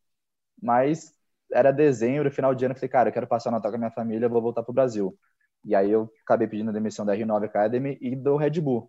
mas 0.62 1.12
era 1.53 1.73
dezembro, 1.73 2.31
final 2.31 2.55
de 2.55 2.64
ano, 2.64 2.77
falei, 2.77 2.88
cara, 2.88 3.09
eu 3.09 3.12
quero 3.12 3.27
passar 3.27 3.51
o 3.51 3.53
Natal 3.53 3.73
com 3.73 3.77
a 3.77 3.79
minha 3.81 3.90
família, 3.90 4.29
vou 4.29 4.40
voltar 4.40 4.62
pro 4.62 4.73
Brasil. 4.73 5.18
E 5.64 5.75
aí 5.75 5.90
eu 5.90 6.09
acabei 6.25 6.47
pedindo 6.47 6.73
demissão 6.73 7.05
da 7.05 7.16
R9 7.16 7.47
Academy 7.47 7.99
e 8.01 8.14
do 8.14 8.37
Red 8.37 8.61
Bull. 8.61 8.88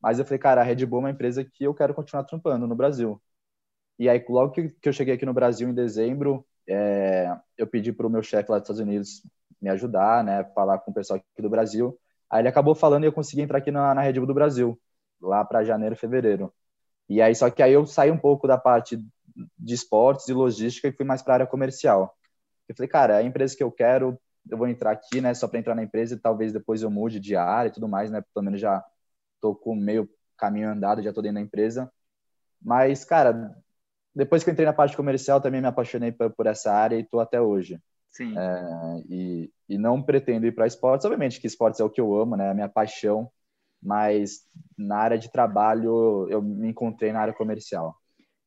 Mas 0.00 0.20
eu 0.20 0.24
falei, 0.24 0.38
cara, 0.38 0.60
a 0.60 0.64
Red 0.64 0.86
Bull 0.86 1.00
é 1.00 1.02
uma 1.02 1.10
empresa 1.10 1.44
que 1.44 1.64
eu 1.64 1.74
quero 1.74 1.92
continuar 1.92 2.22
trampando 2.22 2.68
no 2.68 2.76
Brasil. 2.76 3.20
E 3.98 4.08
aí, 4.08 4.24
logo 4.28 4.52
que, 4.52 4.68
que 4.68 4.88
eu 4.88 4.92
cheguei 4.92 5.14
aqui 5.14 5.26
no 5.26 5.34
Brasil 5.34 5.68
em 5.68 5.74
dezembro, 5.74 6.46
é, 6.68 7.36
eu 7.56 7.66
pedi 7.66 7.92
para 7.92 8.06
o 8.06 8.10
meu 8.10 8.22
chefe 8.22 8.48
lá 8.48 8.58
dos 8.58 8.66
Estados 8.66 8.80
Unidos 8.80 9.22
me 9.60 9.70
ajudar, 9.70 10.22
né, 10.22 10.44
falar 10.54 10.78
com 10.78 10.92
o 10.92 10.94
pessoal 10.94 11.18
aqui 11.18 11.42
do 11.42 11.50
Brasil. 11.50 11.98
Aí 12.30 12.40
ele 12.42 12.48
acabou 12.48 12.74
falando 12.74 13.04
e 13.04 13.06
eu 13.06 13.12
consegui 13.12 13.42
entrar 13.42 13.58
aqui 13.58 13.70
na, 13.70 13.94
na 13.94 14.02
Red 14.02 14.14
Bull 14.14 14.26
do 14.26 14.34
Brasil, 14.34 14.78
lá 15.20 15.44
para 15.44 15.64
janeiro, 15.64 15.96
fevereiro. 15.96 16.52
E 17.08 17.22
aí, 17.22 17.34
só 17.34 17.50
que 17.50 17.62
aí 17.62 17.72
eu 17.72 17.86
saí 17.86 18.10
um 18.10 18.18
pouco 18.18 18.46
da 18.46 18.58
parte 18.58 19.02
de 19.58 19.74
esportes 19.74 20.28
e 20.28 20.32
logística 20.34 20.88
e 20.88 20.92
fui 20.92 21.06
mais 21.06 21.22
para 21.22 21.34
a 21.34 21.36
área 21.36 21.46
comercial. 21.46 22.14
Eu 22.68 22.74
falei, 22.76 22.88
cara, 22.88 23.14
é 23.14 23.18
a 23.18 23.22
empresa 23.22 23.56
que 23.56 23.62
eu 23.62 23.72
quero, 23.72 24.18
eu 24.50 24.58
vou 24.58 24.68
entrar 24.68 24.92
aqui, 24.92 25.20
né, 25.20 25.34
só 25.34 25.48
para 25.48 25.58
entrar 25.58 25.74
na 25.74 25.82
empresa 25.82 26.14
e 26.14 26.18
talvez 26.18 26.52
depois 26.52 26.82
eu 26.82 26.90
mude 26.90 27.20
de 27.20 27.36
área 27.36 27.68
e 27.68 27.72
tudo 27.72 27.88
mais, 27.88 28.10
né, 28.10 28.22
pelo 28.34 28.44
menos 28.44 28.60
já 28.60 28.84
tô 29.40 29.54
com 29.54 29.74
meio 29.74 30.08
caminho 30.36 30.70
andado, 30.70 31.02
já 31.02 31.12
tô 31.12 31.22
dentro 31.22 31.36
da 31.36 31.40
empresa. 31.42 31.90
Mas, 32.60 33.04
cara, 33.04 33.56
depois 34.14 34.44
que 34.44 34.50
eu 34.50 34.52
entrei 34.52 34.66
na 34.66 34.72
parte 34.72 34.96
comercial, 34.96 35.40
também 35.40 35.60
me 35.60 35.68
apaixonei 35.68 36.12
por, 36.12 36.30
por 36.32 36.46
essa 36.46 36.72
área 36.72 36.98
e 36.98 37.04
tô 37.04 37.20
até 37.20 37.40
hoje. 37.40 37.80
Sim. 38.10 38.36
É, 38.36 39.02
e, 39.08 39.50
e 39.68 39.78
não 39.78 40.02
pretendo 40.02 40.46
ir 40.46 40.52
para 40.52 40.66
esportes. 40.66 41.04
Obviamente 41.04 41.40
que 41.40 41.46
esportes 41.46 41.80
é 41.80 41.84
o 41.84 41.90
que 41.90 42.00
eu 42.00 42.14
amo, 42.16 42.36
né? 42.36 42.50
A 42.50 42.54
minha 42.54 42.68
paixão. 42.68 43.30
Mas 43.80 44.44
na 44.76 44.96
área 44.96 45.18
de 45.18 45.30
trabalho, 45.30 46.26
eu 46.28 46.42
me 46.42 46.68
encontrei 46.68 47.12
na 47.12 47.20
área 47.20 47.34
comercial. 47.34 47.96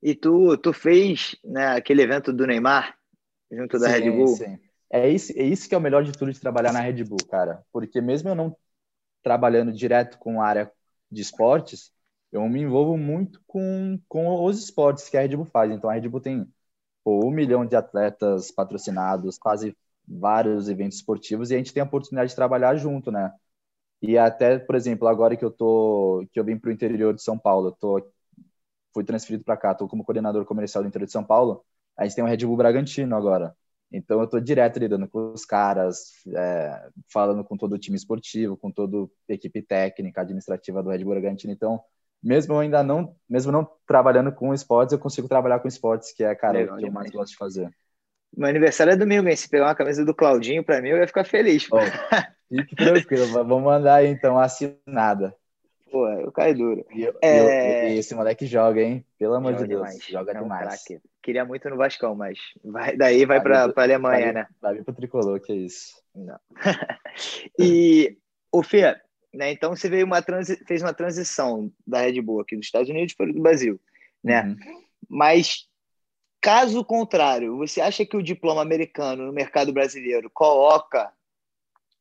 E 0.04 0.13
tu, 0.13 0.58
tu 0.58 0.74
fez 0.74 1.36
né, 1.43 1.67
aquele 1.67 2.02
evento 2.02 2.34
do 2.34 2.45
Neymar 2.45 2.95
junto 3.52 3.80
da 3.80 3.88
sim, 3.88 3.93
Red 3.93 4.12
Bull? 4.12 4.36
Sim. 4.36 4.60
É 4.91 5.10
isso, 5.10 5.32
é 5.38 5.43
isso 5.43 5.69
que 5.69 5.76
é 5.76 5.78
o 5.78 5.82
melhor 5.82 6.04
de 6.04 6.12
tudo 6.12 6.34
de 6.34 6.39
trabalhar 6.39 6.74
na 6.74 6.82
Red 6.82 7.04
Bull, 7.04 7.26
cara. 7.30 7.63
Porque 7.71 8.02
mesmo 8.02 8.30
eu 8.30 8.36
não 8.36 8.56
trabalhando 9.24 9.71
direto 9.71 10.17
com 10.17 10.41
a 10.41 10.45
área 10.45 10.71
de 11.10 11.21
esportes, 11.21 11.91
eu 12.32 12.47
me 12.50 12.62
envolvo 12.62 12.97
muito 12.97 13.41
com, 13.47 14.00
com 14.08 14.43
os 14.43 14.62
esportes 14.62 15.08
que 15.08 15.17
a 15.17 15.21
Red 15.21 15.36
Bull 15.36 15.45
faz. 15.45 15.71
Então 15.71 15.89
a 15.89 15.93
Red 15.93 16.10
Bull 16.10 16.19
tem 16.19 16.47
pô, 17.04 17.26
um 17.26 17.32
milhão 17.32 17.66
de 17.66 17.76
atletas 17.76 18.52
patrocinados, 18.52 19.38
quase 19.38 19.76
vários 20.08 20.70
eventos 20.70 20.98
esportivos 20.98 21.52
e 21.52 21.56
a 21.56 21.58
gente 21.58 21.74
tem 21.74 21.82
a 21.82 21.86
oportunidade 21.86 22.32
de 22.32 22.36
trabalhar 22.36 22.76
junto, 22.76 23.12
né? 23.12 23.34
E 24.02 24.18
até, 24.18 24.60
por 24.60 24.76
exemplo, 24.76 25.08
agora 25.08 25.38
que 25.38 25.46
eu 25.46 25.52
tô 25.52 26.26
que 26.32 26.40
eu 26.40 26.44
vim 26.46 26.58
para 26.58 26.70
o 26.70 26.74
interior 26.74 27.14
de 27.14 27.24
São 27.24 27.38
Paulo, 27.38 27.70
eu 27.70 27.74
tô 27.74 28.12
fui 28.94 29.04
transferido 29.04 29.44
para 29.44 29.58
cá, 29.58 29.72
estou 29.72 29.88
como 29.88 30.04
coordenador 30.04 30.46
comercial 30.46 30.84
do 30.84 30.88
interior 30.90 31.06
de 31.06 31.12
São 31.14 31.24
Paulo, 31.24 31.64
a 31.98 32.04
gente 32.04 32.16
tem 32.16 32.24
o 32.24 32.28
Red 32.28 32.38
Bull 32.46 32.58
Bragantino 32.58 33.16
agora. 33.16 33.56
Então 33.92 34.20
eu 34.20 34.26
estou 34.26 34.40
direto 34.40 34.80
lidando 34.80 35.08
com 35.08 35.34
os 35.34 35.46
caras, 35.46 36.14
é, 36.36 36.90
falando 37.12 37.44
com 37.44 37.58
todo 37.58 37.74
o 37.74 37.78
time 37.80 37.98
esportivo, 37.98 38.56
com 38.58 38.72
toda 38.72 38.98
a 39.30 39.34
equipe 39.34 39.62
técnica, 39.62 40.22
administrativa 40.22 40.82
do 40.82 40.90
Red 40.90 41.04
Bull 41.04 41.14
Bragantino. 41.14 41.52
Então 41.54 41.82
mesmo 42.24 42.58
ainda 42.58 42.84
não, 42.84 43.16
mesmo 43.30 43.52
não 43.52 43.68
trabalhando 43.86 44.32
com 44.32 44.54
esportes, 44.54 44.94
eu 44.94 45.00
consigo 45.00 45.28
trabalhar 45.28 45.60
com 45.60 45.68
esportes, 45.68 46.14
que 46.14 46.24
é, 46.24 46.34
cara, 46.36 46.60
Legal, 46.60 46.76
o 46.76 46.80
que 46.80 46.86
eu 46.88 46.92
mais 46.92 47.12
gosto 47.12 47.32
de 47.32 47.38
fazer. 47.38 47.70
Meu 48.36 48.48
aniversário 48.48 48.94
é 48.94 48.96
domingo, 48.96 49.28
hein? 49.28 49.36
Se 49.36 49.50
pegar 49.50 49.66
uma 49.66 49.76
camisa 49.76 50.06
do 50.06 50.16
Claudinho 50.16 50.64
pra 50.64 50.82
mim, 50.82 50.90
eu 50.90 50.98
ia 50.98 51.08
ficar 51.08 51.26
feliz. 51.26 51.68
Bom, 51.68 51.82
fique 52.50 52.76
tranquilo, 52.76 53.28
vamos 53.46 53.64
mandar 53.64 53.96
aí, 53.96 54.08
então, 54.08 54.40
assinada. 54.40 55.36
Pô, 55.92 56.08
o 56.26 56.32
cara 56.32 56.52
é 56.52 56.54
duro. 56.54 56.86
E, 56.96 57.06
é... 57.22 57.94
e, 57.94 57.98
esse 57.98 58.16
moleque 58.16 58.46
joga, 58.46 58.80
hein? 58.80 59.06
Pelo 59.20 59.34
amor 59.34 59.52
joga 59.52 59.64
de 59.64 59.70
Deus, 59.70 59.82
demais. 59.82 60.06
joga 60.06 60.32
é 60.32 60.42
demais. 60.42 60.84
Craque. 60.84 61.02
Queria 61.22 61.44
muito 61.44 61.70
no 61.70 61.76
Vascão, 61.76 62.16
mas 62.16 62.40
vai, 62.64 62.96
daí 62.96 63.26
vai, 63.26 63.38
vai 63.38 63.44
pra, 63.44 63.74
pra 63.74 63.84
Alemanha, 63.84 64.26
vai, 64.26 64.34
né? 64.34 64.48
Vai 64.62 64.76
vir 64.76 64.86
pro 64.86 64.94
Tricolor, 64.94 65.42
que 65.42 65.52
é 65.52 65.56
isso. 65.56 66.02
Não. 66.16 66.40
e, 67.60 68.18
o 68.52 68.64
Fê, 68.64 68.96
né? 69.34 69.52
Então 69.52 69.76
você 69.76 69.89
veio 69.89 70.06
uma 70.06 70.22
transi 70.22 70.58
fez 70.65 70.82
uma 70.82 70.94
transição 70.94 71.72
da 71.86 72.02
Red 72.02 72.22
Bull 72.22 72.41
aqui 72.41 72.56
dos 72.56 72.65
Estados 72.65 72.89
Unidos 72.89 73.13
para 73.13 73.30
o 73.30 73.41
Brasil, 73.41 73.80
né? 74.24 74.44
Uhum. 74.44 74.58
Mas 75.10 75.67
caso 76.41 76.84
contrário, 76.84 77.58
você 77.58 77.80
acha 77.80 78.06
que 78.06 78.17
o 78.17 78.24
diploma 78.24 78.62
americano 78.62 79.26
no 79.26 79.34
mercado 79.34 79.72
brasileiro 79.72 80.30
coloca 80.34 81.12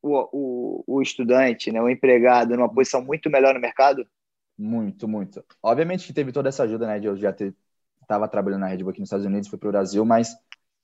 o, 0.02 0.28
o, 0.32 0.84
o 0.86 1.02
estudante, 1.02 1.70
né, 1.70 1.80
o 1.80 1.88
empregado, 1.88 2.56
numa 2.56 2.72
posição 2.72 3.02
muito 3.04 3.28
melhor 3.28 3.54
no 3.54 3.60
mercado? 3.60 4.06
Muito, 4.56 5.06
muito. 5.06 5.44
Obviamente 5.62 6.06
que 6.06 6.12
teve 6.12 6.32
toda 6.32 6.48
essa 6.48 6.64
ajuda, 6.64 6.86
né? 6.86 6.98
De 6.98 7.06
eu 7.06 7.16
já 7.16 7.34
estava 8.02 8.28
trabalhando 8.28 8.60
na 8.60 8.66
Red 8.66 8.78
Bull 8.78 8.90
aqui 8.90 9.00
nos 9.00 9.06
Estados 9.06 9.26
Unidos, 9.26 9.48
fui 9.48 9.58
para 9.58 9.68
o 9.68 9.72
Brasil, 9.72 10.04
mas 10.04 10.36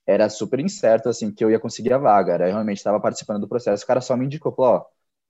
era 0.06 0.28
super 0.30 0.61
incerto 0.61 1.09
assim 1.09 1.32
que 1.32 1.44
eu 1.44 1.50
ia 1.50 1.59
conseguir 1.59 1.92
a 1.92 1.98
vaga. 1.98 2.35
Era, 2.35 2.48
eu 2.48 2.52
realmente 2.52 2.78
estava 2.78 3.00
participando 3.00 3.40
do 3.40 3.48
processo. 3.48 3.85
O 3.85 3.87
cara 3.87 4.00
só 4.00 4.16
me 4.16 4.24
indicou, 4.24 4.52
falou, 4.54 4.76
ó, 4.76 4.85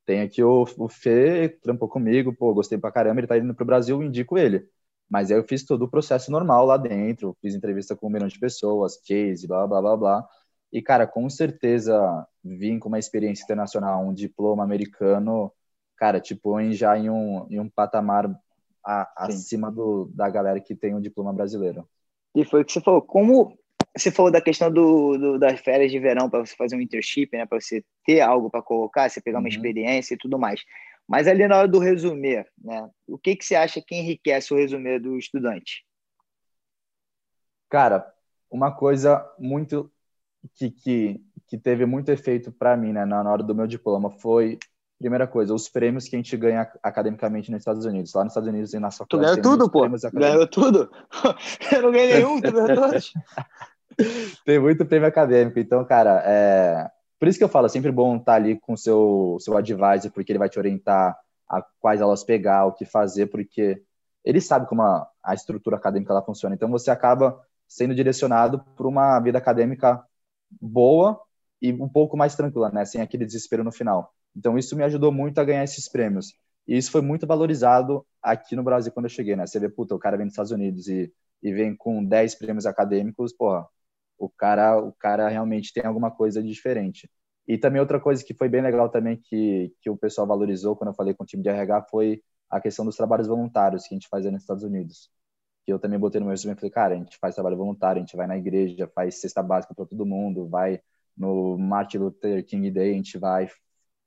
tem 0.06 0.22
aqui 0.22 0.42
o, 0.42 0.64
o 0.78 0.88
Fê, 0.88 1.48
trampou 1.62 1.88
comigo, 1.88 2.32
pô, 2.32 2.54
gostei 2.54 2.78
pra 2.78 2.92
caramba, 2.92 3.20
ele 3.20 3.26
tá 3.26 3.36
indo 3.36 3.54
pro 3.54 3.66
Brasil, 3.66 4.02
indico 4.02 4.38
ele. 4.38 4.66
Mas 5.08 5.30
aí 5.30 5.36
eu 5.36 5.44
fiz 5.44 5.64
todo 5.64 5.82
o 5.82 5.88
processo 5.88 6.30
normal 6.30 6.64
lá 6.64 6.76
dentro, 6.76 7.36
fiz 7.42 7.54
entrevista 7.54 7.96
com 7.96 8.06
um 8.06 8.10
milhão 8.10 8.28
de 8.28 8.38
pessoas, 8.38 8.96
case, 8.96 9.46
blá, 9.46 9.66
blá, 9.66 9.82
blá, 9.82 9.96
blá. 9.96 10.28
E, 10.72 10.80
cara, 10.80 11.06
com 11.06 11.28
certeza, 11.28 12.26
vim 12.42 12.78
com 12.78 12.88
uma 12.88 12.98
experiência 12.98 13.44
internacional, 13.44 14.04
um 14.04 14.14
diploma 14.14 14.62
americano, 14.64 15.52
cara, 15.96 16.20
te 16.20 16.34
põe 16.34 16.72
já 16.72 16.96
em 16.96 17.10
um, 17.10 17.46
em 17.50 17.60
um 17.60 17.68
patamar 17.68 18.28
a, 18.84 19.24
acima 19.24 19.70
do, 19.70 20.10
da 20.14 20.30
galera 20.30 20.60
que 20.60 20.74
tem 20.74 20.94
um 20.94 21.00
diploma 21.00 21.32
brasileiro. 21.32 21.88
E 22.34 22.44
foi 22.44 22.62
o 22.62 22.64
que 22.64 22.72
você 22.72 22.80
falou, 22.80 23.02
como 23.02 23.56
você 23.96 24.10
falou 24.10 24.30
da 24.30 24.40
questão 24.40 24.70
do, 24.70 25.16
do 25.16 25.38
das 25.38 25.58
férias 25.60 25.90
de 25.90 25.98
verão 25.98 26.28
para 26.28 26.44
você 26.44 26.54
fazer 26.54 26.76
um 26.76 26.80
internship, 26.80 27.30
né? 27.32 27.46
Para 27.46 27.60
você 27.60 27.82
ter 28.04 28.20
algo 28.20 28.50
para 28.50 28.62
colocar, 28.62 29.08
você 29.08 29.20
pegar 29.20 29.38
uma 29.38 29.44
uhum. 29.44 29.48
experiência 29.48 30.14
e 30.14 30.18
tudo 30.18 30.38
mais. 30.38 30.62
Mas 31.08 31.26
ali 31.26 31.46
na 31.46 31.56
hora 31.56 31.68
do 31.68 31.78
resumir, 31.78 32.46
né? 32.62 32.88
O 33.06 33.16
que 33.16 33.36
que 33.36 33.44
você 33.44 33.54
acha 33.54 33.80
que 33.80 33.94
enriquece 33.94 34.52
o 34.52 34.56
resumir 34.56 35.00
do 35.00 35.16
estudante? 35.16 35.84
Cara, 37.68 38.12
uma 38.50 38.70
coisa 38.70 39.24
muito 39.38 39.90
que, 40.54 40.70
que, 40.70 41.20
que 41.48 41.58
teve 41.58 41.86
muito 41.86 42.10
efeito 42.10 42.52
para 42.52 42.76
mim, 42.76 42.92
né, 42.92 43.04
na 43.04 43.30
hora 43.30 43.42
do 43.42 43.54
meu 43.54 43.66
diploma 43.66 44.10
foi 44.10 44.58
primeira 44.98 45.26
coisa, 45.26 45.52
os 45.52 45.68
prêmios 45.68 46.08
que 46.08 46.16
a 46.16 46.18
gente 46.18 46.36
ganha 46.36 46.70
academicamente 46.82 47.50
nos 47.50 47.60
Estados 47.60 47.84
Unidos. 47.84 48.14
Lá 48.14 48.24
nos 48.24 48.30
Estados 48.30 48.48
Unidos 48.48 48.72
e 48.72 48.78
na 48.78 48.90
sua 48.90 49.06
Tu 49.06 49.18
ganhou 49.18 49.40
tudo, 49.42 49.70
pô. 49.70 49.86
Ganhou 50.14 50.46
tudo. 50.46 50.90
Eu 51.70 51.82
não 51.82 51.92
ganhei 51.92 52.14
nenhum, 52.14 52.40
tu 52.40 52.50
ganhou 52.50 52.74
todos. 52.74 53.12
Tem 54.44 54.58
muito 54.58 54.84
prêmio 54.84 55.08
acadêmico. 55.08 55.58
Então, 55.58 55.84
cara, 55.84 56.22
é... 56.24 56.90
por 57.18 57.28
isso 57.28 57.38
que 57.38 57.44
eu 57.44 57.48
falo, 57.48 57.66
é 57.66 57.68
sempre 57.68 57.90
bom 57.90 58.16
estar 58.16 58.34
ali 58.34 58.58
com 58.60 58.74
o 58.74 58.76
seu, 58.76 59.36
seu 59.40 59.56
advisor, 59.56 60.10
porque 60.12 60.32
ele 60.32 60.38
vai 60.38 60.48
te 60.48 60.58
orientar 60.58 61.16
a 61.48 61.62
quais 61.80 62.02
aulas 62.02 62.24
pegar, 62.24 62.66
o 62.66 62.72
que 62.72 62.84
fazer, 62.84 63.26
porque 63.26 63.82
ele 64.24 64.40
sabe 64.40 64.66
como 64.66 64.82
a, 64.82 65.08
a 65.22 65.34
estrutura 65.34 65.76
acadêmica 65.76 66.12
ela 66.12 66.22
funciona. 66.22 66.54
Então, 66.54 66.70
você 66.70 66.90
acaba 66.90 67.40
sendo 67.68 67.94
direcionado 67.94 68.62
para 68.76 68.86
uma 68.86 69.18
vida 69.20 69.38
acadêmica 69.38 70.02
boa 70.60 71.20
e 71.60 71.72
um 71.72 71.88
pouco 71.88 72.16
mais 72.16 72.34
tranquila, 72.34 72.70
né? 72.70 72.84
Sem 72.84 73.00
aquele 73.00 73.24
desespero 73.24 73.64
no 73.64 73.72
final. 73.72 74.12
Então, 74.36 74.58
isso 74.58 74.76
me 74.76 74.84
ajudou 74.84 75.10
muito 75.10 75.38
a 75.38 75.44
ganhar 75.44 75.64
esses 75.64 75.88
prêmios. 75.88 76.34
E 76.66 76.76
isso 76.76 76.90
foi 76.90 77.00
muito 77.00 77.26
valorizado 77.26 78.04
aqui 78.20 78.56
no 78.56 78.62
Brasil 78.62 78.92
quando 78.92 79.06
eu 79.06 79.10
cheguei, 79.10 79.36
né? 79.36 79.46
Você 79.46 79.58
vê, 79.60 79.68
puta, 79.68 79.94
o 79.94 79.98
cara 79.98 80.16
vem 80.16 80.26
dos 80.26 80.32
Estados 80.32 80.50
Unidos 80.50 80.88
e, 80.88 81.12
e 81.42 81.52
vem 81.52 81.76
com 81.76 82.04
10 82.04 82.34
prêmios 82.34 82.66
acadêmicos, 82.66 83.32
porra, 83.32 83.66
o 84.18 84.28
cara, 84.28 84.78
o 84.78 84.92
cara 84.92 85.28
realmente 85.28 85.72
tem 85.72 85.84
alguma 85.84 86.10
coisa 86.10 86.42
de 86.42 86.48
diferente. 86.48 87.10
E 87.46 87.56
também 87.56 87.80
outra 87.80 88.00
coisa 88.00 88.24
que 88.24 88.34
foi 88.34 88.48
bem 88.48 88.62
legal 88.62 88.88
também 88.88 89.16
que, 89.16 89.72
que 89.80 89.88
o 89.88 89.96
pessoal 89.96 90.26
valorizou 90.26 90.74
quando 90.74 90.90
eu 90.90 90.94
falei 90.94 91.14
com 91.14 91.22
o 91.24 91.26
time 91.26 91.42
de 91.42 91.48
RH 91.48 91.82
foi 91.90 92.22
a 92.50 92.60
questão 92.60 92.84
dos 92.84 92.96
trabalhos 92.96 93.26
voluntários 93.26 93.86
que 93.86 93.94
a 93.94 93.96
gente 93.96 94.08
fazia 94.08 94.30
nos 94.30 94.42
Estados 94.42 94.64
Unidos. 94.64 95.10
Que 95.64 95.72
eu 95.72 95.78
também 95.78 95.98
botei 95.98 96.20
no 96.20 96.26
meu 96.26 96.32
resumo 96.32 96.54
e 96.54 96.56
falei, 96.56 96.70
cara, 96.70 96.94
a 96.94 96.98
gente 96.98 97.18
faz 97.18 97.34
trabalho 97.34 97.56
voluntário, 97.56 97.98
a 98.00 98.04
gente 98.04 98.16
vai 98.16 98.26
na 98.26 98.36
igreja, 98.36 98.90
faz 98.94 99.20
cesta 99.20 99.42
básica 99.42 99.74
para 99.74 99.86
todo 99.86 100.06
mundo, 100.06 100.48
vai 100.48 100.80
no 101.16 101.56
Martin 101.58 101.98
Luther 101.98 102.44
King 102.44 102.70
Day, 102.70 102.92
a 102.92 102.94
gente 102.94 103.18
vai, 103.18 103.48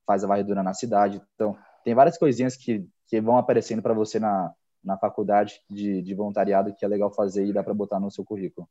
faz 0.05 0.23
a 0.23 0.27
varredura 0.27 0.63
na 0.63 0.73
cidade. 0.73 1.21
Então, 1.35 1.57
tem 1.83 1.93
várias 1.95 2.17
coisinhas 2.17 2.55
que, 2.55 2.87
que 3.07 3.21
vão 3.21 3.37
aparecendo 3.37 3.81
para 3.81 3.93
você 3.93 4.19
na, 4.19 4.53
na 4.83 4.97
faculdade 4.97 5.61
de, 5.69 6.01
de 6.01 6.13
voluntariado 6.13 6.73
que 6.75 6.85
é 6.85 6.87
legal 6.87 7.11
fazer 7.13 7.45
e 7.45 7.53
dá 7.53 7.63
para 7.63 7.73
botar 7.73 7.99
no 7.99 8.11
seu 8.11 8.23
currículo. 8.23 8.67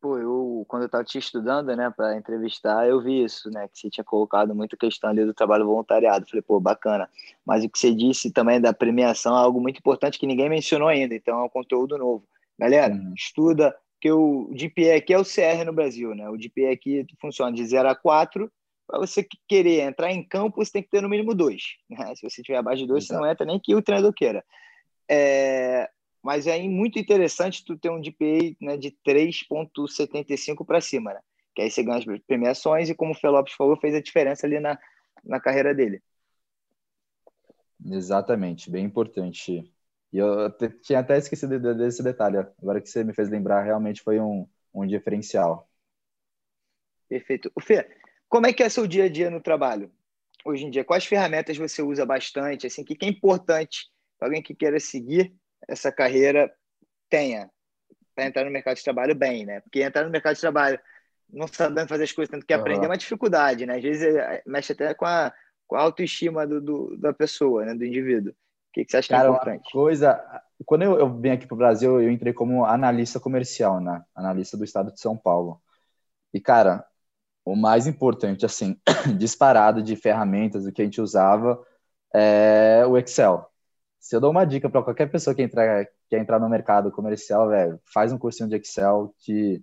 Pô, 0.00 0.18
eu, 0.18 0.64
quando 0.68 0.82
eu 0.82 0.86
estava 0.86 1.02
te 1.02 1.18
estudando, 1.18 1.74
né, 1.74 1.90
para 1.90 2.16
entrevistar, 2.16 2.86
eu 2.86 3.00
vi 3.00 3.24
isso, 3.24 3.50
né, 3.50 3.66
que 3.68 3.78
você 3.78 3.90
tinha 3.90 4.04
colocado 4.04 4.54
muita 4.54 4.76
questão 4.76 5.10
ali 5.10 5.24
do 5.24 5.34
trabalho 5.34 5.66
voluntariado. 5.66 6.28
Falei, 6.28 6.42
pô, 6.42 6.60
bacana. 6.60 7.08
Mas 7.44 7.64
o 7.64 7.68
que 7.68 7.78
você 7.78 7.94
disse 7.94 8.30
também 8.30 8.60
da 8.60 8.72
premiação 8.72 9.36
é 9.36 9.40
algo 9.40 9.60
muito 9.60 9.78
importante 9.78 10.18
que 10.18 10.26
ninguém 10.26 10.48
mencionou 10.48 10.88
ainda, 10.88 11.14
então 11.14 11.38
é 11.38 11.42
um 11.42 11.48
conteúdo 11.48 11.96
novo. 11.96 12.24
Galera, 12.58 12.92
uhum. 12.92 13.14
estuda, 13.16 13.74
que 14.00 14.10
o 14.12 14.50
DPE 14.52 14.92
aqui 14.92 15.12
é 15.12 15.18
o 15.18 15.24
CR 15.24 15.64
no 15.64 15.72
Brasil, 15.72 16.14
né? 16.14 16.28
O 16.28 16.36
DPE 16.36 16.66
aqui 16.66 17.06
funciona 17.20 17.52
de 17.52 17.64
0 17.66 17.88
a 17.88 17.94
4. 17.94 18.50
Para 18.86 18.98
você 19.00 19.26
querer 19.46 19.80
entrar 19.80 20.10
em 20.12 20.22
campo, 20.22 20.64
você 20.64 20.72
tem 20.72 20.82
que 20.82 20.90
ter 20.90 21.02
no 21.02 21.08
mínimo 21.08 21.34
dois. 21.34 21.76
Né? 21.90 22.14
Se 22.14 22.28
você 22.28 22.42
tiver 22.42 22.58
abaixo 22.58 22.82
de 22.82 22.88
dois, 22.88 23.04
Exato. 23.04 23.18
você 23.18 23.24
não 23.24 23.30
entra 23.30 23.46
nem 23.46 23.60
que 23.60 23.74
o 23.74 23.82
treinador 23.82 24.12
queira. 24.12 24.44
É, 25.10 25.88
mas 26.22 26.46
é 26.46 26.60
muito 26.62 26.98
interessante 26.98 27.64
tu 27.64 27.76
ter 27.76 27.90
um 27.90 28.00
DPA 28.00 28.56
né, 28.60 28.76
de 28.76 28.96
3,75 29.06 30.64
para 30.64 30.80
cima, 30.80 31.14
né? 31.14 31.20
Que 31.54 31.62
aí 31.62 31.70
você 31.70 31.82
ganha 31.82 31.98
as 31.98 32.04
premiações 32.26 32.88
e, 32.88 32.94
como 32.94 33.12
o 33.12 33.14
Felopes 33.14 33.54
falou, 33.54 33.76
fez 33.76 33.94
a 33.94 34.00
diferença 34.00 34.46
ali 34.46 34.60
na, 34.60 34.78
na 35.24 35.40
carreira 35.40 35.74
dele. 35.74 36.02
Exatamente, 37.84 38.70
bem 38.70 38.84
importante. 38.84 39.72
E 40.12 40.18
eu 40.18 40.50
tinha 40.82 41.00
até 41.00 41.18
esquecido 41.18 41.58
desse 41.74 42.02
detalhe. 42.02 42.38
Agora 42.38 42.80
que 42.80 42.88
você 42.88 43.04
me 43.04 43.14
fez 43.14 43.28
lembrar, 43.28 43.62
realmente 43.62 44.02
foi 44.02 44.20
um, 44.20 44.48
um 44.72 44.86
diferencial. 44.86 45.68
Perfeito. 47.08 47.50
O 47.54 47.60
Fê, 47.60 47.88
como 48.28 48.46
é 48.46 48.52
que 48.52 48.62
é 48.62 48.68
seu 48.68 48.86
dia 48.86 49.04
a 49.04 49.08
dia 49.08 49.30
no 49.30 49.40
trabalho? 49.40 49.90
Hoje 50.44 50.64
em 50.64 50.70
dia, 50.70 50.84
quais 50.84 51.04
ferramentas 51.04 51.56
você 51.56 51.82
usa 51.82 52.06
bastante? 52.06 52.66
Assim, 52.66 52.82
o 52.82 52.84
que 52.84 53.04
é 53.04 53.08
importante 53.08 53.90
para 54.18 54.28
alguém 54.28 54.42
que 54.42 54.54
queira 54.54 54.78
seguir 54.80 55.34
essa 55.68 55.92
carreira 55.92 56.52
tenha 57.08 57.50
para 58.14 58.26
entrar 58.26 58.44
no 58.44 58.50
mercado 58.50 58.76
de 58.76 58.82
trabalho 58.82 59.14
bem, 59.14 59.46
né? 59.46 59.60
Porque 59.60 59.82
entrar 59.82 60.04
no 60.04 60.10
mercado 60.10 60.34
de 60.34 60.40
trabalho 60.40 60.80
não 61.30 61.46
sabendo 61.46 61.88
fazer 61.88 62.04
as 62.04 62.12
coisas, 62.12 62.30
tanto 62.30 62.46
que 62.46 62.54
uhum. 62.54 62.60
aprender 62.60 62.86
é 62.86 62.88
uma 62.88 62.96
dificuldade, 62.96 63.66
né? 63.66 63.76
Às 63.76 63.82
vezes 63.82 64.02
é, 64.02 64.42
mexe 64.46 64.72
até 64.72 64.94
com 64.94 65.04
a, 65.04 65.32
com 65.66 65.76
a 65.76 65.82
autoestima 65.82 66.46
do, 66.46 66.60
do, 66.60 66.96
da 66.96 67.12
pessoa, 67.12 67.64
né? 67.64 67.74
Do 67.74 67.84
indivíduo. 67.84 68.32
O 68.32 68.72
que, 68.72 68.84
que 68.84 68.90
você 68.90 68.96
acha 68.96 69.08
Cara, 69.08 69.22
que 69.22 69.28
é 69.28 69.30
importante? 69.30 69.72
coisa... 69.72 70.42
Quando 70.64 70.82
eu, 70.82 70.98
eu 70.98 71.20
vim 71.20 71.30
aqui 71.30 71.46
para 71.46 71.54
o 71.54 71.58
Brasil, 71.58 72.00
eu 72.00 72.10
entrei 72.10 72.32
como 72.32 72.64
analista 72.64 73.20
comercial, 73.20 73.78
né? 73.80 74.02
Analista 74.14 74.56
do 74.56 74.64
estado 74.64 74.92
de 74.92 75.00
São 75.00 75.16
Paulo. 75.16 75.62
E, 76.34 76.40
cara, 76.40 76.84
o 77.44 77.54
mais 77.54 77.86
importante, 77.86 78.44
assim, 78.44 78.76
disparado 79.16 79.80
de 79.80 79.94
ferramentas, 79.94 80.64
do 80.64 80.72
que 80.72 80.82
a 80.82 80.84
gente 80.84 81.00
usava, 81.00 81.64
é 82.12 82.84
o 82.86 82.98
Excel 82.98 83.48
se 84.00 84.14
eu 84.16 84.20
dou 84.20 84.30
uma 84.30 84.44
dica 84.44 84.68
para 84.70 84.82
qualquer 84.82 85.10
pessoa 85.10 85.34
que 85.34 85.42
entrar, 85.42 85.86
quer 86.08 86.20
entrar 86.20 86.38
no 86.40 86.48
mercado 86.48 86.90
comercial, 86.92 87.48
velho, 87.48 87.80
faz 87.92 88.12
um 88.12 88.18
cursinho 88.18 88.48
de 88.48 88.56
Excel 88.56 89.14
que, 89.18 89.62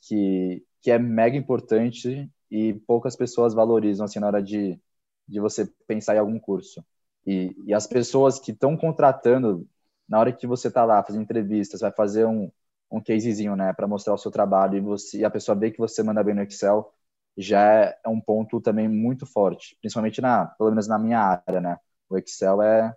que, 0.00 0.64
que 0.82 0.90
é 0.90 0.98
mega 0.98 1.36
importante 1.36 2.30
e 2.50 2.74
poucas 2.86 3.16
pessoas 3.16 3.54
valorizam 3.54 4.04
assim 4.04 4.18
na 4.20 4.26
hora 4.26 4.42
de, 4.42 4.80
de 5.28 5.40
você 5.40 5.66
pensar 5.86 6.16
em 6.16 6.18
algum 6.18 6.38
curso. 6.38 6.84
E, 7.26 7.54
e 7.66 7.74
as 7.74 7.86
pessoas 7.86 8.38
que 8.38 8.52
estão 8.52 8.76
contratando, 8.76 9.68
na 10.08 10.18
hora 10.18 10.32
que 10.32 10.46
você 10.46 10.68
está 10.68 10.84
lá 10.84 11.02
fazendo 11.02 11.22
entrevistas, 11.22 11.80
vai 11.80 11.92
fazer 11.92 12.26
um, 12.26 12.50
um 12.90 13.00
casezinho, 13.00 13.54
né, 13.56 13.72
para 13.72 13.86
mostrar 13.86 14.14
o 14.14 14.18
seu 14.18 14.30
trabalho 14.30 14.76
e, 14.76 14.80
você, 14.80 15.18
e 15.18 15.24
a 15.24 15.30
pessoa 15.30 15.56
vê 15.56 15.70
que 15.70 15.78
você 15.78 16.02
manda 16.02 16.22
bem 16.24 16.34
no 16.34 16.42
Excel, 16.42 16.92
já 17.36 17.62
é 18.04 18.08
um 18.08 18.20
ponto 18.20 18.60
também 18.60 18.88
muito 18.88 19.26
forte, 19.26 19.76
principalmente 19.80 20.20
na, 20.20 20.46
pelo 20.46 20.70
menos 20.70 20.88
na 20.88 20.98
minha 20.98 21.20
área, 21.20 21.60
né? 21.60 21.78
O 22.08 22.18
Excel 22.18 22.60
é 22.62 22.94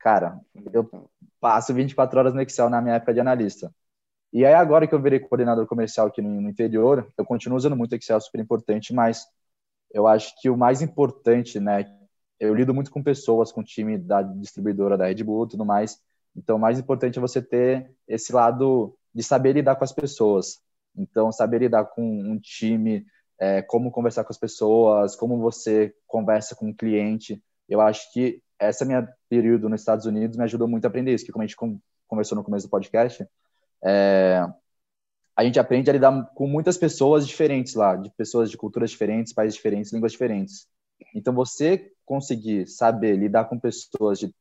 Cara, 0.00 0.40
eu 0.72 0.88
passo 1.38 1.74
24 1.74 2.18
horas 2.18 2.34
no 2.34 2.40
Excel 2.40 2.70
na 2.70 2.80
minha 2.80 2.96
época 2.96 3.14
de 3.14 3.20
analista. 3.20 3.72
E 4.32 4.46
aí 4.46 4.54
agora 4.54 4.86
que 4.86 4.94
eu 4.94 5.02
virei 5.02 5.20
coordenador 5.20 5.66
comercial 5.66 6.06
aqui 6.06 6.22
no, 6.22 6.48
interior, 6.48 7.12
eu 7.18 7.24
continuo 7.24 7.58
usando 7.58 7.76
muito 7.76 7.94
Excel, 7.94 8.20
super 8.20 8.40
importante, 8.40 8.94
mas 8.94 9.26
eu 9.92 10.06
acho 10.06 10.32
que 10.40 10.48
o 10.48 10.56
mais 10.56 10.80
importante, 10.80 11.60
né, 11.60 11.84
eu 12.38 12.54
lido 12.54 12.72
muito 12.72 12.90
com 12.90 13.02
pessoas, 13.02 13.52
com 13.52 13.60
o 13.60 13.64
time 13.64 13.98
da 13.98 14.22
distribuidora 14.22 14.96
da 14.96 15.06
Red 15.06 15.22
Bull 15.22 15.44
e 15.44 15.48
tudo 15.50 15.64
mais, 15.64 16.00
Então, 16.34 16.56
o 16.56 16.60
mais 16.60 16.78
importante 16.78 17.18
é 17.18 17.20
você 17.20 17.42
ter 17.42 17.92
esse 18.08 18.32
lado 18.32 18.96
de 19.14 19.22
saber 19.22 19.52
lidar 19.52 19.76
com 19.76 19.84
as 19.84 19.92
pessoas. 19.92 20.60
Então, 20.96 21.32
saber 21.32 21.58
lidar 21.60 21.86
com 21.86 22.02
um 22.02 22.38
time, 22.38 23.04
é, 23.38 23.62
como 23.62 23.90
conversar 23.90 24.24
com 24.24 24.32
as 24.32 24.38
pessoas, 24.38 25.16
como 25.16 25.38
você 25.38 25.92
conversa 26.06 26.54
com 26.54 26.66
o 26.66 26.68
um 26.70 26.74
cliente. 26.74 27.42
Eu 27.68 27.80
acho 27.80 28.12
que 28.12 28.40
essa 28.60 28.84
minha 28.84 29.08
período 29.30 29.68
nos 29.68 29.80
Estados 29.80 30.04
Unidos 30.04 30.36
me 30.36 30.44
ajudou 30.44 30.68
muito 30.68 30.84
a 30.84 30.88
aprender 30.88 31.14
isso, 31.14 31.24
que 31.24 31.32
como 31.32 31.44
a 31.44 31.46
gente 31.46 31.56
conversou 32.08 32.36
no 32.36 32.44
começo 32.44 32.66
do 32.66 32.70
podcast, 32.70 33.26
é, 33.82 34.44
a 35.36 35.44
gente 35.44 35.58
aprende 35.58 35.88
a 35.88 35.92
lidar 35.92 36.30
com 36.34 36.46
muitas 36.46 36.76
pessoas 36.76 37.26
diferentes 37.26 37.74
lá, 37.74 37.96
de 37.96 38.10
pessoas 38.10 38.50
de 38.50 38.56
culturas 38.58 38.90
diferentes, 38.90 39.32
países 39.32 39.54
diferentes, 39.54 39.92
línguas 39.92 40.12
diferentes. 40.12 40.68
Então, 41.14 41.32
você 41.32 41.92
conseguir 42.04 42.66
saber 42.66 43.16
lidar 43.16 43.44
com 43.46 43.58
pessoas 43.58 44.18
de, 44.18 44.34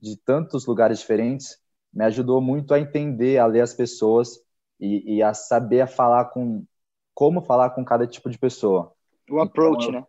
de 0.00 0.16
tantos 0.16 0.64
lugares 0.64 1.00
diferentes 1.00 1.58
me 1.92 2.04
ajudou 2.04 2.40
muito 2.40 2.72
a 2.72 2.80
entender, 2.80 3.38
a 3.38 3.46
ler 3.46 3.62
as 3.62 3.74
pessoas 3.74 4.38
e, 4.78 5.16
e 5.16 5.22
a 5.22 5.34
saber 5.34 5.80
a 5.80 5.86
falar 5.86 6.26
com 6.26 6.64
como 7.12 7.40
falar 7.40 7.70
com 7.70 7.82
cada 7.84 8.06
tipo 8.06 8.28
de 8.28 8.38
pessoa. 8.38 8.92
O 9.30 9.40
approach, 9.40 9.88
então, 9.88 10.00
né? 10.00 10.06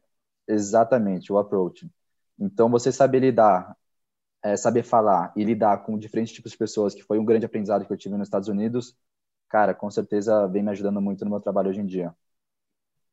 Exatamente, 0.47 1.31
o 1.31 1.37
approach. 1.37 1.89
Então, 2.37 2.69
você 2.69 2.91
saber 2.91 3.19
lidar, 3.19 3.75
é, 4.47 4.55
saber 4.55 4.83
falar 4.83 5.33
e 5.35 5.43
lidar 5.43 5.79
com 5.79 5.97
diferentes 5.97 6.33
tipos 6.33 6.51
de 6.51 6.57
pessoas, 6.57 6.95
que 6.95 7.03
foi 7.03 7.19
um 7.19 7.25
grande 7.25 7.45
aprendizado 7.45 7.85
que 7.85 7.91
eu 7.91 7.97
tive 7.97 8.15
nos 8.15 8.27
Estados 8.27 8.47
Unidos, 8.47 8.95
cara, 9.49 9.73
com 9.73 9.89
certeza 9.91 10.47
vem 10.47 10.63
me 10.63 10.71
ajudando 10.71 11.01
muito 11.01 11.25
no 11.25 11.31
meu 11.31 11.39
trabalho 11.39 11.69
hoje 11.69 11.81
em 11.81 11.85
dia. 11.85 12.15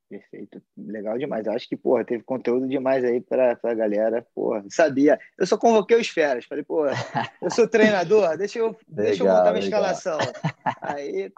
Perfeito, 0.09 0.63
legal 0.77 1.19
demais. 1.19 1.49
Acho 1.49 1.69
que, 1.69 1.77
porra, 1.77 2.05
teve 2.05 2.23
conteúdo 2.23 2.69
demais 2.69 3.03
aí 3.03 3.21
para 3.21 3.59
a 3.61 3.75
galera. 3.75 4.25
Porra, 4.33 4.65
sabia. 4.71 5.19
Eu 5.37 5.47
só 5.47 5.57
convoquei 5.57 5.99
os 5.99 6.09
feras. 6.09 6.45
Falei, 6.45 6.63
porra, 6.63 6.93
eu 7.43 7.51
sou 7.51 7.67
treinador, 7.67 8.37
deixa 8.39 8.61
eu, 8.61 8.67
legal, 8.67 8.79
deixa 8.89 9.25
eu 9.25 9.27
montar 9.27 9.53
minha 9.53 9.65
legal. 9.65 9.83
escalação. 9.83 10.19
Aí, 10.81 11.33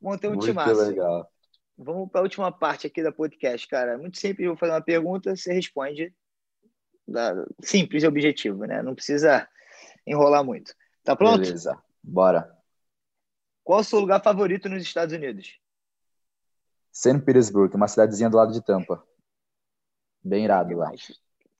montei 0.00 0.30
um 0.30 0.34
muito 0.34 0.46
timaço. 0.46 0.88
legal. 0.88 1.28
Vamos 1.76 2.08
para 2.10 2.20
a 2.20 2.22
última 2.22 2.52
parte 2.52 2.86
aqui 2.86 3.02
da 3.02 3.10
podcast, 3.10 3.66
cara. 3.66 3.98
Muito 3.98 4.18
simples, 4.18 4.44
eu 4.44 4.52
vou 4.52 4.58
fazer 4.58 4.72
uma 4.72 4.80
pergunta, 4.80 5.34
você 5.34 5.52
responde 5.52 6.14
simples 7.60 8.02
e 8.02 8.06
objetivo, 8.06 8.64
né? 8.64 8.82
Não 8.82 8.94
precisa 8.94 9.48
enrolar 10.06 10.44
muito. 10.44 10.74
Tá 11.04 11.14
pronto? 11.14 11.42
Beleza, 11.42 11.78
bora. 12.02 12.54
Qual 13.62 13.80
o 13.80 13.84
seu 13.84 13.98
lugar 13.98 14.22
favorito 14.22 14.68
nos 14.68 14.82
Estados 14.82 15.14
Unidos? 15.14 15.58
St. 16.92 17.20
Petersburg, 17.20 17.74
uma 17.74 17.88
cidadezinha 17.88 18.30
do 18.30 18.36
lado 18.36 18.52
de 18.52 18.64
Tampa. 18.64 19.04
Bem 20.22 20.44
irado 20.44 20.74
lá. 20.76 20.90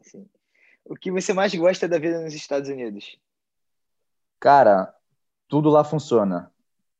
Sim. 0.00 0.28
O 0.84 0.94
que 0.94 1.10
você 1.10 1.32
mais 1.32 1.54
gosta 1.54 1.88
da 1.88 1.98
vida 1.98 2.20
nos 2.20 2.32
Estados 2.32 2.68
Unidos? 2.68 3.18
Cara, 4.40 4.94
tudo 5.48 5.68
lá 5.68 5.84
funciona. 5.84 6.52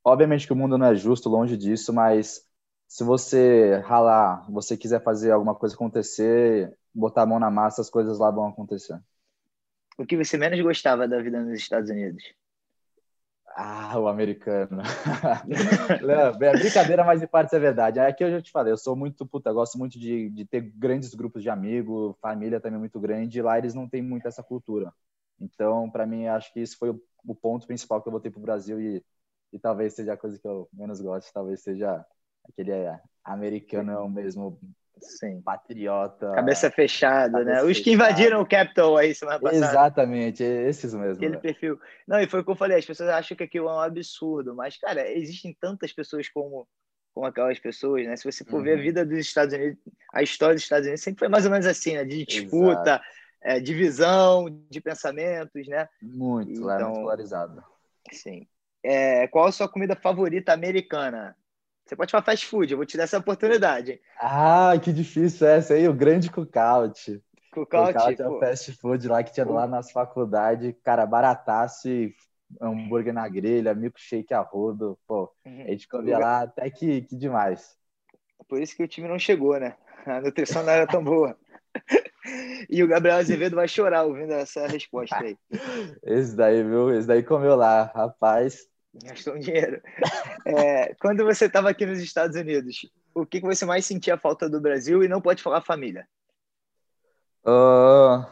Obviamente 0.04 0.46
que 0.46 0.52
o 0.52 0.56
mundo 0.56 0.76
não 0.76 0.86
é 0.86 0.94
justo, 0.94 1.28
longe 1.28 1.56
disso, 1.56 1.92
mas 1.92 2.46
se 2.86 3.02
você 3.02 3.78
ralar, 3.84 4.44
você 4.50 4.76
quiser 4.76 5.02
fazer 5.02 5.30
alguma 5.30 5.54
coisa 5.54 5.74
acontecer, 5.74 6.76
botar 6.96 7.22
a 7.22 7.26
mão 7.26 7.38
na 7.38 7.50
massa, 7.50 7.80
as 7.80 7.90
coisas 7.90 8.18
lá 8.18 8.30
vão 8.30 8.46
acontecer. 8.46 8.98
O 9.98 10.06
que 10.06 10.16
você 10.16 10.36
menos 10.36 10.60
gostava 10.60 11.06
da 11.06 11.20
vida 11.20 11.40
nos 11.40 11.58
Estados 11.58 11.90
Unidos? 11.90 12.22
Ah, 13.58 13.98
o 13.98 14.06
americano. 14.06 14.82
Não, 16.02 16.46
é 16.46 16.58
brincadeira, 16.58 17.02
mas 17.02 17.22
em 17.22 17.26
parte 17.26 17.54
é 17.56 17.58
verdade. 17.58 17.98
Aqui 17.98 18.22
eu 18.22 18.30
já 18.30 18.42
te 18.42 18.50
falei, 18.50 18.70
eu 18.72 18.76
sou 18.76 18.94
muito, 18.94 19.26
puta, 19.26 19.52
gosto 19.52 19.78
muito 19.78 19.98
de, 19.98 20.28
de 20.28 20.44
ter 20.44 20.60
grandes 20.60 21.14
grupos 21.14 21.42
de 21.42 21.48
amigos, 21.48 22.14
família 22.20 22.60
também 22.60 22.78
muito 22.78 23.00
grande, 23.00 23.38
e 23.38 23.42
lá 23.42 23.56
eles 23.56 23.72
não 23.72 23.88
têm 23.88 24.02
muito 24.02 24.28
essa 24.28 24.42
cultura. 24.42 24.92
Então, 25.40 25.90
para 25.90 26.06
mim, 26.06 26.26
acho 26.26 26.52
que 26.52 26.60
isso 26.60 26.76
foi 26.76 26.90
o, 26.90 27.02
o, 27.24 27.34
ponto 27.34 27.66
principal 27.66 28.02
que 28.02 28.08
eu 28.08 28.12
voltei 28.12 28.30
pro 28.30 28.40
Brasil 28.40 28.78
e, 28.78 29.02
e 29.52 29.58
talvez 29.58 29.94
seja 29.94 30.12
a 30.12 30.16
coisa 30.18 30.38
que 30.38 30.46
eu 30.46 30.68
menos 30.72 31.00
gosto, 31.00 31.32
talvez 31.32 31.62
seja 31.62 32.04
aquele 32.46 32.72
é, 32.72 33.00
americano 33.24 34.08
mesmo 34.10 34.60
Sim. 35.00 35.40
patriota. 35.42 36.32
Cabeça 36.32 36.70
fechada, 36.70 37.38
né? 37.38 37.44
Cabeça 37.44 37.64
né? 37.64 37.70
Os 37.70 37.80
que 37.80 37.92
invadiram 37.92 38.40
o 38.40 38.48
Capitol 38.48 38.96
aí 38.96 39.14
semana 39.14 39.38
passada. 39.38 39.66
Exatamente, 39.66 40.42
esses 40.42 40.94
mesmo. 40.94 41.16
Aquele 41.16 41.36
né? 41.36 41.40
perfil. 41.40 41.78
Não, 42.06 42.20
e 42.20 42.28
foi 42.28 42.40
o 42.40 42.44
que 42.44 42.50
eu 42.50 42.56
falei, 42.56 42.78
as 42.78 42.86
pessoas 42.86 43.10
acham 43.10 43.36
que 43.36 43.44
aquilo 43.44 43.68
é 43.68 43.72
um 43.72 43.80
absurdo, 43.80 44.54
mas, 44.54 44.76
cara, 44.76 45.10
existem 45.10 45.56
tantas 45.60 45.92
pessoas 45.92 46.28
como, 46.28 46.66
como 47.14 47.26
aquelas 47.26 47.58
pessoas, 47.58 48.06
né? 48.06 48.16
Se 48.16 48.30
você 48.30 48.44
for 48.44 48.58
uhum. 48.58 48.62
ver 48.62 48.72
a 48.72 48.76
uhum. 48.76 48.82
vida 48.82 49.04
dos 49.04 49.18
Estados 49.18 49.54
Unidos, 49.54 49.78
a 50.12 50.22
história 50.22 50.54
dos 50.54 50.62
Estados 50.62 50.86
Unidos 50.86 51.02
sempre 51.02 51.20
foi 51.20 51.28
mais 51.28 51.44
ou 51.44 51.50
menos 51.50 51.66
assim, 51.66 51.94
né? 51.94 52.04
De 52.04 52.24
disputa, 52.24 53.00
é, 53.42 53.60
divisão 53.60 54.46
de 54.70 54.80
pensamentos, 54.80 55.66
né? 55.68 55.88
Muito, 56.02 56.52
então, 56.52 56.70
é 56.70 56.84
muito 56.84 57.00
polarizado. 57.00 57.62
Sim. 58.12 58.46
É, 58.82 59.26
qual 59.28 59.46
a 59.46 59.52
sua 59.52 59.68
comida 59.68 59.96
favorita 59.96 60.52
americana? 60.52 61.36
Você 61.86 61.94
pode 61.94 62.10
falar 62.10 62.24
fast 62.24 62.46
food, 62.46 62.72
eu 62.72 62.76
vou 62.76 62.84
te 62.84 62.96
dar 62.96 63.04
essa 63.04 63.18
oportunidade. 63.18 64.00
Ah, 64.20 64.72
que 64.82 64.92
difícil 64.92 65.46
essa 65.46 65.74
aí, 65.74 65.88
o 65.88 65.94
grande 65.94 66.28
cookout. 66.28 67.22
Cookout, 67.52 67.92
cookout 67.92 68.22
é 68.22 68.28
o 68.28 68.40
fast 68.40 68.72
food 68.72 69.06
lá 69.06 69.22
que 69.22 69.32
tinha 69.32 69.46
lá 69.46 69.68
nas 69.68 69.92
faculdades, 69.92 70.74
cara, 70.82 71.06
barataço 71.06 71.88
e 71.88 72.12
hambúrguer 72.60 73.14
na 73.14 73.28
grelha, 73.28 73.72
milkshake 73.72 74.34
a 74.34 74.40
rodo, 74.40 74.98
pô, 75.06 75.32
uhum. 75.44 75.62
a 75.62 75.70
gente 75.70 75.88
comia 75.88 76.18
lá 76.18 76.42
até 76.42 76.68
que, 76.68 77.02
que 77.02 77.16
demais. 77.16 77.76
Por 78.48 78.60
isso 78.60 78.76
que 78.76 78.82
o 78.82 78.88
time 78.88 79.08
não 79.08 79.18
chegou, 79.18 79.58
né? 79.58 79.76
A 80.04 80.20
nutrição 80.20 80.62
não 80.64 80.72
era 80.72 80.86
tão 80.86 81.02
boa. 81.02 81.36
E 82.68 82.82
o 82.82 82.88
Gabriel 82.88 83.18
Azevedo 83.18 83.54
vai 83.54 83.68
chorar 83.68 84.02
ouvindo 84.02 84.32
essa 84.32 84.66
resposta 84.66 85.16
aí. 85.16 85.38
Esse 86.02 86.34
daí, 86.34 86.60
viu? 86.60 86.92
Esse 86.92 87.06
daí 87.06 87.22
comeu 87.22 87.54
lá, 87.54 87.84
rapaz. 87.94 88.66
Gastou 89.02 89.34
um 89.34 89.38
dinheiro. 89.38 89.80
É, 90.48 90.94
quando 91.00 91.24
você 91.24 91.46
estava 91.46 91.68
aqui 91.68 91.84
nos 91.84 91.98
Estados 91.98 92.36
Unidos, 92.36 92.88
o 93.12 93.26
que, 93.26 93.40
que 93.40 93.46
você 93.46 93.64
mais 93.64 93.84
sentia 93.84 94.16
falta 94.16 94.48
do 94.48 94.60
Brasil 94.60 95.02
e 95.02 95.08
não 95.08 95.20
pode 95.20 95.42
falar 95.42 95.60
família? 95.60 96.06
Uh, 97.44 98.24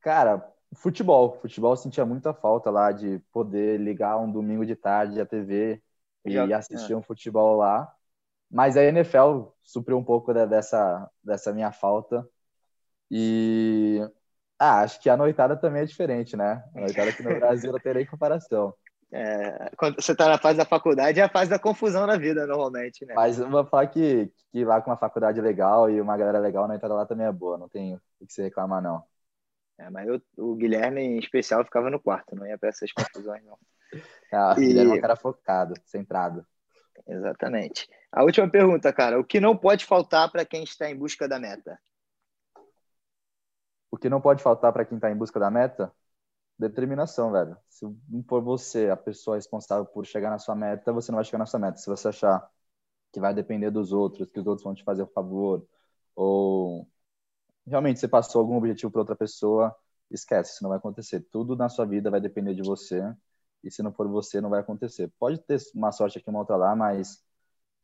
cara, 0.00 0.44
futebol. 0.74 1.38
Futebol 1.40 1.76
sentia 1.76 2.04
muita 2.04 2.34
falta 2.34 2.68
lá 2.68 2.90
de 2.90 3.20
poder 3.32 3.78
ligar 3.78 4.18
um 4.18 4.30
domingo 4.30 4.66
de 4.66 4.74
tarde 4.74 5.20
a 5.20 5.26
TV 5.26 5.80
e 6.24 6.36
assistir 6.36 6.94
é. 6.94 6.96
um 6.96 7.02
futebol 7.02 7.56
lá. 7.56 7.92
Mas 8.50 8.76
a 8.76 8.82
NFL 8.82 9.52
supriu 9.62 9.96
um 9.96 10.04
pouco 10.04 10.34
dessa, 10.34 11.08
dessa 11.22 11.52
minha 11.52 11.70
falta. 11.70 12.26
E 13.08 14.00
ah, 14.58 14.80
acho 14.80 15.00
que 15.00 15.10
a 15.10 15.16
noitada 15.16 15.56
também 15.56 15.82
é 15.82 15.86
diferente, 15.86 16.36
né? 16.36 16.64
A 16.74 16.80
noitada 16.80 17.10
aqui 17.10 17.22
no 17.22 17.34
Brasil 17.38 17.72
não 17.72 17.78
tem 17.78 17.94
nem 17.94 18.06
comparação. 18.06 18.74
É, 19.16 19.70
quando 19.76 19.94
você 19.94 20.10
está 20.10 20.28
na 20.28 20.38
fase 20.38 20.58
da 20.58 20.64
faculdade, 20.64 21.20
é 21.20 21.22
a 21.22 21.28
fase 21.28 21.48
da 21.48 21.56
confusão 21.56 22.04
na 22.04 22.16
vida, 22.16 22.48
normalmente, 22.48 23.06
né? 23.06 23.14
Mas 23.14 23.38
eu 23.38 23.48
vou 23.48 23.64
falar 23.64 23.86
que, 23.86 24.28
que 24.50 24.64
lá 24.64 24.82
com 24.82 24.90
uma 24.90 24.96
faculdade 24.96 25.40
legal 25.40 25.88
e 25.88 26.00
uma 26.00 26.16
galera 26.16 26.40
legal, 26.40 26.66
na 26.66 26.74
entrada 26.74 26.94
lá 26.94 27.06
também 27.06 27.24
é 27.24 27.30
boa, 27.30 27.56
não 27.56 27.68
tem 27.68 27.94
o 27.94 28.26
que 28.26 28.32
se 28.32 28.42
reclamar, 28.42 28.82
não. 28.82 29.04
É, 29.78 29.88
mas 29.88 30.08
eu, 30.08 30.20
o 30.36 30.56
Guilherme, 30.56 31.00
em 31.00 31.18
especial, 31.20 31.64
ficava 31.64 31.90
no 31.90 32.00
quarto, 32.00 32.34
não 32.34 32.44
ia 32.44 32.58
para 32.58 32.70
essas 32.70 32.90
confusões, 32.90 33.44
não. 33.44 33.56
Ah, 34.32 34.56
e... 34.58 34.66
Guilherme 34.66 34.90
é 34.90 34.94
um 34.96 35.00
cara 35.00 35.14
focado, 35.14 35.74
centrado. 35.84 36.44
Exatamente. 37.06 37.88
A 38.10 38.24
última 38.24 38.50
pergunta, 38.50 38.92
cara. 38.92 39.20
O 39.20 39.24
que 39.24 39.38
não 39.38 39.56
pode 39.56 39.84
faltar 39.84 40.28
para 40.28 40.44
quem 40.44 40.64
está 40.64 40.90
em 40.90 40.96
busca 40.96 41.28
da 41.28 41.38
meta? 41.38 41.78
O 43.92 43.96
que 43.96 44.08
não 44.08 44.20
pode 44.20 44.42
faltar 44.42 44.72
para 44.72 44.84
quem 44.84 44.96
está 44.96 45.08
em 45.08 45.16
busca 45.16 45.38
da 45.38 45.52
meta? 45.52 45.92
Determinação, 46.58 47.32
velho. 47.32 47.56
Se 47.68 47.84
não 48.08 48.22
for 48.24 48.42
você 48.42 48.88
a 48.90 48.96
pessoa 48.96 49.36
responsável 49.36 49.86
por 49.86 50.06
chegar 50.06 50.30
na 50.30 50.38
sua 50.38 50.54
meta, 50.54 50.92
você 50.92 51.10
não 51.12 51.16
vai 51.16 51.24
chegar 51.24 51.38
na 51.38 51.46
sua 51.46 51.60
meta. 51.60 51.78
Se 51.78 51.88
você 51.88 52.08
achar 52.08 52.48
que 53.12 53.20
vai 53.20 53.34
depender 53.34 53.70
dos 53.70 53.92
outros, 53.92 54.28
que 54.30 54.40
os 54.40 54.46
outros 54.46 54.64
vão 54.64 54.74
te 54.74 54.84
fazer 54.84 55.02
o 55.02 55.06
favor, 55.06 55.66
ou 56.16 56.88
realmente 57.66 58.00
você 58.00 58.08
passou 58.08 58.40
algum 58.40 58.56
objetivo 58.56 58.90
para 58.92 59.00
outra 59.02 59.16
pessoa, 59.16 59.74
esquece, 60.10 60.52
isso 60.54 60.62
não 60.62 60.70
vai 60.70 60.78
acontecer. 60.78 61.20
Tudo 61.30 61.56
na 61.56 61.68
sua 61.68 61.86
vida 61.86 62.10
vai 62.10 62.20
depender 62.20 62.54
de 62.54 62.62
você, 62.62 63.02
e 63.62 63.70
se 63.70 63.82
não 63.82 63.92
for 63.92 64.08
você, 64.08 64.40
não 64.40 64.50
vai 64.50 64.60
acontecer. 64.60 65.12
Pode 65.18 65.38
ter 65.40 65.60
uma 65.74 65.92
sorte 65.92 66.18
aqui, 66.18 66.28
uma 66.30 66.40
outra 66.40 66.56
lá, 66.56 66.76
mas 66.76 67.22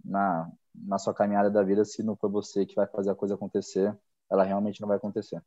na, 0.04 0.50
na 0.74 0.98
sua 0.98 1.14
caminhada 1.14 1.50
da 1.50 1.62
vida, 1.62 1.84
se 1.84 2.02
não 2.02 2.16
for 2.16 2.30
você 2.30 2.66
que 2.66 2.74
vai 2.74 2.86
fazer 2.86 3.10
a 3.10 3.14
coisa 3.14 3.34
acontecer, 3.34 3.96
ela 4.30 4.44
realmente 4.44 4.80
não 4.80 4.88
vai 4.88 4.96
acontecer. 4.98 5.42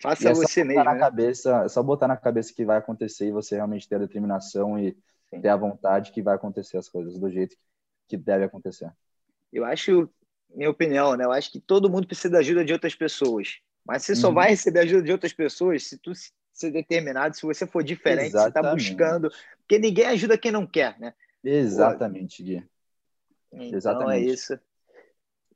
Faça 0.00 0.30
é 0.30 0.34
você 0.34 0.64
mesmo. 0.64 0.82
Na 0.82 0.94
né? 0.94 1.00
cabeça, 1.00 1.64
é 1.64 1.68
só 1.68 1.82
botar 1.82 2.08
na 2.08 2.16
cabeça 2.16 2.52
que 2.54 2.64
vai 2.64 2.78
acontecer 2.78 3.28
e 3.28 3.32
você 3.32 3.56
realmente 3.56 3.88
ter 3.88 3.96
a 3.96 4.00
determinação 4.00 4.78
e 4.78 4.96
Sim. 5.28 5.40
ter 5.40 5.48
a 5.48 5.56
vontade 5.56 6.10
que 6.12 6.22
vai 6.22 6.34
acontecer 6.34 6.78
as 6.78 6.88
coisas 6.88 7.18
do 7.18 7.28
jeito 7.30 7.56
que 8.08 8.16
deve 8.16 8.44
acontecer. 8.44 8.90
Eu 9.52 9.64
acho, 9.64 10.08
minha 10.48 10.70
opinião, 10.70 11.16
né? 11.16 11.24
Eu 11.24 11.32
acho 11.32 11.52
que 11.52 11.60
todo 11.60 11.90
mundo 11.90 12.06
precisa 12.06 12.30
da 12.30 12.38
ajuda 12.38 12.64
de 12.64 12.72
outras 12.72 12.94
pessoas. 12.94 13.60
Mas 13.84 14.02
você 14.02 14.12
uhum. 14.12 14.18
só 14.18 14.32
vai 14.32 14.50
receber 14.50 14.80
ajuda 14.80 15.02
de 15.02 15.12
outras 15.12 15.32
pessoas 15.32 15.86
se 15.86 15.98
tu 15.98 16.12
ser 16.52 16.70
determinado, 16.70 17.36
se 17.36 17.42
você 17.42 17.66
for 17.66 17.82
diferente, 17.82 18.28
Exatamente. 18.28 18.82
você 18.82 18.96
tá 18.96 19.06
buscando. 19.06 19.30
Porque 19.58 19.78
ninguém 19.78 20.06
ajuda 20.06 20.38
quem 20.38 20.50
não 20.50 20.66
quer, 20.66 20.98
né? 20.98 21.14
Exatamente, 21.42 22.42
Gui. 22.42 22.66
Então 23.52 23.76
Exatamente. 23.76 24.28
é 24.28 24.32
isso. 24.32 24.58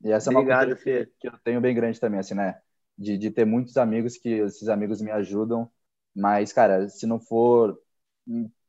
E 0.03 0.11
essa 0.11 0.29
Obrigado, 0.29 0.71
é 0.71 0.73
uma 0.73 0.75
coisa 0.75 1.05
que, 1.05 1.11
que 1.19 1.27
eu 1.27 1.39
tenho 1.43 1.61
bem 1.61 1.73
grande 1.73 1.99
também, 1.99 2.19
assim, 2.19 2.35
né? 2.35 2.59
De, 2.97 3.17
de 3.17 3.31
ter 3.31 3.45
muitos 3.45 3.77
amigos 3.77 4.17
que 4.17 4.29
esses 4.29 4.67
amigos 4.69 5.01
me 5.01 5.11
ajudam. 5.11 5.69
Mas, 6.15 6.53
cara, 6.53 6.87
se 6.89 7.05
não 7.05 7.19
for 7.19 7.77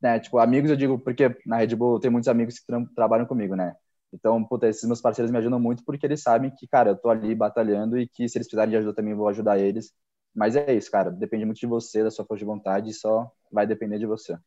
né, 0.01 0.19
tipo, 0.19 0.37
amigos 0.39 0.69
eu 0.69 0.77
digo 0.77 0.99
porque 0.99 1.35
na 1.45 1.57
Red 1.57 1.75
Bull 1.75 1.99
tem 1.99 2.11
muitos 2.11 2.27
amigos 2.27 2.59
que 2.59 2.65
tra 2.65 2.85
trabalham 2.95 3.25
comigo, 3.25 3.55
né? 3.55 3.75
Então, 4.13 4.43
puta, 4.43 4.67
esses 4.67 4.83
meus 4.85 5.01
parceiros 5.01 5.31
me 5.31 5.37
ajudam 5.37 5.59
muito 5.59 5.83
porque 5.83 6.05
eles 6.05 6.21
sabem 6.21 6.49
que, 6.51 6.67
cara, 6.67 6.91
eu 6.91 6.95
tô 6.97 7.09
ali 7.09 7.35
batalhando 7.35 7.97
e 7.99 8.07
que 8.07 8.27
se 8.29 8.37
eles 8.37 8.47
precisarem 8.47 8.71
de 8.71 8.77
ajuda 8.77 8.93
também 8.95 9.13
vou 9.13 9.27
ajudar 9.27 9.57
eles. 9.59 9.93
Mas 10.33 10.55
é 10.55 10.73
isso, 10.73 10.89
cara, 10.91 11.11
depende 11.11 11.45
muito 11.45 11.59
de 11.59 11.67
você, 11.67 12.03
da 12.03 12.11
sua 12.11 12.25
força 12.25 12.39
de 12.39 12.45
vontade, 12.45 12.93
só 12.93 13.29
vai 13.51 13.65
depender 13.67 13.99
de 13.99 14.05
você. 14.05 14.37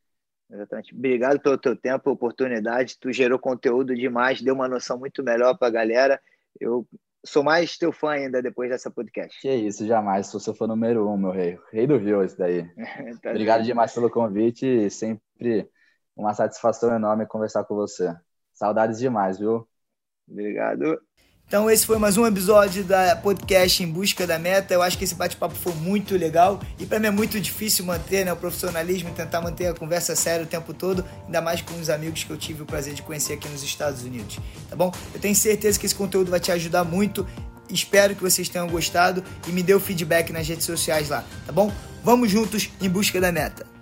Exatamente. 0.50 0.94
Obrigado 0.94 1.40
pelo 1.40 1.58
teu 1.58 1.76
tempo, 1.76 2.10
oportunidade. 2.10 2.98
Tu 2.98 3.12
gerou 3.12 3.38
conteúdo 3.38 3.94
demais, 3.94 4.40
deu 4.42 4.54
uma 4.54 4.68
noção 4.68 4.98
muito 4.98 5.22
melhor 5.22 5.56
para 5.56 5.68
a 5.68 5.70
galera. 5.70 6.20
Eu 6.58 6.86
sou 7.24 7.42
mais 7.42 7.76
teu 7.76 7.92
fã 7.92 8.10
ainda 8.10 8.42
depois 8.42 8.70
dessa 8.70 8.90
podcast. 8.90 9.40
Que 9.40 9.54
isso, 9.54 9.86
jamais. 9.86 10.26
Sou 10.26 10.40
seu 10.40 10.54
fã 10.54 10.66
número 10.66 11.08
um, 11.08 11.16
meu 11.16 11.30
rei. 11.30 11.58
Rei 11.72 11.86
do 11.86 11.96
Rio, 11.96 12.22
esse 12.22 12.36
daí. 12.38 12.64
tá 13.22 13.30
Obrigado 13.30 13.58
bem. 13.58 13.66
demais 13.66 13.92
pelo 13.92 14.10
convite 14.10 14.66
e 14.66 14.90
sempre 14.90 15.68
uma 16.16 16.34
satisfação 16.34 16.94
enorme 16.94 17.26
conversar 17.26 17.64
com 17.64 17.74
você. 17.74 18.14
Saudades 18.52 18.98
demais, 18.98 19.38
viu? 19.38 19.68
Obrigado. 20.28 21.00
Então 21.50 21.68
esse 21.68 21.84
foi 21.84 21.98
mais 21.98 22.16
um 22.16 22.24
episódio 22.24 22.84
da 22.84 23.16
podcast 23.16 23.82
Em 23.82 23.86
Busca 23.88 24.24
da 24.24 24.38
Meta. 24.38 24.72
Eu 24.72 24.82
acho 24.82 24.96
que 24.96 25.02
esse 25.02 25.16
bate-papo 25.16 25.56
foi 25.56 25.74
muito 25.74 26.16
legal 26.16 26.60
e 26.78 26.86
para 26.86 27.00
mim 27.00 27.08
é 27.08 27.10
muito 27.10 27.40
difícil 27.40 27.84
manter 27.84 28.24
né, 28.24 28.32
o 28.32 28.36
profissionalismo, 28.36 29.10
tentar 29.10 29.40
manter 29.40 29.66
a 29.66 29.74
conversa 29.74 30.14
séria 30.14 30.44
o 30.44 30.46
tempo 30.46 30.72
todo, 30.72 31.04
ainda 31.26 31.40
mais 31.40 31.60
com 31.60 31.74
os 31.80 31.90
amigos 31.90 32.22
que 32.22 32.30
eu 32.30 32.36
tive 32.36 32.62
o 32.62 32.64
prazer 32.64 32.94
de 32.94 33.02
conhecer 33.02 33.32
aqui 33.32 33.48
nos 33.48 33.64
Estados 33.64 34.04
Unidos, 34.04 34.38
tá 34.68 34.76
bom? 34.76 34.92
Eu 35.12 35.18
tenho 35.18 35.34
certeza 35.34 35.76
que 35.76 35.86
esse 35.86 35.94
conteúdo 35.96 36.30
vai 36.30 36.38
te 36.38 36.52
ajudar 36.52 36.84
muito. 36.84 37.26
Espero 37.68 38.14
que 38.14 38.22
vocês 38.22 38.48
tenham 38.48 38.68
gostado 38.68 39.24
e 39.48 39.50
me 39.50 39.64
dê 39.64 39.74
o 39.74 39.80
feedback 39.80 40.32
nas 40.32 40.46
redes 40.46 40.64
sociais 40.64 41.08
lá, 41.08 41.24
tá 41.44 41.52
bom? 41.52 41.72
Vamos 42.04 42.30
juntos 42.30 42.70
em 42.80 42.88
busca 42.88 43.20
da 43.20 43.32
meta. 43.32 43.79